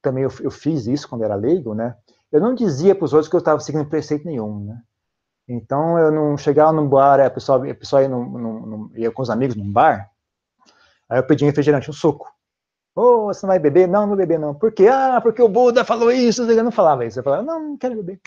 também 0.00 0.24
eu, 0.24 0.30
eu 0.40 0.50
fiz 0.50 0.86
isso 0.86 1.08
quando 1.08 1.24
era 1.24 1.34
leigo, 1.34 1.74
né? 1.74 1.96
Eu 2.32 2.40
não 2.40 2.54
dizia 2.54 2.94
para 2.94 3.04
os 3.04 3.12
outros 3.12 3.28
que 3.28 3.36
eu 3.36 3.38
estava 3.38 3.60
seguindo 3.60 3.88
preceito 3.88 4.26
nenhum, 4.26 4.64
né? 4.64 4.82
Então, 5.48 5.98
eu 5.98 6.10
não 6.10 6.36
chegava 6.38 6.72
num 6.72 6.88
bar, 6.88 7.20
a 7.20 7.30
pessoa, 7.30 7.70
a 7.70 7.74
pessoa 7.74 8.02
ia, 8.02 8.08
num, 8.08 8.24
num, 8.24 8.90
ia 8.94 9.10
com 9.10 9.22
os 9.22 9.30
amigos 9.30 9.56
num 9.56 9.70
bar, 9.70 10.10
aí 11.08 11.18
eu 11.18 11.26
pedia 11.26 11.46
um 11.46 11.50
refrigerante, 11.50 11.90
um 11.90 11.92
suco. 11.92 12.32
Ô, 12.94 13.00
oh, 13.00 13.26
você 13.26 13.46
não 13.46 13.52
vai 13.52 13.58
beber? 13.58 13.88
Não, 13.88 14.06
não 14.06 14.16
beber 14.16 14.38
não. 14.38 14.54
Por 14.54 14.72
quê? 14.72 14.86
Ah, 14.88 15.20
porque 15.20 15.42
o 15.42 15.48
Buda 15.48 15.84
falou 15.84 16.10
isso. 16.12 16.42
Eu 16.42 16.64
não 16.64 16.70
falava 16.70 17.06
isso. 17.06 17.18
Eu 17.18 17.22
falava, 17.22 17.42
não, 17.42 17.70
não 17.70 17.76
quero 17.78 17.96
beber. 17.96 18.20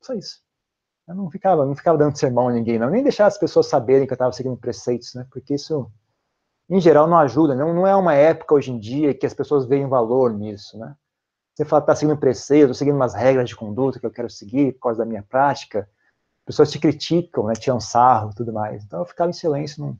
Só 0.00 0.14
isso. 0.14 0.40
Eu 1.08 1.14
não 1.16 1.30
ficava, 1.30 1.66
não 1.66 1.74
ficava 1.74 1.98
dando 1.98 2.16
sermão 2.16 2.48
a 2.48 2.52
ninguém, 2.52 2.78
não. 2.78 2.88
Nem 2.90 3.02
deixar 3.02 3.26
as 3.26 3.36
pessoas 3.36 3.66
saberem 3.66 4.06
que 4.06 4.12
eu 4.12 4.16
estava 4.16 4.32
seguindo 4.32 4.56
preceitos, 4.56 5.14
né? 5.14 5.26
Porque 5.30 5.54
isso, 5.54 5.90
em 6.70 6.80
geral, 6.80 7.08
não 7.08 7.18
ajuda. 7.18 7.54
Não, 7.54 7.74
não 7.74 7.86
é 7.86 7.94
uma 7.94 8.14
época 8.14 8.54
hoje 8.54 8.70
em 8.70 8.78
dia 8.78 9.12
que 9.14 9.26
as 9.26 9.34
pessoas 9.34 9.66
veem 9.66 9.88
valor 9.88 10.32
nisso, 10.32 10.78
né? 10.78 10.94
Você 11.54 11.64
fala, 11.64 11.82
está 11.82 11.94
seguindo 11.94 12.16
um 12.16 12.20
preceito, 12.20 12.62
estou 12.62 12.74
seguindo 12.74 12.96
umas 12.96 13.14
regras 13.14 13.48
de 13.48 13.54
conduta 13.54 14.00
que 14.00 14.06
eu 14.06 14.10
quero 14.10 14.28
seguir 14.28 14.72
por 14.72 14.80
causa 14.80 14.98
da 14.98 15.04
minha 15.04 15.22
prática. 15.22 15.88
Pessoas 16.44 16.70
te 16.70 16.80
criticam, 16.80 17.46
né, 17.46 17.54
tiram 17.54 17.80
sarro 17.80 18.34
tudo 18.34 18.52
mais. 18.52 18.84
Então 18.84 18.98
eu 18.98 19.06
ficava 19.06 19.30
em 19.30 19.32
silêncio, 19.32 19.84
não... 19.84 19.96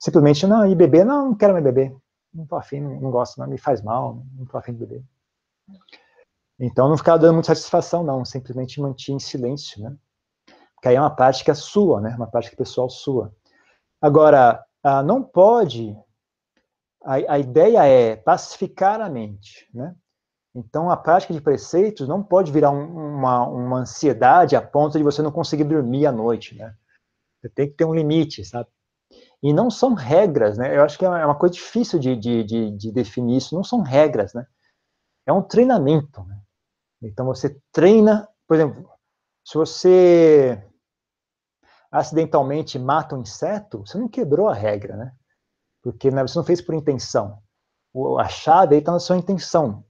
simplesmente, 0.00 0.46
não, 0.46 0.66
e 0.66 0.74
beber, 0.74 1.04
não, 1.04 1.26
não 1.26 1.34
quero 1.36 1.52
mais 1.52 1.64
beber. 1.64 1.94
Não 2.34 2.42
estou 2.42 2.58
afim, 2.58 2.80
não, 2.80 3.10
gosto, 3.10 3.38
não, 3.38 3.46
me 3.46 3.56
faz 3.56 3.80
mal, 3.82 4.22
não 4.34 4.44
estou 4.44 4.58
afim 4.58 4.72
de 4.72 4.80
beber. 4.80 5.04
Então 6.58 6.88
não 6.88 6.96
ficava 6.96 7.20
dando 7.20 7.34
muita 7.34 7.54
satisfação, 7.54 8.02
não, 8.02 8.24
simplesmente 8.24 8.80
mantinha 8.80 9.16
em 9.16 9.20
silêncio, 9.20 9.80
né. 9.80 9.96
que 10.82 10.88
aí 10.88 10.96
é 10.96 11.00
uma 11.00 11.14
prática 11.14 11.54
sua, 11.54 12.00
né? 12.00 12.14
Uma 12.16 12.26
prática 12.26 12.56
pessoal 12.56 12.90
sua. 12.90 13.32
Agora, 14.00 14.64
ah, 14.82 15.02
não 15.04 15.22
pode. 15.22 15.96
A, 17.04 17.14
a 17.14 17.38
ideia 17.38 17.86
é 17.86 18.16
pacificar 18.16 19.00
a 19.00 19.08
mente, 19.08 19.68
né? 19.72 19.94
Então, 20.54 20.90
a 20.90 20.96
prática 20.96 21.32
de 21.32 21.40
preceitos 21.40 22.08
não 22.08 22.22
pode 22.22 22.50
virar 22.50 22.70
um, 22.70 23.16
uma, 23.16 23.46
uma 23.46 23.78
ansiedade 23.80 24.56
a 24.56 24.62
ponto 24.62 24.96
de 24.96 25.04
você 25.04 25.22
não 25.22 25.30
conseguir 25.30 25.64
dormir 25.64 26.06
à 26.06 26.12
noite, 26.12 26.56
né? 26.56 26.74
Você 27.40 27.48
tem 27.48 27.68
que 27.68 27.74
ter 27.74 27.84
um 27.84 27.94
limite, 27.94 28.44
sabe? 28.44 28.68
E 29.42 29.52
não 29.52 29.70
são 29.70 29.94
regras, 29.94 30.58
né? 30.58 30.76
Eu 30.76 30.82
acho 30.82 30.98
que 30.98 31.04
é 31.04 31.08
uma 31.08 31.38
coisa 31.38 31.54
difícil 31.54 31.98
de, 31.98 32.16
de, 32.16 32.42
de, 32.42 32.70
de 32.72 32.92
definir 32.92 33.36
isso. 33.36 33.54
Não 33.54 33.62
são 33.62 33.82
regras, 33.82 34.34
né? 34.34 34.46
É 35.26 35.32
um 35.32 35.42
treinamento, 35.42 36.24
né? 36.24 36.40
Então, 37.02 37.26
você 37.26 37.60
treina, 37.70 38.28
por 38.46 38.56
exemplo, 38.56 38.90
se 39.46 39.56
você 39.56 40.64
acidentalmente 41.90 42.78
mata 42.78 43.14
um 43.14 43.20
inseto, 43.20 43.86
você 43.86 43.96
não 43.96 44.08
quebrou 44.08 44.48
a 44.48 44.54
regra, 44.54 44.96
né? 44.96 45.12
Porque 45.82 46.10
né, 46.10 46.22
você 46.22 46.36
não 46.38 46.44
fez 46.44 46.60
por 46.60 46.74
intenção. 46.74 47.40
O, 47.94 48.18
a 48.18 48.28
chave 48.28 48.74
aí 48.74 48.80
está 48.80 48.92
na 48.92 48.98
sua 48.98 49.16
intenção. 49.16 49.84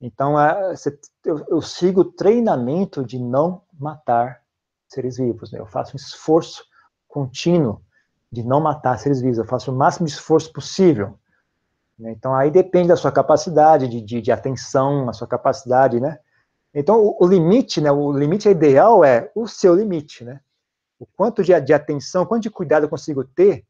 Então, 0.00 0.34
você, 0.70 0.96
eu, 1.24 1.60
sigo 1.60 2.04
treinamento 2.04 3.04
de 3.04 3.18
não 3.18 3.62
matar 3.78 4.42
seres 4.88 5.16
vivos. 5.16 5.50
Né? 5.50 5.58
Eu 5.58 5.66
faço 5.66 5.94
um 5.94 5.96
esforço 5.96 6.64
contínuo 7.08 7.82
de 8.30 8.44
não 8.44 8.60
matar 8.60 8.98
seres 8.98 9.20
vivos. 9.20 9.38
Eu 9.38 9.44
faço 9.44 9.72
o 9.72 9.76
máximo 9.76 10.06
de 10.06 10.12
esforço 10.12 10.52
possível. 10.52 11.18
Né? 11.98 12.12
Então, 12.12 12.34
aí 12.34 12.50
depende 12.50 12.88
da 12.88 12.96
sua 12.96 13.10
capacidade 13.10 13.88
de, 13.88 14.00
de, 14.00 14.22
de 14.22 14.30
atenção, 14.30 15.08
a 15.08 15.12
sua 15.12 15.26
capacidade, 15.26 16.00
né? 16.00 16.18
Então, 16.72 17.00
o, 17.02 17.24
o, 17.24 17.26
limite, 17.26 17.80
né? 17.80 17.90
O 17.90 18.12
limite 18.12 18.48
ideal 18.48 19.04
é 19.04 19.32
o 19.34 19.48
seu 19.48 19.74
limite, 19.74 20.24
né? 20.24 20.40
O 20.98 21.06
quanto 21.06 21.42
de, 21.42 21.58
de 21.60 21.72
atenção, 21.72 22.26
quanto 22.26 22.42
de 22.42 22.50
cuidado 22.50 22.84
eu 22.84 22.88
consigo 22.88 23.24
ter 23.24 23.66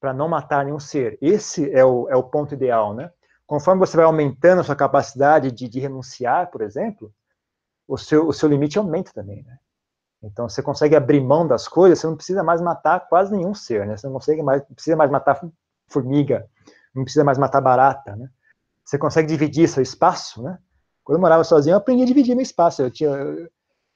para 0.00 0.12
não 0.12 0.28
matar 0.28 0.64
nenhum 0.64 0.80
ser. 0.80 1.18
Esse 1.20 1.70
é 1.72 1.84
o, 1.84 2.08
é 2.08 2.16
o 2.16 2.22
ponto 2.22 2.54
ideal, 2.54 2.94
né? 2.94 3.10
Conforme 3.46 3.78
você 3.78 3.96
vai 3.96 4.06
aumentando 4.06 4.60
a 4.60 4.64
sua 4.64 4.76
capacidade 4.76 5.52
de, 5.52 5.68
de 5.68 5.78
renunciar, 5.78 6.50
por 6.50 6.62
exemplo, 6.62 7.12
o 7.86 7.96
seu, 7.96 8.26
o 8.26 8.32
seu 8.32 8.48
limite 8.48 8.78
aumenta 8.78 9.12
também, 9.12 9.42
né? 9.44 9.58
Então, 10.22 10.48
você 10.48 10.62
consegue 10.62 10.96
abrir 10.96 11.20
mão 11.20 11.46
das 11.46 11.68
coisas, 11.68 12.00
você 12.00 12.06
não 12.06 12.16
precisa 12.16 12.42
mais 12.42 12.60
matar 12.60 13.06
quase 13.08 13.30
nenhum 13.30 13.54
ser, 13.54 13.86
né? 13.86 13.96
Você 13.96 14.06
não 14.06 14.14
consegue 14.14 14.42
mais, 14.42 14.62
precisa 14.64 14.96
mais 14.96 15.10
matar 15.10 15.40
formiga, 15.88 16.48
não 16.94 17.04
precisa 17.04 17.22
mais 17.22 17.38
matar 17.38 17.60
barata, 17.60 18.16
né? 18.16 18.28
Você 18.84 18.98
consegue 18.98 19.28
dividir 19.28 19.68
seu 19.68 19.82
espaço, 19.82 20.42
né? 20.42 20.58
Quando 21.04 21.18
eu 21.18 21.20
morava 21.20 21.44
sozinho, 21.44 21.74
eu 21.74 21.78
aprendi 21.78 22.02
a 22.02 22.06
dividir 22.06 22.34
meu 22.34 22.42
espaço. 22.42 22.82
Eu 22.82 22.90
tinha, 22.90 23.10
eu 23.10 23.48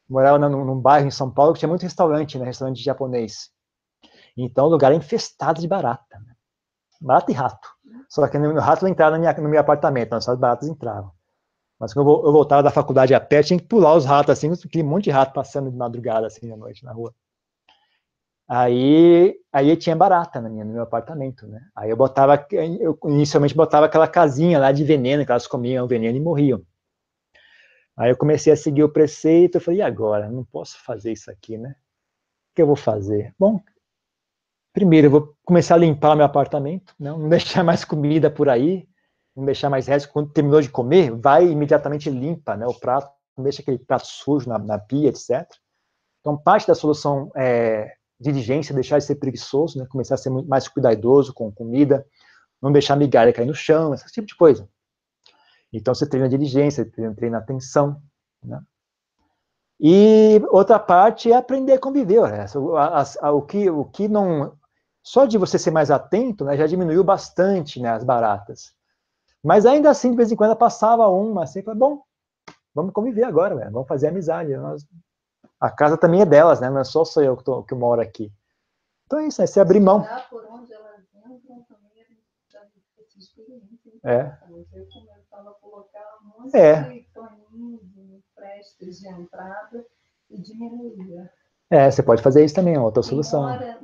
morava 0.08 0.38
num, 0.38 0.64
num, 0.64 0.80
bairro 0.80 1.06
em 1.06 1.10
São 1.10 1.30
Paulo 1.30 1.52
que 1.52 1.60
tinha 1.60 1.68
muito 1.68 1.82
restaurante, 1.82 2.38
né? 2.38 2.44
Restaurante 2.44 2.82
japonês. 2.82 3.50
Então, 4.36 4.66
o 4.66 4.68
lugar 4.68 4.88
era 4.88 4.96
infestado 4.96 5.60
de 5.60 5.66
barata. 5.66 6.18
Né? 6.20 6.34
Barata 7.00 7.32
e 7.32 7.34
rato. 7.34 7.68
Só 8.10 8.26
que 8.26 8.36
o 8.36 8.58
rato 8.58 8.88
entrava 8.88 9.16
no, 9.16 9.42
no 9.42 9.48
meu 9.48 9.60
apartamento, 9.60 10.14
as 10.14 10.26
baratas 10.26 10.68
entravam. 10.68 11.12
Mas 11.78 11.94
quando 11.94 12.10
eu 12.10 12.32
voltava 12.32 12.62
da 12.62 12.70
faculdade 12.70 13.14
a 13.14 13.20
pé, 13.20 13.42
tinha 13.42 13.58
que 13.58 13.64
pular 13.64 13.94
os 13.94 14.04
ratos, 14.04 14.32
assim, 14.32 14.52
aquele 14.52 14.82
monte 14.82 15.04
de 15.04 15.10
rato 15.10 15.32
passando 15.32 15.70
de 15.70 15.76
madrugada, 15.76 16.26
assim, 16.26 16.52
à 16.52 16.56
noite, 16.56 16.84
na 16.84 16.92
rua. 16.92 17.14
Aí, 18.48 19.38
aí 19.52 19.76
tinha 19.76 19.94
barata 19.94 20.40
na 20.40 20.48
minha, 20.48 20.64
no 20.64 20.72
meu 20.72 20.82
apartamento, 20.82 21.46
né? 21.46 21.60
Aí 21.74 21.88
eu 21.88 21.96
botava, 21.96 22.44
eu 22.50 22.98
inicialmente 23.04 23.54
botava 23.54 23.86
aquela 23.86 24.08
casinha 24.08 24.58
lá 24.58 24.72
de 24.72 24.82
veneno, 24.82 25.24
que 25.24 25.30
elas 25.30 25.46
comiam 25.46 25.84
o 25.84 25.88
veneno 25.88 26.18
e 26.18 26.20
morriam. 26.20 26.60
Aí 27.96 28.10
eu 28.10 28.16
comecei 28.16 28.52
a 28.52 28.56
seguir 28.56 28.82
o 28.82 28.92
preceito, 28.92 29.54
eu 29.54 29.60
falei, 29.60 29.78
e 29.78 29.82
agora? 29.82 30.28
Não 30.28 30.44
posso 30.44 30.82
fazer 30.82 31.12
isso 31.12 31.30
aqui, 31.30 31.56
né? 31.56 31.70
O 31.70 32.54
que 32.56 32.62
eu 32.62 32.66
vou 32.66 32.76
fazer? 32.76 33.32
Bom, 33.38 33.60
primeiro 34.72 35.06
eu 35.06 35.10
vou 35.10 35.34
começar 35.44 35.74
a 35.74 35.78
limpar 35.78 36.16
meu 36.16 36.24
apartamento, 36.24 36.94
não, 36.98 37.18
não 37.18 37.28
deixar 37.28 37.64
mais 37.64 37.84
comida 37.84 38.30
por 38.30 38.48
aí, 38.48 38.88
não 39.36 39.44
deixar 39.44 39.70
mais 39.70 39.86
resto. 39.86 40.10
Quando 40.12 40.32
terminou 40.32 40.60
de 40.60 40.68
comer, 40.68 41.12
vai 41.12 41.46
imediatamente 41.46 42.10
limpa 42.10 42.56
né, 42.56 42.66
o 42.66 42.74
prato, 42.74 43.10
não 43.36 43.44
deixa 43.44 43.62
aquele 43.62 43.78
prato 43.78 44.06
sujo 44.06 44.48
na, 44.48 44.58
na 44.58 44.78
pia, 44.78 45.08
etc. 45.08 45.46
Então, 46.20 46.36
parte 46.36 46.66
da 46.66 46.74
solução 46.74 47.30
é 47.34 47.94
diligência, 48.18 48.74
deixar 48.74 48.98
de 48.98 49.04
ser 49.04 49.16
preguiçoso, 49.16 49.78
né, 49.78 49.86
começar 49.88 50.14
a 50.14 50.18
ser 50.18 50.30
mais 50.30 50.68
cuidadoso 50.68 51.32
com 51.32 51.50
comida, 51.50 52.06
não 52.60 52.70
deixar 52.70 52.96
migalha 52.96 53.32
cair 53.32 53.46
no 53.46 53.54
chão, 53.54 53.94
esse 53.94 54.04
tipo 54.12 54.26
de 54.26 54.36
coisa. 54.36 54.68
Então, 55.72 55.94
você 55.94 56.06
treina 56.06 56.28
diligência, 56.28 56.84
treina, 56.84 57.14
treina 57.14 57.38
atenção, 57.38 58.02
né? 58.42 58.60
E 59.82 60.42
outra 60.50 60.78
parte 60.78 61.32
é 61.32 61.36
aprender 61.36 61.72
a 61.72 61.78
conviver. 61.78 62.30
Né? 62.30 62.44
A, 62.76 63.00
a, 63.00 63.04
a, 63.22 63.32
o, 63.32 63.40
que, 63.40 63.70
o 63.70 63.86
que 63.86 64.08
não. 64.08 64.52
Só 65.10 65.26
de 65.26 65.36
você 65.36 65.58
ser 65.58 65.72
mais 65.72 65.90
atento, 65.90 66.44
né, 66.44 66.56
já 66.56 66.68
diminuiu 66.68 67.02
bastante 67.02 67.82
né, 67.82 67.90
as 67.90 68.04
baratas. 68.04 68.72
Mas 69.42 69.66
ainda 69.66 69.90
assim, 69.90 70.12
de 70.12 70.16
vez 70.16 70.30
em 70.30 70.36
quando, 70.36 70.54
passava 70.54 71.08
uma 71.08 71.42
assim, 71.42 71.64
falei, 71.64 71.80
bom, 71.80 72.04
vamos 72.72 72.92
conviver 72.92 73.24
agora, 73.24 73.56
velho, 73.56 73.72
vamos 73.72 73.88
fazer 73.88 74.06
amizade. 74.06 74.56
Nós... 74.56 74.86
A 75.58 75.68
casa 75.68 75.98
também 75.98 76.20
é 76.20 76.24
delas, 76.24 76.60
né? 76.60 76.70
Não 76.70 76.78
é 76.78 76.84
só 76.84 77.04
sou 77.04 77.24
eu 77.24 77.36
que, 77.36 77.42
tô, 77.42 77.60
que 77.64 77.74
moro 77.74 78.00
aqui. 78.00 78.32
Então 79.06 79.18
é 79.18 79.26
isso, 79.26 79.42
é 79.42 79.48
se 79.48 79.58
abrir 79.58 79.80
mão. 79.80 80.06
Experiência. 83.18 83.90
É. 84.04 84.38
Monte 86.38 86.56
é. 86.56 86.82
de 88.78 89.08
entrada 89.08 89.84
e 90.30 90.40
diminuía. 90.40 91.32
É, 91.68 91.90
você 91.90 92.00
pode 92.00 92.22
fazer 92.22 92.44
isso 92.44 92.54
também, 92.54 92.74
é 92.74 92.80
outra 92.80 93.02
solução. 93.02 93.42
Embora 93.48 93.80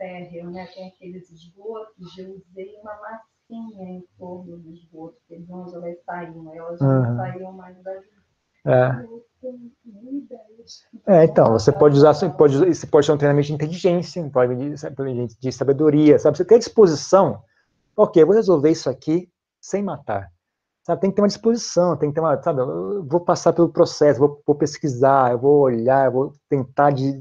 térreo, 0.00 0.50
né, 0.50 0.66
tem 0.74 0.88
aqueles 0.88 1.30
esgotos, 1.30 2.16
eu 2.18 2.36
usei 2.36 2.74
uma 2.80 2.98
massinha 3.00 3.98
em 3.98 4.04
torno 4.18 4.56
do 4.56 4.72
esgoto, 4.72 5.18
que 5.28 5.34
eles 5.34 5.50
onde 5.50 5.74
elas 5.74 6.02
saíam, 6.04 6.54
elas 6.54 6.80
uhum. 6.80 7.02
não 7.02 7.16
saíam 7.16 7.52
mais 7.52 7.80
da 7.82 7.92
é. 8.66 9.06
É, 11.06 11.24
então, 11.24 11.52
você 11.52 11.72
pode 11.72 11.96
usar, 11.96 12.12
você 12.12 12.28
pode, 12.28 12.58
você 12.58 12.86
pode 12.86 13.06
ter 13.06 13.12
um 13.12 13.16
treinamento 13.16 13.46
de 13.46 13.54
inteligência, 13.54 14.22
um 14.22 14.30
treinamento 14.30 15.34
de 15.40 15.50
sabedoria, 15.50 16.18
sabe? 16.18 16.36
Você 16.36 16.44
tem 16.44 16.58
disposição, 16.58 17.42
ok, 17.96 18.22
eu 18.22 18.26
vou 18.26 18.36
resolver 18.36 18.70
isso 18.70 18.90
aqui 18.90 19.30
sem 19.60 19.82
matar. 19.82 20.30
Sabe, 20.82 21.00
tem 21.00 21.10
que 21.10 21.16
ter 21.16 21.22
uma 21.22 21.28
disposição, 21.28 21.96
tem 21.96 22.10
que 22.10 22.14
ter 22.14 22.20
uma, 22.20 22.40
sabe, 22.42 22.60
eu 22.60 23.04
vou 23.04 23.20
passar 23.20 23.52
pelo 23.52 23.70
processo, 23.70 24.20
vou, 24.20 24.42
vou 24.46 24.56
pesquisar, 24.56 25.32
eu 25.32 25.38
vou 25.38 25.60
olhar, 25.60 26.06
eu 26.06 26.12
vou 26.12 26.32
tentar 26.48 26.90
de, 26.90 27.20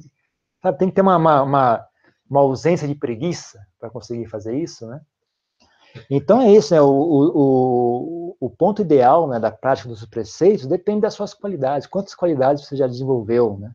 sabe, 0.61 0.77
tem 0.77 0.89
que 0.89 0.95
ter 0.95 1.01
uma, 1.01 1.15
uma, 1.15 1.41
uma, 1.43 1.88
uma 2.29 2.41
ausência 2.41 2.87
de 2.87 2.95
preguiça 2.95 3.59
para 3.79 3.89
conseguir 3.89 4.27
fazer 4.27 4.57
isso, 4.57 4.87
né? 4.87 5.01
Então 6.09 6.39
é 6.39 6.51
isso, 6.51 6.73
né? 6.73 6.81
O, 6.81 6.87
o, 6.87 8.37
o 8.39 8.49
ponto 8.49 8.81
ideal 8.81 9.27
né, 9.27 9.39
da 9.39 9.51
prática 9.51 9.89
dos 9.89 10.05
preceitos 10.05 10.67
depende 10.67 11.01
das 11.01 11.15
suas 11.15 11.33
qualidades. 11.33 11.87
Quantas 11.87 12.13
qualidades 12.13 12.65
você 12.65 12.75
já 12.75 12.85
desenvolveu, 12.85 13.57
né? 13.57 13.71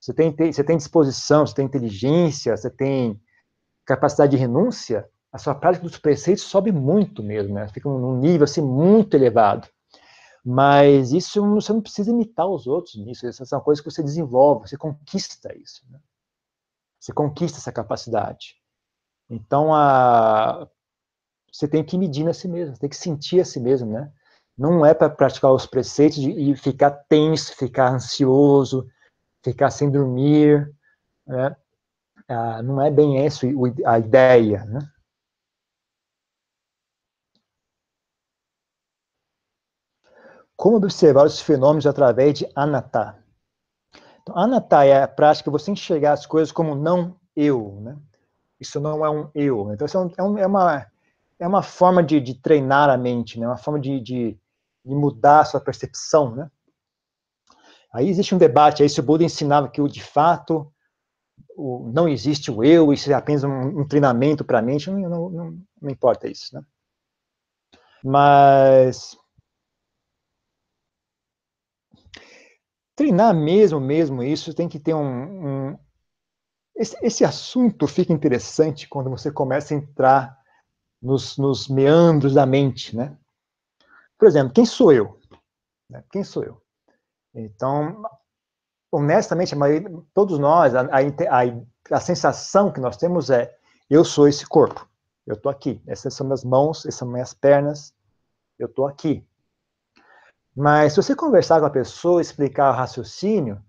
Você 0.00 0.14
tem, 0.14 0.34
você 0.52 0.64
tem 0.64 0.76
disposição, 0.76 1.46
você 1.46 1.54
tem 1.54 1.64
inteligência, 1.64 2.56
você 2.56 2.70
tem 2.70 3.20
capacidade 3.84 4.32
de 4.32 4.36
renúncia, 4.36 5.08
a 5.32 5.38
sua 5.38 5.54
prática 5.54 5.84
dos 5.84 5.98
preceitos 5.98 6.44
sobe 6.44 6.72
muito 6.72 7.22
mesmo, 7.22 7.54
né? 7.54 7.68
Fica 7.68 7.88
num 7.88 8.18
nível 8.18 8.44
assim 8.44 8.62
muito 8.62 9.14
elevado. 9.14 9.68
Mas 10.44 11.12
isso 11.12 11.44
você 11.54 11.72
não 11.72 11.82
precisa 11.82 12.10
imitar 12.10 12.46
os 12.46 12.66
outros 12.66 12.94
nisso. 12.94 13.26
Essas 13.26 13.48
são 13.48 13.60
coisas 13.60 13.82
que 13.84 13.90
você 13.90 14.02
desenvolve, 14.02 14.68
você 14.68 14.76
conquista 14.76 15.52
isso. 15.56 15.82
Né? 15.90 15.98
Você 17.00 17.12
conquista 17.12 17.58
essa 17.58 17.72
capacidade. 17.72 18.56
Então, 19.28 19.74
a, 19.74 20.68
você 21.52 21.68
tem 21.68 21.84
que 21.84 21.98
medir 21.98 22.28
a 22.28 22.34
si 22.34 22.48
mesmo, 22.48 22.78
tem 22.78 22.88
que 22.88 22.96
sentir 22.96 23.40
a 23.40 23.44
si 23.44 23.60
mesmo, 23.60 23.90
né? 23.90 24.12
Não 24.56 24.84
é 24.86 24.94
para 24.94 25.10
praticar 25.10 25.52
os 25.52 25.66
preceitos 25.66 26.18
e 26.18 26.54
ficar 26.56 26.90
tenso, 27.08 27.54
ficar 27.56 27.92
ansioso, 27.92 28.86
ficar 29.44 29.70
sem 29.70 29.90
dormir, 29.90 30.72
né? 31.26 31.56
Ah, 32.28 32.62
não 32.62 32.80
é 32.80 32.90
bem 32.90 33.24
essa 33.24 33.46
a 33.86 33.98
ideia, 33.98 34.64
né? 34.64 34.80
Como 40.56 40.78
observar 40.78 41.26
os 41.26 41.40
fenômenos 41.40 41.86
através 41.86 42.38
de 42.38 42.48
anatta? 42.56 43.25
Então, 44.26 44.36
anatta 44.36 44.84
é 44.84 45.04
a 45.04 45.08
prática 45.08 45.52
você 45.52 45.70
enxergar 45.70 46.12
as 46.12 46.26
coisas 46.26 46.50
como 46.50 46.74
não 46.74 47.14
eu, 47.36 47.78
né? 47.80 47.96
Isso 48.58 48.80
não 48.80 49.04
é 49.04 49.08
um 49.08 49.30
eu. 49.34 49.70
Então, 49.72 49.86
isso 49.86 49.96
é, 50.18 50.22
um, 50.22 50.38
é 50.38 50.46
uma 50.46 50.86
é 51.38 51.46
uma 51.46 51.62
forma 51.62 52.02
de, 52.02 52.20
de 52.20 52.34
treinar 52.34 52.88
a 52.88 52.96
mente, 52.96 53.38
né? 53.38 53.46
uma 53.46 53.58
forma 53.58 53.78
de, 53.78 54.00
de, 54.00 54.38
de, 54.84 54.94
mudar 54.94 55.40
a 55.40 55.44
sua 55.44 55.60
percepção. 55.60 56.34
Né? 56.34 56.50
Aí 57.92 58.08
existe 58.08 58.34
um 58.34 58.38
debate 58.38 58.82
aí 58.82 58.88
se 58.88 59.00
o 59.00 59.02
Buda 59.02 59.24
ensinava 59.24 59.68
que, 59.68 59.86
de 59.88 60.02
fato, 60.02 60.72
o, 61.56 61.90
não 61.92 62.08
existe 62.08 62.50
o 62.50 62.64
eu, 62.64 62.92
isso 62.92 63.10
é 63.10 63.14
apenas 63.14 63.44
um, 63.44 63.80
um 63.80 63.86
treinamento 63.86 64.44
para 64.44 64.58
a 64.58 64.62
mente, 64.62 64.90
não, 64.90 64.98
não, 64.98 65.30
não, 65.30 65.58
não, 65.82 65.90
importa 65.90 66.28
isso. 66.28 66.54
Né? 66.54 66.62
Mas. 68.02 69.16
Treinar 72.96 73.34
mesmo, 73.34 73.78
mesmo 73.78 74.22
isso, 74.22 74.54
tem 74.54 74.68
que 74.68 74.80
ter 74.80 74.94
um. 74.94 75.68
um... 75.70 75.78
Esse, 76.74 76.96
esse, 77.02 77.24
assunto 77.24 77.86
fica 77.86 78.12
interessante 78.12 78.88
quando 78.88 79.10
você 79.10 79.30
começa 79.30 79.72
a 79.74 79.76
entrar 79.76 80.38
nos, 81.00 81.36
nos 81.38 81.68
meandros 81.68 82.34
da 82.34 82.44
mente, 82.44 82.96
né? 82.96 83.16
Por 84.18 84.26
exemplo, 84.26 84.52
quem 84.52 84.64
sou 84.64 84.92
eu? 84.92 85.20
Né? 85.88 86.02
Quem 86.10 86.24
sou 86.24 86.42
eu? 86.42 86.60
Então, 87.34 88.02
honestamente, 88.90 89.54
maioria, 89.54 89.90
todos 90.14 90.38
nós, 90.38 90.74
a, 90.74 90.82
a, 90.82 91.96
a, 91.96 92.00
sensação 92.00 92.72
que 92.72 92.80
nós 92.80 92.96
temos 92.96 93.30
é: 93.30 93.54
eu 93.88 94.04
sou 94.04 94.26
esse 94.26 94.46
corpo, 94.46 94.88
eu 95.26 95.34
estou 95.34 95.50
aqui, 95.50 95.82
essas 95.86 96.14
são 96.14 96.26
minhas 96.26 96.44
mãos, 96.44 96.80
essas 96.80 96.94
são 96.96 97.08
minhas 97.08 97.34
pernas, 97.34 97.94
eu 98.58 98.66
estou 98.66 98.86
aqui. 98.86 99.26
Mas 100.56 100.94
se 100.94 101.02
você 101.02 101.14
conversar 101.14 101.60
com 101.60 101.66
a 101.66 101.70
pessoa, 101.70 102.22
explicar 102.22 102.70
o 102.70 102.76
raciocínio, 102.76 103.62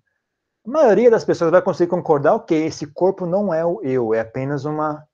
a 0.65 0.69
maioria 0.69 1.11
das 1.11 1.25
pessoas 1.25 1.51
vai 1.51 1.61
conseguir 1.61 1.89
concordar, 1.89 2.35
ok, 2.35 2.65
esse 2.65 2.87
corpo 2.87 3.25
não 3.25 3.53
é 3.53 3.65
o 3.65 3.81
eu, 3.81 4.13
é 4.13 4.21
apenas 4.21 4.63
uma 4.63 5.05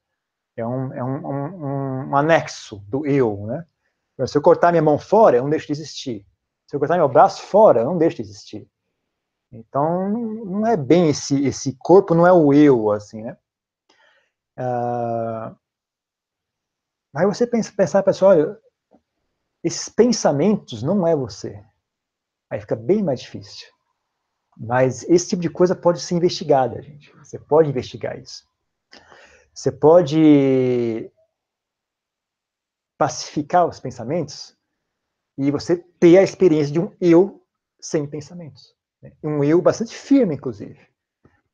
é 0.56 0.66
um, 0.66 0.94
é 0.94 1.04
um, 1.04 1.28
um, 1.28 2.10
um 2.10 2.16
anexo 2.16 2.78
do 2.88 3.08
eu, 3.08 3.46
né? 3.48 3.66
Se 4.28 4.38
eu 4.38 4.42
cortar 4.42 4.72
minha 4.72 4.84
mão 4.84 5.00
fora, 5.00 5.38
eu 5.38 5.44
não 5.44 5.50
deixo 5.50 5.66
de 5.66 5.74
existir. 5.74 6.26
Se 6.68 6.76
eu 6.76 6.80
cortar 6.80 6.98
meu 6.98 7.10
braço 7.10 7.42
fora, 7.42 7.80
eu 7.80 7.86
não 7.86 7.98
deixo 7.98 8.18
de 8.18 8.22
existir. 8.22 8.68
Então, 9.52 10.10
não 10.10 10.68
é 10.68 10.78
bem 10.78 11.10
esse, 11.10 11.44
esse 11.44 11.76
corpo, 11.80 12.14
não 12.14 12.26
é 12.26 12.32
o 12.32 12.54
eu, 12.54 12.92
assim, 12.92 13.24
né? 13.24 13.38
Uh, 14.60 15.56
aí 17.16 17.26
você 17.26 17.48
pensa, 17.48 17.74
pensar, 17.76 18.04
pessoal, 18.04 18.32
olha, 18.32 18.60
esses 19.64 19.88
pensamentos 19.89 20.84
não 20.84 21.07
é 21.07 21.16
você. 21.16 21.64
Aí 22.49 22.59
fica 22.59 22.76
bem 22.76 23.01
mais 23.01 23.22
difícil. 23.22 23.68
Mas 24.57 25.03
esse 25.09 25.30
tipo 25.30 25.41
de 25.41 25.49
coisa 25.49 25.76
pode 25.76 25.99
ser 25.99 26.16
investigada, 26.16 26.82
gente. 26.82 27.11
Você 27.18 27.39
pode 27.39 27.70
investigar 27.70 28.20
isso. 28.20 28.43
Você 29.53 29.72
pode 29.72 31.11
pacificar 32.97 33.68
os 33.68 33.80
pensamentos 33.80 34.55
e 35.38 35.49
você 35.49 35.78
ter 35.99 36.18
a 36.18 36.24
experiência 36.24 36.72
de 36.72 36.80
um 36.80 36.95
eu 37.01 37.43
sem 37.80 38.05
pensamentos. 38.05 38.76
Né? 39.01 39.11
Um 39.24 39.43
eu 39.43 39.61
bastante 39.61 39.95
firme, 39.95 40.36
inclusive. 40.36 40.80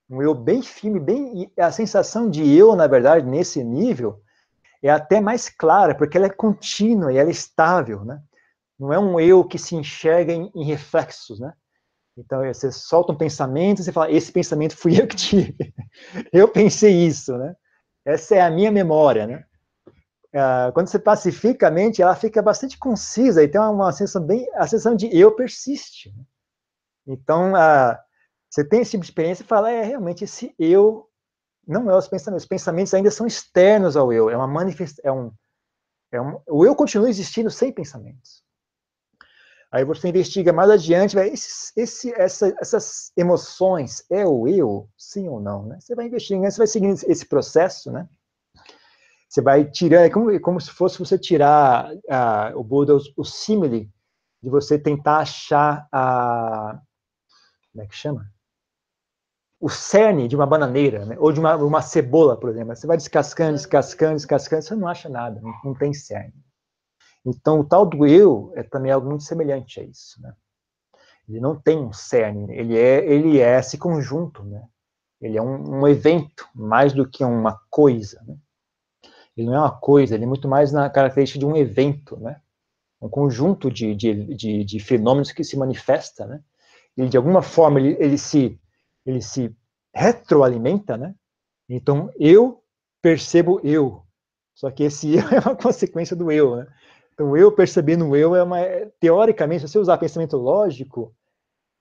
Um 0.10 0.22
eu 0.22 0.34
bem 0.34 0.62
firme, 0.62 1.00
bem. 1.00 1.52
A 1.58 1.72
sensação 1.72 2.30
de 2.30 2.44
eu, 2.56 2.76
na 2.76 2.88
verdade, 2.88 3.26
nesse 3.26 3.64
nível, 3.64 4.22
é 4.82 4.90
até 4.90 5.20
mais 5.20 5.50
clara, 5.50 5.96
porque 5.96 6.18
ela 6.18 6.28
é 6.28 6.30
contínua 6.30 7.12
e 7.12 7.18
ela 7.18 7.30
é 7.30 7.32
estável, 7.32 8.04
né? 8.06 8.22
Não 8.80 8.94
é 8.94 9.00
um 9.00 9.20
eu 9.20 9.44
que 9.44 9.58
se 9.58 9.76
enxerga 9.76 10.32
em, 10.32 10.50
em 10.56 10.64
reflexos, 10.64 11.40
né? 11.40 11.54
Então, 12.18 12.46
você 12.46 12.72
solta 12.72 13.14
um 13.14 13.18
pensamento 13.18 13.80
e 13.80 13.84
você 13.84 13.92
fala, 13.92 14.12
esse 14.12 14.32
pensamento 14.32 14.76
fui 14.76 15.00
eu 15.00 15.08
que 15.08 15.16
tive. 15.16 15.56
eu 16.34 16.48
pensei 16.48 16.94
isso, 16.94 17.38
né? 17.38 17.56
Essa 18.06 18.36
é 18.36 18.42
a 18.42 18.50
minha 18.50 18.72
memória, 18.72 19.28
né? 19.28 19.46
Uh, 20.34 20.72
quando 20.74 20.88
você 20.88 21.00
pacifica 21.00 21.68
a 21.68 21.72
mente, 21.72 22.02
ela 22.02 22.16
fica 22.16 22.42
bastante 22.42 22.78
concisa 22.78 23.44
e 23.44 23.48
tem 23.48 23.60
uma 23.60 23.92
sensação 23.92 24.24
bem, 24.24 24.48
a 24.56 24.68
sensação 24.68 24.96
de 24.96 25.10
eu 25.16 25.36
persiste. 25.36 26.14
Né? 26.16 26.24
Então, 27.08 27.54
uh, 27.54 27.98
você 28.50 28.64
tem 28.64 28.82
esse 28.82 28.92
tipo 28.92 29.02
de 29.02 29.10
experiência 29.10 29.44
e 29.44 29.48
fala, 29.48 29.72
é, 29.72 29.84
realmente, 29.84 30.24
esse 30.24 30.54
eu 30.60 31.09
não 31.70 31.90
é 31.90 31.96
os 31.96 32.08
pensamentos. 32.08 32.44
Os 32.44 32.50
pensamentos 32.50 32.94
ainda 32.94 33.12
são 33.12 33.28
externos 33.28 33.96
ao 33.96 34.12
eu. 34.12 34.30
É 34.30 34.36
uma 34.36 34.48
manifestação. 34.48 35.04
É 35.06 35.12
um, 35.12 35.32
é 36.12 36.22
um, 36.22 36.42
o 36.48 36.66
eu 36.66 36.76
continua 36.76 37.10
existindo 37.10 37.52
sem 37.52 37.72
pensamentos. 37.72 38.44
Aí 39.72 39.86
você 39.86 40.10
investiga 40.10 40.52
mais 40.52 40.68
adiante, 40.72 41.16
vai, 41.16 41.30
esse, 41.30 41.72
esse, 41.78 42.12
essa, 42.20 42.52
essas 42.60 43.12
emoções, 43.16 44.04
é 44.10 44.26
o 44.26 44.48
eu, 44.48 44.90
sim 44.98 45.28
ou 45.28 45.40
não? 45.40 45.68
Né? 45.68 45.78
Você 45.80 45.94
vai 45.94 46.08
investigando, 46.08 46.50
você 46.50 46.58
vai 46.58 46.66
seguindo 46.66 47.00
esse 47.06 47.24
processo, 47.28 47.92
né? 47.92 48.10
Você 49.30 49.44
vai 49.44 49.70
tirando, 49.70 50.06
é 50.06 50.10
como, 50.10 50.40
como 50.42 50.60
se 50.60 50.72
fosse 50.72 50.98
você 50.98 51.20
tirar 51.20 51.92
o 52.56 52.64
Buda, 52.64 52.96
o, 52.96 53.00
o 53.18 53.24
símile, 53.24 53.92
de 54.42 54.50
você 54.50 54.80
tentar 54.80 55.20
achar 55.20 55.88
a. 55.92 56.82
Como 57.72 57.84
é 57.84 57.88
que 57.88 57.96
chama? 57.96 58.26
O 59.60 59.70
cerne 59.70 60.28
de 60.28 60.36
uma 60.36 60.46
bananeira, 60.46 61.06
né? 61.06 61.18
ou 61.20 61.32
de 61.32 61.40
uma, 61.40 61.56
uma, 61.58 61.82
cebola, 61.82 62.38
por 62.38 62.50
exemplo. 62.50 62.76
Você 62.76 62.88
vai 62.88 62.96
descascando, 62.96 63.54
descascando, 63.54 64.16
descascando, 64.16 64.64
você 64.64 64.76
não 64.76 64.88
acha 64.88 65.10
nada, 65.10 65.42
não, 65.42 65.54
não, 65.64 65.74
tem 65.74 65.94
cerne. 65.94 66.34
Então, 67.26 67.60
o 67.60 67.66
tal 67.66 67.86
do 67.86 68.06
eu 68.08 68.54
é 68.56 68.64
também 68.64 68.92
algo 68.92 69.10
muito 69.10 69.24
semelhante 69.24 69.82
a 69.82 69.84
isso. 69.84 70.22
Né? 70.22 70.34
Ele 71.28 71.42
não 71.42 71.60
tem 71.60 71.78
um 71.78 71.92
cerne, 71.92 72.56
ele 72.56 72.78
é, 72.78 73.06
ele 73.06 73.40
é 73.40 73.60
esse 73.60 73.78
conjunto, 73.78 74.44
né? 74.46 74.64
ele 75.20 75.38
é 75.38 75.42
um, 75.42 75.82
um 75.82 75.88
evento, 75.88 76.48
mais 76.56 76.94
do 76.94 77.08
que 77.08 77.24
uma 77.24 77.60
coisa. 77.70 78.24
Né? 78.26 78.38
Ele 79.36 79.48
não 79.48 79.56
é 79.56 79.60
uma 79.60 79.78
coisa, 79.78 80.16
ele 80.16 80.24
é 80.24 80.28
muito 80.28 80.48
mais 80.48 80.72
na 80.72 80.90
característica 80.90 81.38
de 81.38 81.46
um 81.46 81.58
evento, 81.58 82.16
né? 82.18 82.40
um 83.02 83.10
conjunto 83.10 83.70
de, 83.70 83.94
de, 83.94 84.36
de, 84.36 84.64
de 84.64 84.80
fenômenos 84.80 85.34
que 85.34 85.44
se 85.44 85.58
manifesta. 85.58 86.26
Né? 86.26 86.42
Ele, 86.96 87.10
de 87.10 87.18
alguma 87.18 87.42
forma, 87.42 87.80
ele, 87.80 87.98
ele 88.00 88.18
se 88.18 88.58
ele 89.10 89.22
se 89.22 89.56
retroalimenta, 89.94 90.98
né? 90.98 91.16
Então, 91.68 92.12
eu 92.18 92.64
percebo 93.02 93.60
eu. 93.64 94.04
Só 94.56 94.70
que 94.70 94.84
esse 94.84 95.16
eu 95.16 95.28
é 95.32 95.40
uma 95.40 95.56
consequência 95.56 96.16
do 96.16 96.32
eu, 96.32 96.58
né? 96.58 96.68
Então, 97.14 97.36
eu 97.36 97.52
percebendo 97.52 98.08
o 98.08 98.16
eu 98.16 98.36
é 98.36 98.44
uma. 98.44 98.58
Teoricamente, 99.00 99.62
se 99.62 99.70
você 99.70 99.80
usar 99.80 99.98
pensamento 99.98 100.38
lógico, 100.38 101.14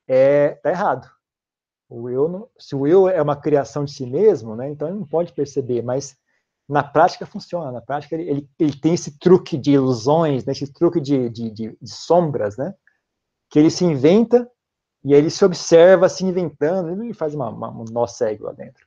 é, 0.08 0.50
tá 0.54 0.70
errado. 0.70 1.08
O 1.88 2.08
eu 2.08 2.28
não, 2.28 2.48
se 2.58 2.74
o 2.74 2.86
eu 2.86 3.08
é 3.08 3.20
uma 3.22 3.36
criação 3.36 3.84
de 3.84 3.92
si 3.92 4.04
mesmo, 4.04 4.54
né? 4.56 4.70
Então 4.70 4.88
ele 4.88 4.98
não 4.98 5.06
pode 5.06 5.32
perceber, 5.32 5.82
mas 5.82 6.16
na 6.68 6.82
prática 6.82 7.24
funciona. 7.24 7.72
Na 7.72 7.80
prática 7.80 8.14
ele, 8.14 8.28
ele, 8.28 8.50
ele 8.58 8.78
tem 8.78 8.92
esse 8.92 9.18
truque 9.18 9.56
de 9.56 9.72
ilusões, 9.72 10.44
né? 10.44 10.52
esse 10.52 10.70
truque 10.70 11.00
de, 11.00 11.30
de, 11.30 11.50
de, 11.50 11.78
de 11.80 11.90
sombras, 11.90 12.58
né? 12.58 12.74
Que 13.48 13.58
ele 13.58 13.70
se 13.70 13.84
inventa 13.84 14.50
e 15.09 15.14
aí 15.14 15.20
ele 15.20 15.30
se 15.30 15.42
observa 15.42 16.06
se 16.06 16.22
inventando, 16.22 16.90
ele 16.90 17.14
faz 17.14 17.34
uma, 17.34 17.48
uma, 17.48 17.70
um 17.70 17.84
nó 17.90 18.06
cego 18.06 18.44
lá 18.44 18.52
dentro. 18.52 18.86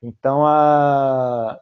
Então, 0.00 0.46
a... 0.46 1.60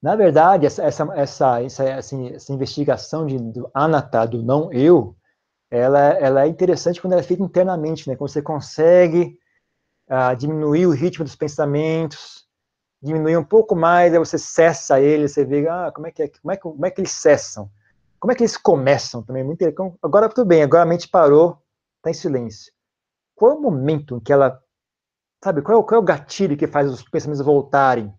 na 0.00 0.16
verdade, 0.16 0.64
essa, 0.64 0.82
essa, 0.82 1.06
essa, 1.14 1.62
essa, 1.62 1.84
essa 1.84 2.52
investigação 2.52 3.26
de, 3.26 3.36
do 3.38 3.70
anatta, 3.74 4.26
do 4.26 4.42
não 4.42 4.72
eu, 4.72 5.14
ela, 5.70 6.00
ela 6.14 6.44
é 6.44 6.48
interessante 6.48 6.98
quando 6.98 7.12
ela 7.12 7.20
é 7.20 7.24
feita 7.24 7.42
internamente, 7.42 8.08
né? 8.08 8.16
Quando 8.16 8.30
você 8.30 8.40
consegue 8.40 9.38
diminuir 10.38 10.86
o 10.86 10.92
ritmo 10.92 11.26
dos 11.26 11.36
pensamentos, 11.36 12.46
diminuir 13.02 13.36
um 13.36 13.44
pouco 13.44 13.76
mais, 13.76 14.14
aí 14.14 14.18
você 14.18 14.38
cessa 14.38 14.98
ele, 14.98 15.28
você 15.28 15.44
vê, 15.44 15.68
ah, 15.68 15.92
como 15.94 16.06
é 16.06 16.10
que, 16.10 16.22
é, 16.22 16.28
como 16.28 16.52
é, 16.52 16.56
como 16.56 16.86
é 16.86 16.90
que 16.90 17.02
eles 17.02 17.10
cessam? 17.10 17.70
Como 18.18 18.32
é 18.32 18.34
que 18.34 18.42
eles 18.42 18.56
começam 18.56 19.22
também? 19.22 19.44
Muito 19.44 19.62
interessante. 19.62 19.98
Agora 20.02 20.28
tudo 20.30 20.46
bem, 20.46 20.62
agora 20.62 20.84
a 20.84 20.86
mente 20.86 21.06
parou, 21.06 21.60
está 22.06 22.10
em 22.10 22.14
silêncio. 22.14 22.72
Qual 23.34 23.52
é 23.52 23.54
o 23.54 23.60
momento 23.60 24.16
em 24.16 24.20
que 24.20 24.32
ela. 24.32 24.60
Sabe, 25.42 25.62
qual 25.62 25.76
é, 25.76 25.80
o, 25.80 25.84
qual 25.84 26.00
é 26.00 26.02
o 26.02 26.06
gatilho 26.06 26.56
que 26.56 26.66
faz 26.66 26.90
os 26.90 27.02
pensamentos 27.02 27.44
voltarem 27.44 28.12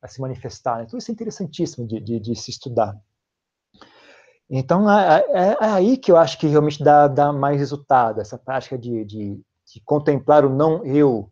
a 0.00 0.08
se 0.08 0.20
manifestar? 0.20 0.82
Então, 0.82 0.98
isso 0.98 1.10
é 1.10 1.14
interessantíssimo 1.14 1.86
de, 1.86 2.00
de, 2.00 2.18
de 2.18 2.34
se 2.34 2.50
estudar. 2.50 2.96
Então, 4.50 4.90
é, 4.90 5.24
é, 5.28 5.48
é, 5.50 5.56
aí 5.60 5.96
que 5.98 6.10
eu 6.10 6.16
acho 6.16 6.38
que 6.38 6.46
realmente 6.46 6.82
dá, 6.82 7.06
dá 7.06 7.32
mais 7.32 7.58
resultado, 7.58 8.20
essa 8.20 8.38
prática 8.38 8.78
de, 8.78 9.04
de, 9.04 9.34
de 9.34 9.80
contemplar 9.84 10.44
o 10.44 10.48
não 10.48 10.84
eu. 10.86 11.30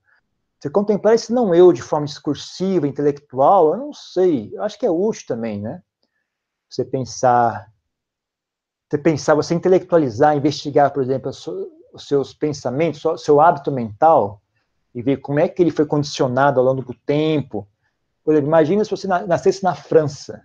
Você 0.61 0.69
contemplar 0.69 1.15
esse 1.15 1.33
não 1.33 1.55
eu 1.55 1.73
de 1.73 1.81
forma 1.81 2.07
discursiva, 2.07 2.87
intelectual, 2.87 3.73
eu 3.73 3.79
não 3.79 3.93
sei, 3.93 4.51
eu 4.55 4.63
acho 4.63 4.79
que 4.79 4.85
é 4.85 4.91
útil 4.91 5.27
também, 5.27 5.61
né? 5.61 5.83
Você 6.69 6.85
pensar 6.85 7.73
você 8.89 8.99
pensar, 8.99 9.35
você 9.35 9.55
intelectualizar, 9.55 10.37
investigar, 10.37 10.93
por 10.93 11.03
exemplo, 11.03 11.33
os 11.97 12.07
seus 12.07 12.35
pensamentos, 12.35 13.05
o 13.05 13.17
seu 13.17 13.41
hábito 13.41 13.73
mental, 13.73 14.41
e 14.95 15.03
ver 15.03 15.19
como 15.19 15.41
é 15.41 15.49
que 15.49 15.63
ele 15.63 15.71
foi 15.71 15.85
condicionado 15.85 16.61
ao 16.61 16.65
longo 16.65 16.83
do 16.83 16.95
tempo. 16.95 17.69
Por 18.25 18.33
exemplo, 18.33 18.49
imagina 18.49 18.85
se 18.85 18.91
você 18.91 19.07
nascesse 19.07 19.63
na 19.63 19.75
França. 19.75 20.43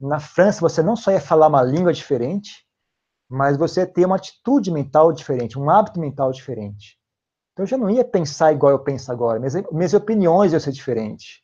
Na 0.00 0.18
França, 0.18 0.60
você 0.60 0.82
não 0.82 0.96
só 0.96 1.10
ia 1.12 1.20
falar 1.20 1.46
uma 1.46 1.62
língua 1.62 1.92
diferente, 1.92 2.66
mas 3.28 3.56
você 3.56 3.80
ia 3.80 3.86
ter 3.86 4.04
uma 4.04 4.16
atitude 4.16 4.70
mental 4.70 5.12
diferente, 5.12 5.58
um 5.58 5.70
hábito 5.70 5.98
mental 5.98 6.30
diferente. 6.30 6.98
Então, 7.52 7.62
eu 7.62 7.66
já 7.66 7.78
não 7.78 7.88
ia 7.88 8.04
pensar 8.04 8.52
igual 8.52 8.72
eu 8.72 8.80
penso 8.80 9.10
agora, 9.10 9.38
minhas, 9.38 9.54
minhas 9.72 9.94
opiniões 9.94 10.52
iam 10.52 10.60
ser 10.60 10.72
diferentes. 10.72 11.40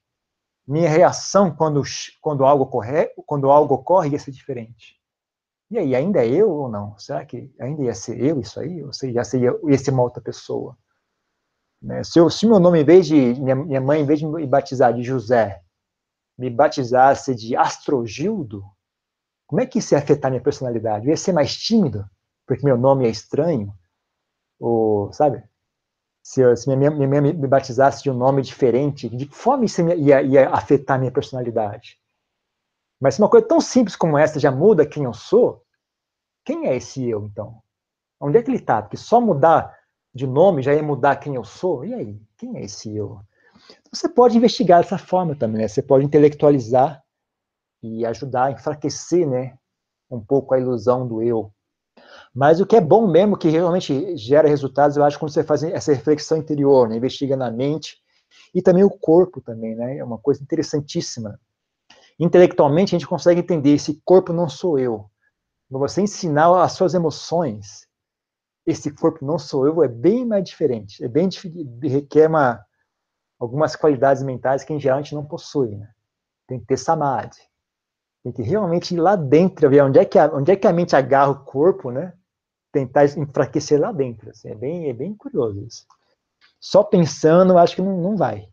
Minha 0.67 0.91
reação 0.91 1.51
quando, 1.51 1.83
quando, 2.21 2.45
algo 2.45 2.65
ocorre, 2.65 3.07
quando 3.27 3.51
algo 3.51 3.75
ocorre 3.75 4.11
ia 4.11 4.19
ser 4.19 4.31
diferente. 4.31 5.00
E 5.71 5.79
aí, 5.79 5.95
ainda 5.95 6.25
é 6.25 6.29
eu 6.29 6.51
ou 6.51 6.69
não? 6.69 6.99
Será 6.99 7.25
que 7.25 7.53
ainda 7.61 7.83
ia 7.83 7.95
ser 7.95 8.21
eu 8.21 8.41
isso 8.41 8.59
aí? 8.59 8.83
Ou 8.83 8.93
seja, 8.93 9.15
já 9.15 9.25
seria, 9.25 9.53
ia 9.69 9.79
ser 9.79 9.93
uma 9.93 10.03
outra 10.03 10.21
pessoa? 10.21 10.77
Né? 11.81 12.03
Se, 12.03 12.19
eu, 12.19 12.29
se 12.29 12.47
meu 12.47 12.59
nome, 12.59 12.81
em 12.81 12.85
vez 12.85 13.07
de, 13.07 13.15
minha, 13.41 13.55
minha 13.55 13.81
mãe, 13.81 14.01
em 14.01 14.07
vez 14.07 14.19
de 14.19 14.27
me 14.27 14.47
batizar 14.47 14.93
de 14.93 15.03
José, 15.03 15.63
me 16.37 16.51
batizasse 16.51 17.35
de 17.35 17.57
Astrogildo, 17.57 18.65
como 19.47 19.61
é 19.61 19.67
que 19.67 19.79
isso 19.79 19.95
ia 19.95 19.99
afetar 19.99 20.31
minha 20.31 20.43
personalidade? 20.43 21.07
Eu 21.07 21.11
ia 21.11 21.17
ser 21.17 21.33
mais 21.33 21.57
tímido, 21.57 22.05
porque 22.47 22.65
meu 22.65 22.77
nome 22.77 23.07
é 23.07 23.11
estranho? 23.11 23.73
Ou, 24.59 25.13
sabe? 25.13 25.43
Se, 26.23 26.57
se 26.57 26.75
minha, 26.77 26.91
minha 26.91 27.09
mãe 27.09 27.21
me 27.21 27.47
batizasse 27.47 28.03
de 28.03 28.11
um 28.11 28.15
nome 28.15 28.43
diferente, 28.43 29.09
de 29.09 29.27
que 29.27 29.35
forma 29.35 29.65
isso 29.65 29.81
ia, 29.93 30.21
ia 30.23 30.51
afetar 30.51 30.99
minha 30.99 31.13
personalidade? 31.13 32.00
Mas 33.01 33.15
se 33.15 33.23
uma 33.23 33.31
coisa 33.31 33.47
tão 33.47 33.61
simples 33.61 33.97
como 33.97 34.19
essa 34.19 34.39
já 34.39 34.51
muda 34.51 34.87
quem 34.87 35.05
eu 35.05 35.15
sou, 35.15 35.65
quem 36.45 36.67
é 36.67 36.77
esse 36.77 37.09
eu, 37.09 37.25
então? 37.25 37.63
Onde 38.21 38.37
é 38.37 38.43
que 38.43 38.51
ele 38.51 38.59
está? 38.59 38.83
Porque 38.83 38.97
só 38.97 39.21
mudar 39.21 39.75
de 40.15 40.27
nome 40.27 40.63
já 40.63 40.75
ia 40.75 40.83
mudar 40.83 41.17
quem 41.17 41.35
eu 41.35 41.45
sou? 41.45 41.85
E 41.85 41.95
aí? 41.95 42.21
Quem 42.37 42.59
é 42.59 42.65
esse 42.65 42.95
eu? 42.95 43.21
Então, 43.71 43.91
você 43.93 44.09
pode 44.09 44.37
investigar 44.37 44.83
dessa 44.83 44.99
forma 44.99 45.35
também, 45.35 45.63
né? 45.63 45.69
Você 45.69 45.83
pode 45.83 46.05
intelectualizar 46.05 47.03
e 47.83 48.05
ajudar 48.05 48.47
a 48.47 48.51
enfraquecer, 48.51 49.27
né? 49.27 49.57
Um 50.11 50.21
pouco 50.21 50.55
a 50.55 50.59
ilusão 50.59 51.07
do 51.07 51.23
eu. 51.23 51.53
Mas 52.35 52.61
o 52.61 52.67
que 52.67 52.77
é 52.77 52.81
bom 52.81 53.07
mesmo, 53.07 53.37
que 53.37 53.49
realmente 53.49 54.17
gera 54.17 54.49
resultados, 54.49 54.97
eu 54.97 55.05
acho, 55.05 55.19
quando 55.19 55.33
você 55.33 55.45
faz 55.45 55.63
essa 55.63 55.93
reflexão 55.93 56.39
interior, 56.39 56.89
né? 56.89 56.97
investiga 56.97 57.37
na 57.37 57.51
mente 57.51 57.99
e 58.55 58.61
também 58.61 58.85
o 58.85 58.91
corpo 58.91 59.41
também, 59.41 59.75
né? 59.75 59.99
É 59.99 60.05
uma 60.05 60.19
coisa 60.19 60.43
interessantíssima. 60.43 61.39
Intelectualmente, 62.21 62.95
a 62.95 62.99
gente 62.99 63.09
consegue 63.09 63.41
entender, 63.41 63.71
esse 63.71 64.01
corpo 64.05 64.33
não 64.33 64.49
sou 64.49 64.79
eu. 64.79 65.11
Você 65.71 66.03
ensinar 66.03 66.63
as 66.63 66.73
suas 66.73 66.95
emoções, 66.95 67.89
esse 68.67 68.93
corpo 68.93 69.25
não 69.25 69.39
sou 69.39 69.67
eu, 69.67 69.83
é 69.83 69.89
bem 69.89 70.27
mais 70.27 70.45
diferente. 70.45 71.03
É 71.03 71.09
bem 71.09 71.29
requer 71.83 72.29
uma, 72.29 72.65
algumas 73.39 73.75
qualidades 73.75 74.23
mentais 74.23 74.63
que, 74.63 74.73
em 74.73 74.79
geral, 74.79 74.99
a 74.99 75.03
gente 75.03 75.15
não 75.15 75.25
possui, 75.25 75.75
né? 75.75 75.91
Tem 76.47 76.61
que 76.61 76.67
ter 76.67 76.77
samadhi. 76.77 77.41
Tem 78.23 78.33
que 78.33 78.43
realmente 78.43 78.95
ir 78.95 79.01
lá 79.01 79.17
dentro, 79.17 79.71
ver 79.71 79.83
onde 79.83 79.99
é 79.99 80.05
que 80.05 80.19
a, 80.19 80.27
onde 80.27 80.53
é 80.53 80.57
que 80.57 80.67
a 80.67 80.73
mente 80.73 80.95
agarra 80.95 81.31
o 81.31 81.45
corpo, 81.45 81.91
né? 81.91 82.13
tentar 82.73 83.05
enfraquecer 83.19 83.81
lá 83.81 83.93
dentro. 83.93 84.31
Assim, 84.31 84.49
é, 84.49 84.55
bem, 84.55 84.89
é 84.89 84.93
bem 84.93 85.15
curioso 85.15 85.65
isso. 85.65 85.87
Só 86.59 86.83
pensando, 86.83 87.59
acho 87.59 87.77
que 87.77 87.83
não, 87.83 88.01
não 88.01 88.17
vai. 88.17 88.49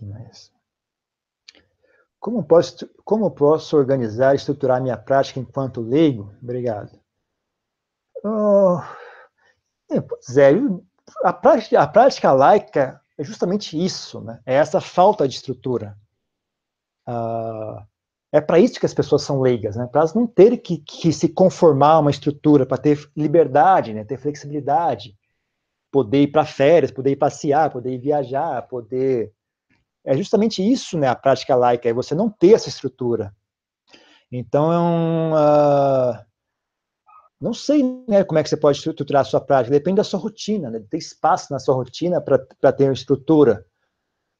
Que 0.00 0.06
mais? 0.06 0.50
Como 2.18 2.42
posso, 2.42 2.88
como 3.04 3.30
posso 3.30 3.76
organizar 3.76 4.32
e 4.32 4.36
estruturar 4.36 4.82
minha 4.82 4.96
prática 4.96 5.38
enquanto 5.38 5.80
leigo? 5.80 6.34
Obrigado. 6.42 6.98
Oh, 8.24 8.80
é, 9.90 10.00
pois 10.00 10.36
é, 10.36 10.52
a 11.24 11.32
prática, 11.32 11.80
a 11.80 11.86
prática 11.86 12.32
laica 12.32 13.00
é 13.16 13.24
justamente 13.24 13.82
isso, 13.82 14.20
né? 14.20 14.40
é 14.44 14.54
essa 14.54 14.80
falta 14.80 15.26
de 15.28 15.34
estrutura. 15.34 15.96
Uh, 17.08 17.82
é 18.32 18.40
para 18.40 18.58
isso 18.58 18.78
que 18.78 18.86
as 18.86 18.94
pessoas 18.94 19.22
são 19.22 19.40
leigas, 19.40 19.76
né? 19.76 19.86
para 19.86 20.02
elas 20.02 20.14
não 20.14 20.26
terem 20.26 20.58
que, 20.58 20.78
que, 20.78 21.12
se 21.12 21.28
conformar 21.28 21.94
a 21.94 21.98
uma 21.98 22.10
estrutura, 22.10 22.64
para 22.66 22.78
ter 22.78 23.10
liberdade, 23.16 23.92
né? 23.92 24.04
ter 24.04 24.18
flexibilidade, 24.18 25.16
poder 25.90 26.22
ir 26.22 26.28
para 26.28 26.44
férias, 26.44 26.90
poder 26.90 27.10
ir 27.10 27.16
passear, 27.16 27.70
poder 27.70 27.94
ir 27.94 27.98
viajar, 27.98 28.62
poder... 28.68 29.32
É 30.10 30.16
justamente 30.16 30.60
isso, 30.60 30.98
né, 30.98 31.06
a 31.06 31.14
prática 31.14 31.54
laica, 31.54 31.88
é 31.88 31.92
você 31.92 32.16
não 32.16 32.28
ter 32.28 32.54
essa 32.54 32.68
estrutura. 32.68 33.32
Então, 34.32 34.72
é 34.72 34.78
um, 34.78 35.32
uh, 35.34 36.24
não 37.40 37.54
sei 37.54 37.84
né, 38.08 38.24
como 38.24 38.40
é 38.40 38.42
que 38.42 38.48
você 38.48 38.56
pode 38.56 38.78
estruturar 38.78 39.22
a 39.22 39.24
sua 39.24 39.40
prática, 39.40 39.70
depende 39.70 39.98
da 39.98 40.04
sua 40.04 40.18
rotina, 40.18 40.68
né? 40.68 40.80
ter 40.90 40.98
espaço 40.98 41.52
na 41.52 41.60
sua 41.60 41.76
rotina 41.76 42.20
para 42.20 42.72
ter 42.72 42.84
uma 42.86 42.92
estrutura. 42.92 43.64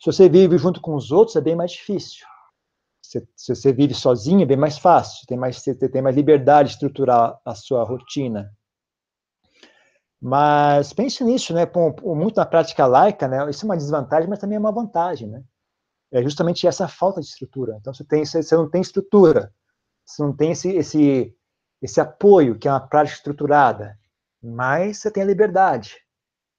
Se 0.00 0.06
você 0.06 0.28
vive 0.28 0.58
junto 0.58 0.80
com 0.80 0.96
os 0.96 1.12
outros, 1.12 1.36
é 1.36 1.40
bem 1.40 1.54
mais 1.54 1.70
difícil. 1.70 2.26
Se, 3.00 3.24
se 3.36 3.54
você 3.54 3.72
vive 3.72 3.94
sozinho, 3.94 4.42
é 4.42 4.46
bem 4.46 4.56
mais 4.56 4.76
fácil, 4.76 5.24
tem 5.28 5.38
mais, 5.38 5.62
você 5.62 5.72
tem 5.74 6.02
mais 6.02 6.16
liberdade 6.16 6.70
de 6.70 6.74
estruturar 6.74 7.40
a 7.44 7.54
sua 7.54 7.84
rotina. 7.84 8.52
Mas 10.20 10.92
pense 10.92 11.22
nisso, 11.22 11.54
né? 11.54 11.62
muito 12.02 12.36
na 12.38 12.44
prática 12.44 12.86
laica, 12.86 13.28
né? 13.28 13.48
Isso 13.48 13.64
é 13.64 13.68
uma 13.68 13.76
desvantagem, 13.76 14.28
mas 14.28 14.40
também 14.40 14.56
é 14.56 14.60
uma 14.60 14.72
vantagem, 14.72 15.28
né? 15.28 15.44
É 16.12 16.22
justamente 16.22 16.66
essa 16.66 16.88
falta 16.88 17.20
de 17.20 17.26
estrutura. 17.26 17.76
Então, 17.80 17.94
você, 17.94 18.04
tem, 18.04 18.24
você 18.24 18.56
não 18.56 18.68
tem 18.68 18.80
estrutura, 18.80 19.52
você 20.04 20.22
não 20.22 20.34
tem 20.34 20.52
esse, 20.52 20.68
esse 20.70 21.36
esse 21.80 22.00
apoio, 22.00 22.58
que 22.58 22.68
é 22.68 22.70
uma 22.70 22.86
prática 22.86 23.16
estruturada, 23.16 23.98
mas 24.42 24.98
você 24.98 25.10
tem 25.10 25.22
a 25.22 25.26
liberdade. 25.26 25.96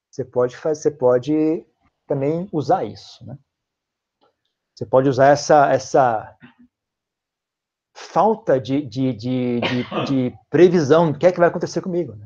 Você 0.09 0.25
pode 0.25 0.57
fazer, 0.57 0.81
você 0.81 0.91
pode 0.91 1.65
também 2.07 2.49
usar 2.51 2.83
isso, 2.83 3.25
né? 3.25 3.37
Você 4.75 4.85
pode 4.85 5.07
usar 5.07 5.27
essa, 5.27 5.71
essa 5.71 6.35
falta 7.93 8.59
de, 8.59 8.81
de, 8.81 9.13
de, 9.13 9.59
de, 10.07 10.33
previsão 10.49 11.11
do 11.11 11.19
que 11.19 11.27
é 11.27 11.31
que 11.31 11.39
vai 11.39 11.49
acontecer 11.49 11.81
comigo. 11.81 12.15
Né? 12.15 12.25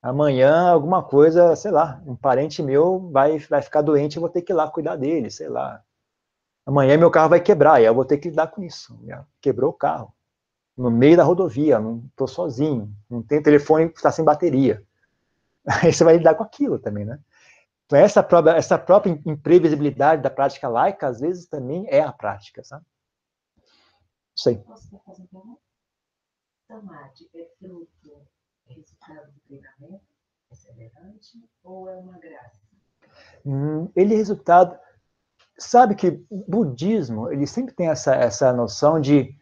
Amanhã, 0.00 0.70
alguma 0.70 1.02
coisa, 1.02 1.56
sei 1.56 1.72
lá, 1.72 2.00
um 2.06 2.14
parente 2.14 2.62
meu 2.62 3.10
vai, 3.10 3.38
vai 3.38 3.60
ficar 3.60 3.82
doente, 3.82 4.16
eu 4.16 4.20
vou 4.20 4.30
ter 4.30 4.42
que 4.42 4.52
ir 4.52 4.54
lá 4.54 4.70
cuidar 4.70 4.96
dele, 4.96 5.30
sei 5.30 5.48
lá. 5.48 5.82
Amanhã 6.66 6.96
meu 6.96 7.10
carro 7.10 7.28
vai 7.28 7.40
quebrar, 7.40 7.80
e 7.80 7.84
eu 7.84 7.94
vou 7.94 8.04
ter 8.04 8.18
que 8.18 8.30
lidar 8.30 8.48
com 8.48 8.62
isso. 8.62 8.98
Quebrou 9.40 9.70
o 9.70 9.74
carro 9.74 10.14
no 10.76 10.90
meio 10.90 11.16
da 11.16 11.22
rodovia, 11.22 11.78
não 11.78 12.04
estou 12.06 12.26
sozinho, 12.26 12.92
não 13.08 13.22
tem 13.22 13.42
telefone 13.42 13.86
está 13.86 14.10
sem 14.10 14.24
bateria. 14.24 14.82
Aí 15.82 15.92
você 15.92 16.04
vai 16.04 16.16
lidar 16.16 16.34
com 16.34 16.42
aquilo 16.42 16.78
também, 16.78 17.04
né? 17.04 17.20
Então, 17.86 17.98
essa 17.98 18.22
própria, 18.22 18.52
essa 18.52 18.78
própria 18.78 19.10
imprevisibilidade 19.26 20.22
da 20.22 20.30
prática 20.30 20.68
laica, 20.68 21.06
às 21.06 21.20
vezes, 21.20 21.46
também 21.46 21.86
é 21.88 22.00
a 22.00 22.12
prática, 22.12 22.64
sabe? 22.64 22.84
Sei. 24.34 24.56
Posso 24.58 24.98
fazer 25.04 25.28
uma 25.32 25.56
Samadhi 26.66 27.30
é 27.34 27.46
fruto, 27.58 28.26
resultado 28.66 29.32
do 29.32 29.40
treinamento? 29.46 30.04
É 30.50 30.54
semelhante 30.54 31.48
ou 31.62 31.88
é 31.88 31.96
uma 31.96 32.18
graça? 32.18 32.58
Hum, 33.44 33.90
ele 33.94 34.14
é 34.14 34.16
resultado... 34.16 34.78
Sabe 35.58 35.94
que 35.94 36.24
budismo, 36.30 37.30
ele 37.30 37.46
sempre 37.46 37.74
tem 37.74 37.88
essa, 37.88 38.14
essa 38.14 38.52
noção 38.52 39.00
de 39.00 39.36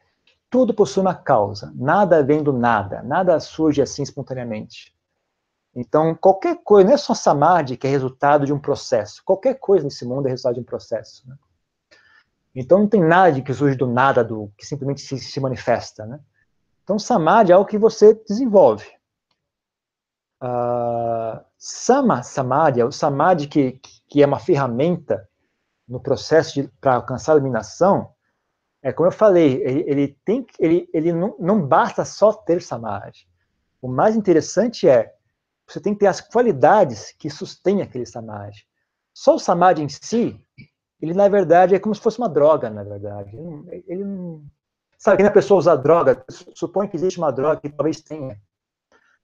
tudo 0.50 0.74
possui 0.74 1.00
uma 1.00 1.14
causa, 1.14 1.72
nada 1.74 2.22
vem 2.22 2.42
do 2.42 2.52
nada, 2.52 3.02
nada 3.02 3.40
surge 3.40 3.80
assim 3.80 4.02
espontaneamente. 4.02 4.94
Então, 5.74 6.14
qualquer 6.14 6.62
coisa, 6.62 6.86
não 6.86 6.94
é 6.94 6.98
só 6.98 7.14
samadhi 7.14 7.78
que 7.78 7.86
é 7.86 7.90
resultado 7.90 8.44
de 8.44 8.52
um 8.52 8.58
processo, 8.58 9.22
qualquer 9.24 9.54
coisa 9.54 9.84
nesse 9.84 10.04
mundo 10.04 10.26
é 10.26 10.30
resultado 10.30 10.56
de 10.56 10.60
um 10.60 10.64
processo. 10.64 11.26
Né? 11.26 11.36
Então, 12.54 12.80
não 12.80 12.86
tem 12.86 13.00
nada 13.00 13.40
que 13.40 13.54
surge 13.54 13.76
do 13.76 13.86
nada, 13.86 14.22
do 14.22 14.52
que 14.58 14.66
simplesmente 14.66 15.00
se, 15.00 15.18
se 15.18 15.40
manifesta. 15.40 16.04
Né? 16.04 16.20
Então, 16.84 16.98
samadhi 16.98 17.52
é 17.52 17.54
algo 17.54 17.68
que 17.68 17.78
você 17.78 18.14
desenvolve. 18.28 18.86
Uh, 20.42 21.42
sama 21.56 22.22
samadhi, 22.22 22.80
é 22.80 22.84
o 22.84 22.92
samadhi 22.92 23.46
que, 23.46 23.80
que 24.06 24.22
é 24.22 24.26
uma 24.26 24.38
ferramenta 24.38 25.26
no 25.88 26.00
processo 26.00 26.68
para 26.80 26.94
alcançar 26.94 27.32
a 27.32 27.36
iluminação, 27.36 28.12
é 28.82 28.92
como 28.92 29.06
eu 29.06 29.12
falei, 29.12 29.62
ele, 29.62 29.84
ele 29.86 30.18
tem, 30.24 30.44
ele, 30.58 30.88
ele 30.92 31.12
não, 31.12 31.36
não 31.38 31.66
basta 31.66 32.04
só 32.04 32.32
ter 32.32 32.60
samadhi. 32.60 33.28
O 33.80 33.88
mais 33.88 34.16
interessante 34.16 34.88
é 34.88 35.14
você 35.66 35.80
tem 35.80 35.94
que 35.94 36.00
ter 36.00 36.06
as 36.06 36.20
qualidades 36.20 37.14
que 37.18 37.30
sustêm 37.30 37.80
aquele 37.80 38.04
samadhi. 38.04 38.66
Só 39.14 39.36
o 39.36 39.38
samadhi 39.38 39.82
em 39.82 39.88
si, 39.88 40.44
ele 41.00 41.14
na 41.14 41.28
verdade 41.28 41.74
é 41.74 41.78
como 41.78 41.94
se 41.94 42.00
fosse 42.00 42.18
uma 42.18 42.28
droga, 42.28 42.68
na 42.68 42.82
verdade. 42.82 43.36
Ele 43.36 43.42
não, 43.42 43.64
ele. 43.68 44.42
Sabe, 44.98 45.18
quando 45.18 45.28
a 45.28 45.32
pessoa 45.32 45.58
usa 45.58 45.76
droga, 45.76 46.24
supõe 46.54 46.88
que 46.88 46.96
existe 46.96 47.18
uma 47.18 47.32
droga 47.32 47.60
que 47.60 47.68
talvez 47.68 48.00
tenha. 48.00 48.40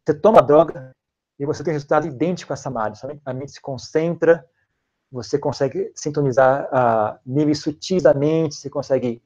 Você 0.05 0.15
toma 0.15 0.39
a 0.39 0.43
droga 0.43 0.93
e 1.39 1.47
você 1.47 1.63
tem 1.63 1.73
resultado 1.73 2.07
idêntico 2.07 2.53
a 2.53 2.57
samadhi. 2.57 2.99
Sabe? 2.99 3.21
A 3.25 3.33
mente 3.33 3.53
se 3.53 3.61
concentra, 3.61 4.45
você 5.11 5.39
consegue 5.39 5.91
sintonizar 5.95 6.69
a 6.73 7.19
níveis 7.25 7.61
sutis 7.61 8.03
da 8.03 8.15
mente, 8.15 8.57
você 8.57 8.69
consegue 8.69 9.23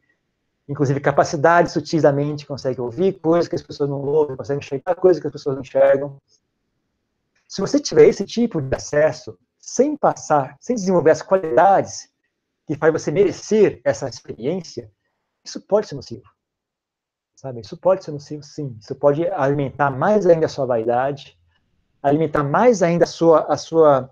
inclusive 0.68 1.00
capacidades 1.00 1.72
sutis 1.72 2.02
da 2.02 2.12
mente, 2.12 2.46
consegue 2.46 2.80
ouvir 2.80 3.20
coisas 3.20 3.48
que 3.48 3.56
as 3.56 3.62
pessoas 3.62 3.90
não 3.90 4.00
ouvem, 4.00 4.36
consegue 4.36 4.60
enxergar 4.60 4.94
coisas 4.94 5.20
que 5.20 5.26
as 5.26 5.32
pessoas 5.32 5.56
não 5.56 5.62
enxergam. 5.62 6.20
Se 7.48 7.60
você 7.60 7.78
tiver 7.80 8.06
esse 8.06 8.24
tipo 8.24 8.60
de 8.60 8.74
acesso, 8.74 9.38
sem 9.58 9.96
passar, 9.96 10.56
sem 10.60 10.74
desenvolver 10.74 11.10
as 11.10 11.22
qualidades 11.22 12.10
que 12.66 12.76
faz 12.76 12.92
você 12.92 13.10
merecer 13.10 13.80
essa 13.84 14.08
experiência, 14.08 14.90
isso 15.44 15.60
pode 15.60 15.88
ser 15.88 15.96
nocivo. 15.96 16.22
Sabe? 17.34 17.60
Isso 17.60 17.76
pode 17.76 18.04
ser 18.04 18.12
nocivo, 18.12 18.42
sim. 18.42 18.76
Isso 18.80 18.94
pode 18.94 19.26
alimentar 19.28 19.90
mais 19.90 20.26
ainda 20.26 20.46
a 20.46 20.48
sua 20.48 20.64
vaidade, 20.64 21.36
alimentar 22.02 22.44
mais 22.44 22.82
ainda 22.82 23.04
a 23.04 23.06
sua, 23.06 23.40
a 23.52 23.56
sua 23.56 24.10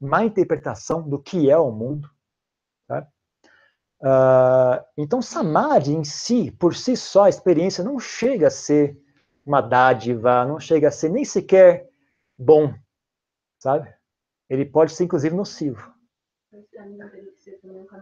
má 0.00 0.24
interpretação 0.24 1.08
do 1.08 1.20
que 1.20 1.50
é 1.50 1.56
o 1.56 1.70
mundo. 1.70 2.08
Uh, 4.04 4.84
então, 4.98 5.22
samadhi 5.22 5.94
em 5.94 6.04
si, 6.04 6.50
por 6.50 6.76
si 6.76 6.94
só, 6.94 7.24
a 7.24 7.28
experiência 7.30 7.82
não 7.82 7.98
chega 7.98 8.48
a 8.48 8.50
ser 8.50 9.00
uma 9.46 9.62
dádiva, 9.62 10.44
não 10.44 10.60
chega 10.60 10.88
a 10.88 10.90
ser 10.90 11.08
nem 11.08 11.24
sequer 11.24 11.88
bom, 12.36 12.74
sabe? 13.58 13.94
Ele 14.50 14.66
pode 14.66 14.92
ser, 14.92 15.04
inclusive, 15.04 15.34
nocivo. 15.34 15.90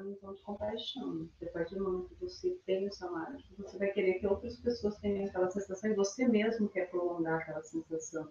visão 0.03 0.35
de 0.35 0.43
compaixão. 0.43 1.29
A 1.41 1.47
partir 1.53 1.77
do 1.77 2.09
que 2.09 2.15
você 2.17 2.59
tem 2.67 2.89
o 2.89 2.93
samadhi, 2.93 3.45
você 3.57 3.79
vai 3.79 3.93
querer 3.93 4.15
que 4.15 4.27
outras 4.27 4.57
pessoas 4.57 4.99
tenham 4.99 5.27
aquela 5.27 5.51
sensação 5.51 5.89
e 5.89 5.95
você 5.95 6.27
mesmo 6.27 6.69
quer 6.69 6.91
prolongar 6.91 7.41
aquela 7.41 7.63
sensação. 7.63 8.29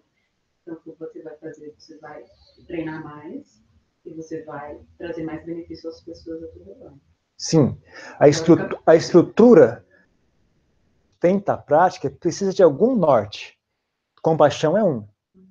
Então, 0.62 0.74
o 0.74 0.80
que 0.80 0.92
você 0.98 1.22
vai 1.22 1.36
fazer? 1.36 1.74
Você 1.78 1.98
vai 1.98 2.24
treinar 2.66 3.02
mais 3.02 3.62
e 4.04 4.14
você 4.14 4.42
vai 4.44 4.80
trazer 4.98 5.24
mais 5.24 5.44
benefício 5.44 5.90
às 5.90 6.00
pessoas 6.00 6.42
ao 6.42 6.50
seu 6.50 6.64
redor. 6.64 6.94
Sim. 7.36 7.76
A, 8.18 8.28
estrutura, 8.28 8.80
a 8.86 8.96
estrutura 8.96 9.86
tenta 11.18 11.54
a 11.54 11.58
prática 11.58 12.10
precisa 12.10 12.52
de 12.52 12.62
algum 12.62 12.94
norte. 12.94 13.58
Compaixão 14.22 14.76
é 14.76 14.84
um. 14.84 15.06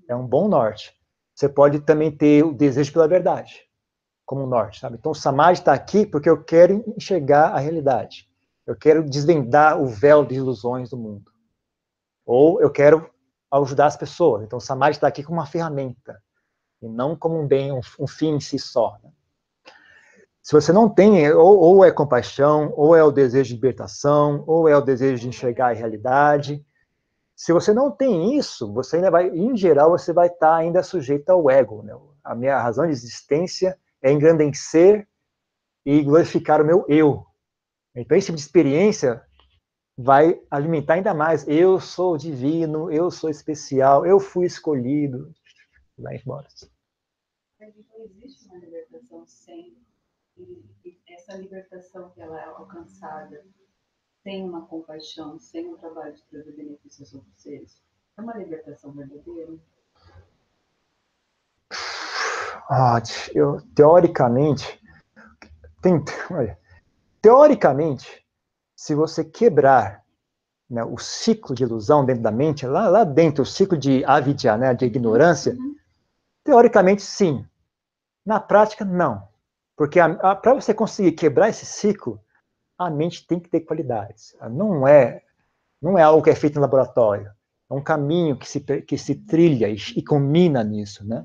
É 0.08 0.16
um 0.16 0.26
bom 0.26 0.48
norte. 0.48 0.98
Você 1.34 1.50
pode 1.50 1.82
também 1.82 2.12
ter 2.12 2.44
o 2.44 2.54
desejo 2.54 2.94
pela 2.94 3.08
verdade 3.08 3.70
como 4.32 4.48
norte, 4.48 4.80
sabe? 4.80 4.96
Então, 4.98 5.12
o 5.12 5.16
Samadhi 5.16 5.60
está 5.60 5.74
aqui 5.74 6.06
porque 6.06 6.30
eu 6.30 6.42
quero 6.42 6.86
enxergar 6.96 7.50
a 7.50 7.60
realidade. 7.60 8.30
Eu 8.66 8.78
quero 8.78 9.04
desvendar 9.04 9.78
o 9.78 9.86
véu 9.88 10.24
de 10.24 10.36
ilusões 10.36 10.90
do 10.90 10.96
mundo. 10.96 11.30
Ou 12.26 12.62
eu 12.62 12.72
quero 12.72 13.11
ajudar 13.52 13.88
as 13.88 13.98
pessoas. 13.98 14.44
Então, 14.44 14.58
o 14.58 14.62
Samadhi 14.62 14.98
está 14.98 15.08
aqui 15.08 15.24
como 15.24 15.40
uma 15.40 15.46
ferramenta, 15.46 16.22
e 16.82 16.88
não 16.88 17.16
como 17.16 17.40
um 17.40 17.48
bem, 17.48 17.72
um, 17.72 17.82
um 18.00 18.08
fim 18.08 18.36
em 18.36 18.40
si 18.40 18.58
só. 18.58 18.98
Né? 19.04 19.12
Se 20.42 20.54
você 20.54 20.74
não 20.74 20.90
tem, 20.90 21.32
ou, 21.34 21.60
ou, 21.60 21.86
é 21.86 21.92
compaixão, 21.92 22.74
ou 22.76 22.96
é 22.96 23.04
o 23.04 23.12
desejo 23.12 23.50
de 23.50 23.56
libertação, 23.56 24.44
ou 24.48 24.68
é 24.68 24.76
o 24.76 24.82
desejo 24.82 25.22
de 25.22 25.28
enxergar 25.28 25.70
a 25.70 25.74
realidade. 25.74 26.66
Se 27.36 27.54
você 27.54 27.74
não 27.74 27.92
tem 27.92 28.36
isso, 28.38 28.74
você 28.74 28.96
ainda 28.96 29.12
vai, 29.12 29.30
em 29.30 29.56
geral, 29.56 29.92
você 29.92 30.12
vai 30.12 30.28
estar 30.28 30.56
ainda 30.56 30.82
sujeito 30.82 31.30
ao 31.30 31.50
ego. 31.50 31.84
Né? 31.84 31.94
A 32.24 32.34
minha 32.34 32.60
razão 32.60 32.86
de 32.86 32.92
existência 32.92 33.78
é 34.02 34.12
engrandecer 34.12 35.08
e 35.86 36.04
glorificar 36.04 36.60
o 36.60 36.66
meu 36.66 36.86
eu. 36.88 37.24
Então, 37.96 38.18
esse 38.18 38.28
tipo 38.28 38.38
de 38.38 38.44
experiência 38.44 39.22
vai 40.02 40.42
alimentar 40.50 40.96
ainda 40.96 41.14
mais. 41.14 41.48
Eu 41.48 41.80
sou 41.80 42.18
divino, 42.18 42.92
eu 42.92 43.12
sou 43.12 43.30
especial, 43.30 44.06
eu 44.06 44.20
fui 44.20 44.46
escolhido. 44.46 45.34
Vai 45.98 46.18
embora. 46.18 46.48
Não 47.60 48.06
existe 48.06 48.46
uma 48.48 48.58
libertação 48.58 49.26
sem 49.28 49.78
essa 51.08 51.38
libertação 51.38 52.10
que 52.10 52.22
ela 52.22 52.40
é 52.40 52.46
alcançada 52.46 53.44
sem 54.24 54.44
uma 54.44 54.66
compaixão, 54.66 55.40
sem 55.40 55.68
um 55.68 55.78
trabalho 55.78 56.16
de 56.16 56.24
trazer 56.24 56.52
benefícios 56.52 57.14
aos 57.14 57.24
seres. 57.36 57.82
É 58.18 58.22
uma 58.22 58.38
libertação 58.38 58.92
verdadeira? 58.92 59.54
Ah, 62.70 63.02
eu, 63.34 63.62
teoricamente, 63.76 64.82
tem, 65.82 66.04
olha, 66.30 66.58
teoricamente, 67.22 68.26
se 68.82 68.96
você 68.96 69.24
quebrar 69.24 70.04
né, 70.68 70.84
o 70.84 70.98
ciclo 70.98 71.54
de 71.54 71.62
ilusão 71.62 72.04
dentro 72.04 72.24
da 72.24 72.32
mente, 72.32 72.66
lá, 72.66 72.90
lá 72.90 73.04
dentro, 73.04 73.44
o 73.44 73.46
ciclo 73.46 73.78
de 73.78 74.04
avidya, 74.06 74.58
né, 74.58 74.74
de 74.74 74.86
ignorância, 74.86 75.54
uhum. 75.54 75.76
teoricamente 76.44 77.04
sim. 77.04 77.46
Na 78.26 78.40
prática, 78.40 78.84
não. 78.84 79.28
Porque 79.78 80.00
para 80.42 80.56
você 80.56 80.74
conseguir 80.74 81.12
quebrar 81.12 81.50
esse 81.50 81.64
ciclo, 81.64 82.20
a 82.76 82.90
mente 82.90 83.28
tem 83.28 83.40
que 83.40 83.50
ter 83.50 83.60
qualidades. 83.60 84.36
Não 84.50 84.88
é, 84.88 85.22
não 85.80 85.96
é 85.96 86.02
algo 86.02 86.24
que 86.24 86.32
é 86.32 86.36
feito 86.36 86.58
em 86.58 86.62
laboratório. 86.62 87.32
É 87.70 87.74
um 87.76 87.84
caminho 87.84 88.36
que 88.36 88.50
se, 88.50 88.62
que 88.62 88.98
se 88.98 89.14
trilha 89.14 89.70
e, 89.70 89.76
e 89.96 90.04
combina 90.04 90.64
nisso, 90.64 91.08
né? 91.08 91.24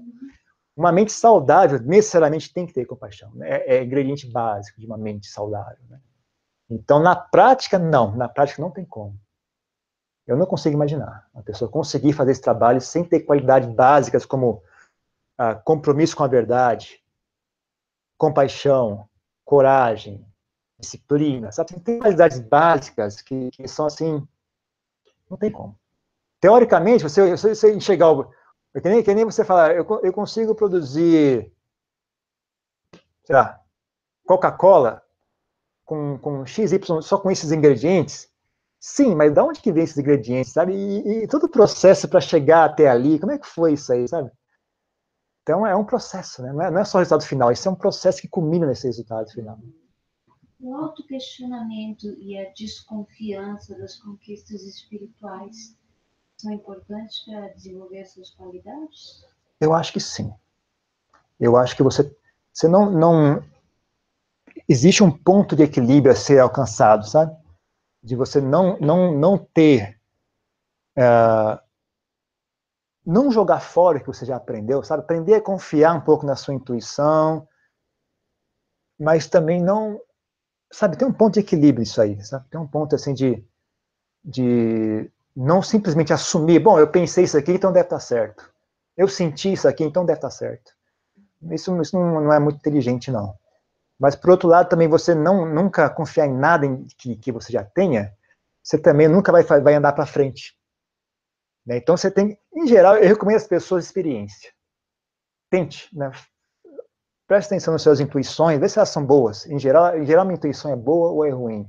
Uma 0.77 0.93
mente 0.93 1.11
saudável 1.11 1.81
necessariamente 1.81 2.53
tem 2.53 2.67
que 2.67 2.75
ter 2.75 2.85
compaixão. 2.85 3.31
Né? 3.35 3.49
É, 3.49 3.77
é 3.77 3.83
ingrediente 3.83 4.31
básico 4.31 4.79
de 4.79 4.87
uma 4.87 4.99
mente 4.99 5.27
saudável. 5.27 5.83
Né? 5.89 5.99
Então, 6.69 7.01
na 7.01 7.15
prática, 7.15 7.79
não. 7.79 8.17
Na 8.17 8.29
prática, 8.29 8.61
não 8.61 8.71
tem 8.71 8.85
como. 8.85 9.19
Eu 10.27 10.37
não 10.37 10.47
consigo 10.47 10.75
imaginar 10.75 11.29
uma 11.33 11.43
pessoa 11.43 11.71
conseguir 11.71 12.13
fazer 12.13 12.33
esse 12.33 12.41
trabalho 12.41 12.81
sem 12.81 13.05
ter 13.05 13.21
qualidades 13.21 13.69
básicas 13.69 14.27
como 14.27 14.63
ah, 15.39 15.55
compromisso 15.55 16.17
com 16.17 16.25
a 16.25 16.29
verdade, 16.29 17.01
compaixão, 18.19 19.09
coragem, 19.45 20.27
disciplina, 20.79 21.53
sabe? 21.53 21.79
Tem 21.81 22.01
qualidades 22.01 22.41
básicas 22.41 23.23
que, 23.23 23.51
que 23.53 23.69
são 23.69 23.87
assim, 23.87 24.27
não 25.31 25.37
tem 25.37 25.51
como. 25.51 25.79
Teoricamente, 26.41 27.05
você, 27.05 27.37
você 27.37 27.73
enxergar 27.73 28.11
o, 28.11 28.31
é 28.75 28.81
que 28.81 28.89
nem, 28.89 29.03
que 29.03 29.15
nem 29.15 29.25
você 29.25 29.45
falar, 29.45 29.77
eu, 29.77 29.87
eu 30.03 30.13
consigo 30.13 30.55
produzir, 30.55 31.53
sei 33.25 33.35
lá, 33.35 33.61
Coca-Cola 34.27 35.06
com, 35.87 36.19
com 36.19 36.45
XY 36.45 36.81
só 37.01 37.17
com 37.17 37.31
esses 37.31 37.53
ingredientes? 37.53 38.29
Sim, 38.79 39.15
mas 39.15 39.33
de 39.33 39.41
onde 39.41 39.61
que 39.61 39.73
vem 39.73 39.85
esses 39.85 39.97
ingredientes, 39.97 40.53
sabe? 40.53 40.75
E, 40.75 41.23
e 41.23 41.29
todo 41.29 41.45
o 41.45 41.49
processo 41.49 42.09
para 42.09 42.21
chegar 42.21 42.65
até 42.65 42.89
ali, 42.89 43.19
como 43.19 43.33
é 43.33 43.39
que 43.39 43.47
foi 43.47 43.73
isso 43.73 43.93
aí, 43.93 44.07
sabe? 44.07 44.31
Então 45.43 45.67
é 45.67 45.75
um 45.75 45.85
processo, 45.85 46.43
né? 46.43 46.53
Não 46.53 46.63
é, 46.63 46.71
não 46.71 46.81
é 46.81 46.85
só 46.85 46.99
o 46.99 47.01
resultado 47.01 47.27
final, 47.27 47.53
isso 47.53 47.69
é 47.69 47.71
um 47.71 47.77
processo 47.77 48.21
que 48.21 48.29
culmina 48.29 48.67
nesse 48.67 48.87
resultado 48.87 49.31
final. 49.31 49.59
O 50.61 50.75
autoquestionamento 50.75 52.07
e 52.19 52.37
a 52.37 52.51
desconfiança 52.53 53.79
das 53.79 53.97
conquistas 53.97 54.63
espirituais 54.63 55.77
são 56.37 56.53
importantes 56.53 57.25
para 57.25 57.49
desenvolver 57.49 57.99
essas 57.99 58.31
qualidades? 58.31 59.25
Eu 59.61 59.73
acho 59.73 59.93
que 59.93 60.01
sim. 60.01 60.33
Eu 61.39 61.57
acho 61.57 61.77
que 61.77 61.83
você, 61.83 62.15
você 62.53 62.67
não, 62.67 62.91
não 62.91 63.43
existe 64.69 65.03
um 65.03 65.11
ponto 65.11 65.55
de 65.55 65.63
equilíbrio 65.63 66.13
a 66.13 66.17
ser 66.17 66.39
alcançado, 66.41 67.07
sabe? 67.09 67.37
De 68.03 68.15
você 68.15 68.41
não, 68.41 68.79
não, 68.79 69.13
não 69.13 69.39
ter, 69.39 70.01
uh, 70.99 71.61
não 73.05 73.31
jogar 73.31 73.61
fora 73.61 73.99
o 73.99 74.01
que 74.01 74.07
você 74.07 74.25
já 74.25 74.37
aprendeu, 74.37 74.83
sabe? 74.83 75.03
Aprender 75.03 75.35
a 75.35 75.41
confiar 75.41 75.95
um 75.95 76.01
pouco 76.01 76.27
na 76.27 76.37
sua 76.37 76.55
intuição, 76.55 77.47
mas 78.99 79.27
também 79.27 79.63
não, 79.63 80.01
sabe? 80.73 80.97
Tem 80.97 81.07
um 81.07 81.13
ponto 81.13 81.35
de 81.35 81.41
equilíbrio 81.41 81.83
isso 81.83 82.01
aí, 82.01 82.23
sabe? 82.25 82.49
Tem 82.49 82.61
um 82.61 82.67
ponto 82.67 82.95
assim 82.95 83.15
de, 83.15 83.45
de 84.25 85.11
não 85.35 85.63
simplesmente 85.63 86.13
assumir, 86.13 86.59
bom, 86.59 86.79
eu 86.79 86.89
pensei 86.89 87.25
isso 87.25 87.37
aqui, 87.37 87.53
então 87.53 87.73
deve 87.73 87.87
estar 87.87 88.01
certo. 88.01 88.51
Eu 88.97 89.07
senti 89.09 89.53
isso 89.53 89.69
aqui, 89.69 89.85
então 89.85 90.07
deve 90.07 90.19
estar 90.19 90.31
certo. 90.31 90.73
Isso, 91.51 91.81
isso 91.81 91.97
não, 91.99 92.33
é 92.33 92.39
muito 92.39 92.59
inteligente, 92.59 93.11
não. 93.11 93.37
Mas, 93.99 94.15
por 94.15 94.31
outro 94.31 94.49
lado, 94.49 94.69
também 94.69 94.89
você 94.89 95.15
não 95.15 95.47
nunca 95.47 95.89
confiar 95.89 96.27
em 96.27 96.37
nada 96.37 96.67
em, 96.67 96.87
que, 96.99 97.17
que 97.17 97.33
você 97.33 97.53
já 97.53 97.65
tenha, 97.65 98.13
você 98.63 98.79
também 98.79 99.09
nunca 99.09 99.33
vai, 99.33 99.43
vai 99.43 99.75
andar 99.75 99.93
para 99.93 100.07
frente. 100.07 100.57
Né? 101.65 101.79
Então, 101.79 101.97
você 101.97 102.11
tem, 102.11 102.39
em 102.55 102.67
geral, 102.67 102.97
eu 102.97 103.09
recomendo 103.09 103.37
às 103.37 103.47
pessoas 103.47 103.85
experiência. 103.85 104.53
Tente, 105.51 105.89
né? 105.97 106.11
preste 107.27 107.49
atenção 107.49 107.73
nas 107.73 107.83
suas 107.83 108.01
intuições, 108.01 108.61
vê 108.61 108.69
se 108.69 108.79
elas 108.79 108.89
são 108.89 109.05
boas. 109.05 109.47
Em 109.47 109.59
geral, 109.59 109.99
em 109.99 110.05
geral, 110.07 110.25
minha 110.25 110.37
intuição 110.37 110.73
é 110.73 110.77
boa 110.77 111.11
ou 111.11 111.25
é 111.25 111.31
ruim. 111.31 111.69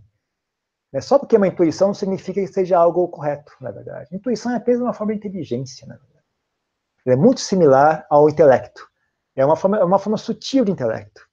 É 0.94 1.02
só 1.02 1.20
porque 1.20 1.36
é 1.36 1.38
uma 1.38 1.48
intuição 1.48 1.88
não 1.88 1.94
significa 1.94 2.40
que 2.40 2.48
seja 2.48 2.78
algo 2.78 3.08
correto, 3.10 3.52
na 3.60 3.72
verdade. 3.72 4.16
Intuição 4.16 4.52
é 4.52 4.56
apenas 4.56 4.82
uma 4.82 4.94
forma 4.94 5.14
de 5.14 5.20
inteligência, 5.20 5.86
na 5.88 5.96
verdade. 5.96 6.26
É 7.06 7.16
muito 7.16 7.42
similar 7.42 8.06
ao 8.10 8.30
intelecto. 8.30 8.88
É 9.36 9.46
uma 9.46 9.56
forma, 9.56 9.78
é 9.78 9.84
uma 9.84 10.00
forma 10.00 10.18
sutil 10.18 10.64
de 10.64 10.72
intelecto. 10.72 11.27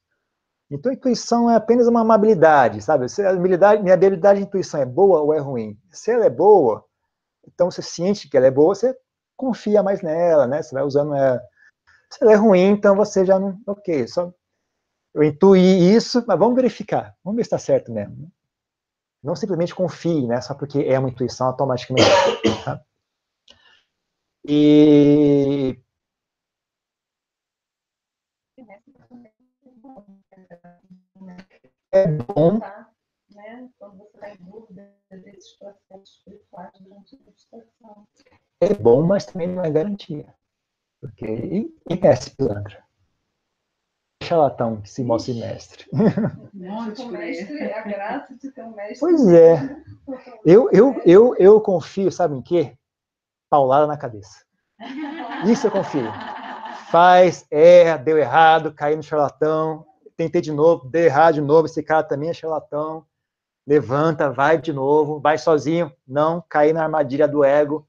Então, 0.71 0.93
intuição 0.93 1.51
é 1.51 1.57
apenas 1.57 1.87
uma 1.87 2.15
habilidade, 2.15 2.81
sabe? 2.83 3.09
Se 3.09 3.23
a 3.23 3.31
habilidade, 3.31 3.83
minha 3.83 3.95
habilidade 3.95 4.41
de 4.41 4.47
intuição 4.47 4.81
é 4.81 4.87
boa 4.87 5.21
ou 5.21 5.35
é 5.35 5.39
ruim? 5.39 5.79
Se 5.91 6.11
ela 6.11 6.25
é 6.25 6.31
boa, 6.31 6.85
então 7.47 7.71
você 7.71 7.83
sente 7.83 8.29
que 8.29 8.37
ela 8.37 8.47
é 8.47 8.51
boa, 8.51 8.75
você 8.75 8.97
confia 9.37 9.83
mais 9.83 10.03
nela, 10.03 10.47
né? 10.47 10.63
Você 10.63 10.75
vai 10.75 10.85
usando 10.85 11.15
ela. 11.15 11.41
Se 12.11 12.23
ela 12.23 12.33
é 12.33 12.37
ruim, 12.37 12.71
então 12.71 12.97
você 12.97 13.25
já 13.25 13.39
não. 13.39 13.59
Ok, 13.67 14.09
só 14.09 14.33
eu 15.15 15.23
intuí 15.23 15.95
isso, 15.95 16.25
mas 16.27 16.39
vamos 16.39 16.57
verificar. 16.57 17.15
Vamos 17.23 17.37
ver 17.37 17.45
se 17.45 17.47
está 17.47 17.59
certo 17.59 17.93
mesmo. 17.93 18.31
Não 19.23 19.37
simplesmente 19.37 19.75
confie, 19.75 20.27
né? 20.27 20.41
Só 20.41 20.55
porque 20.55 20.81
é 20.81 20.99
uma 20.99 21.09
intuição 21.09 21.47
automaticamente. 21.47 22.11
Tá? 22.65 22.81
E 24.47 25.79
é 31.95 32.09
bom. 32.09 32.59
É 38.61 38.75
bom, 38.75 39.03
mas 39.03 39.25
também 39.25 39.49
não 39.49 39.65
é 39.65 39.71
garantia. 39.71 40.35
Porque 41.01 41.27
e, 41.27 41.77
e 41.89 42.01
mestre 42.01 42.35
pilantra? 42.35 42.85
charlatão 44.25 44.81
que 44.81 44.91
se 44.91 45.05
mostre 45.05 45.35
mestre. 45.35 45.87
mestre, 46.53 47.73
a 47.73 47.83
graça 47.83 48.35
de 48.35 48.51
ter 48.51 48.63
um 48.63 48.75
mestre. 48.75 48.99
Pois 48.99 49.29
é. 49.29 49.77
Eu, 50.45 50.71
eu, 50.73 51.03
eu, 51.05 51.37
eu 51.37 51.61
confio, 51.61 52.11
sabe 52.11 52.35
em 52.35 52.43
quê? 52.43 52.77
Paulada 53.51 53.87
na 53.87 53.99
cabeça. 53.99 54.45
Isso 55.47 55.67
eu 55.67 55.71
confio. 55.71 56.11
Faz, 56.91 57.47
erra, 57.51 57.99
deu 57.99 58.17
errado, 58.19 58.73
caiu 58.73 58.97
no 58.97 59.03
charlatão. 59.03 59.87
Tentei 60.17 60.41
de 60.41 60.53
novo, 60.53 60.89
dei 60.89 61.07
errado 61.07 61.35
de 61.35 61.41
novo, 61.41 61.67
esse 61.67 61.83
cara 61.83 62.03
também 62.03 62.31
é 62.31 62.35
charlatão. 62.35 63.05
Levanta, 63.67 64.31
vai 64.31 64.59
de 64.59 64.73
novo, 64.73 65.21
vai 65.21 65.39
sozinho, 65.39 65.91
não, 66.07 66.45
cair 66.49 66.75
na 66.75 66.83
armadilha 66.83 67.27
do 67.27 67.43
ego. 67.43 67.87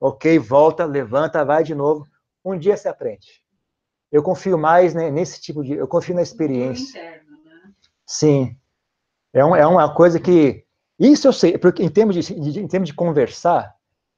Ok, 0.00 0.38
volta, 0.38 0.84
levanta, 0.84 1.44
vai 1.44 1.64
de 1.64 1.74
novo. 1.74 2.06
Um 2.44 2.56
dia 2.56 2.76
você 2.76 2.88
aprende. 2.88 3.42
Eu 4.12 4.22
confio 4.22 4.56
mais 4.56 4.94
né, 4.94 5.10
nesse 5.10 5.40
tipo 5.40 5.62
de. 5.62 5.72
Eu 5.74 5.88
confio 5.88 6.14
na 6.14 6.22
experiência. 6.22 6.98
Interno, 6.98 7.36
né? 7.44 7.72
Sim. 8.06 8.56
É, 9.32 9.44
um, 9.44 9.56
é 9.56 9.66
uma 9.66 9.92
coisa 9.92 10.20
que. 10.20 10.64
Isso 10.98 11.28
eu 11.28 11.32
sei, 11.32 11.58
porque 11.58 11.82
em 11.82 11.88
termos 11.88 12.14
de, 12.14 12.40
de 12.40 12.60
em 12.60 12.66
termos 12.66 12.88
de 12.88 12.94
conversar, 12.94 13.74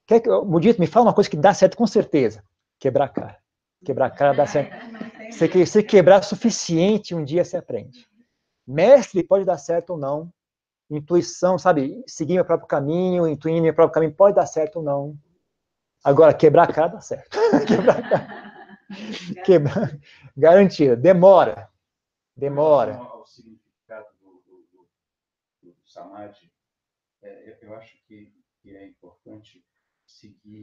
quer 0.07 0.21
que, 0.21 0.31
Mudito, 0.31 0.81
me 0.81 0.87
fala 0.87 1.07
uma 1.07 1.15
coisa 1.15 1.29
que 1.29 1.37
dá 1.37 1.53
certo 1.53 1.77
com 1.77 1.87
certeza: 1.87 2.45
quebrar 2.79 3.07
a 3.07 3.09
cara. 3.09 3.39
Quebrar 3.85 4.07
a 4.07 4.11
cara 4.11 4.35
dá 4.35 4.47
certo. 4.47 4.71
Se, 5.31 5.49
que, 5.49 5.65
se 5.67 5.83
quebrar 5.83 6.23
suficiente, 6.23 7.15
um 7.15 7.25
dia 7.25 7.45
você 7.45 7.57
aprende. 7.57 8.09
Mestre 8.67 9.23
pode 9.23 9.45
dar 9.45 9.59
certo 9.59 9.91
ou 9.91 9.99
não. 9.99 10.33
Intuição, 10.91 11.59
sabe? 11.59 12.03
Seguir 12.07 12.35
meu 12.35 12.45
próprio 12.45 12.69
caminho, 12.69 13.27
intuir 13.27 13.63
meu 13.63 13.75
próprio 13.75 13.95
caminho, 13.95 14.15
pode 14.15 14.37
dar 14.37 14.47
certo 14.47 14.77
ou 14.77 14.83
não. 14.83 15.17
Agora, 16.03 16.35
quebrar 16.35 16.69
a 16.69 16.73
cara 16.73 16.89
dá 16.89 17.01
certo. 17.01 17.37
quebrar 17.67 17.99
a 17.99 18.09
cara. 18.09 18.51
Quebrar. 19.45 20.01
Garantida. 20.37 20.97
Demora. 20.97 21.71
Demora. 22.37 22.97
Ao 22.97 23.27
significado 23.27 24.07
do, 24.21 24.43
do, 24.47 24.67
do, 24.73 24.89
do 25.63 25.75
Samadhi, 25.85 26.51
é, 27.23 27.59
eu 27.63 27.75
acho 27.77 27.97
que, 28.07 28.33
que 28.61 28.75
é 28.75 28.87
importante 28.87 29.65
seguir 30.07 30.59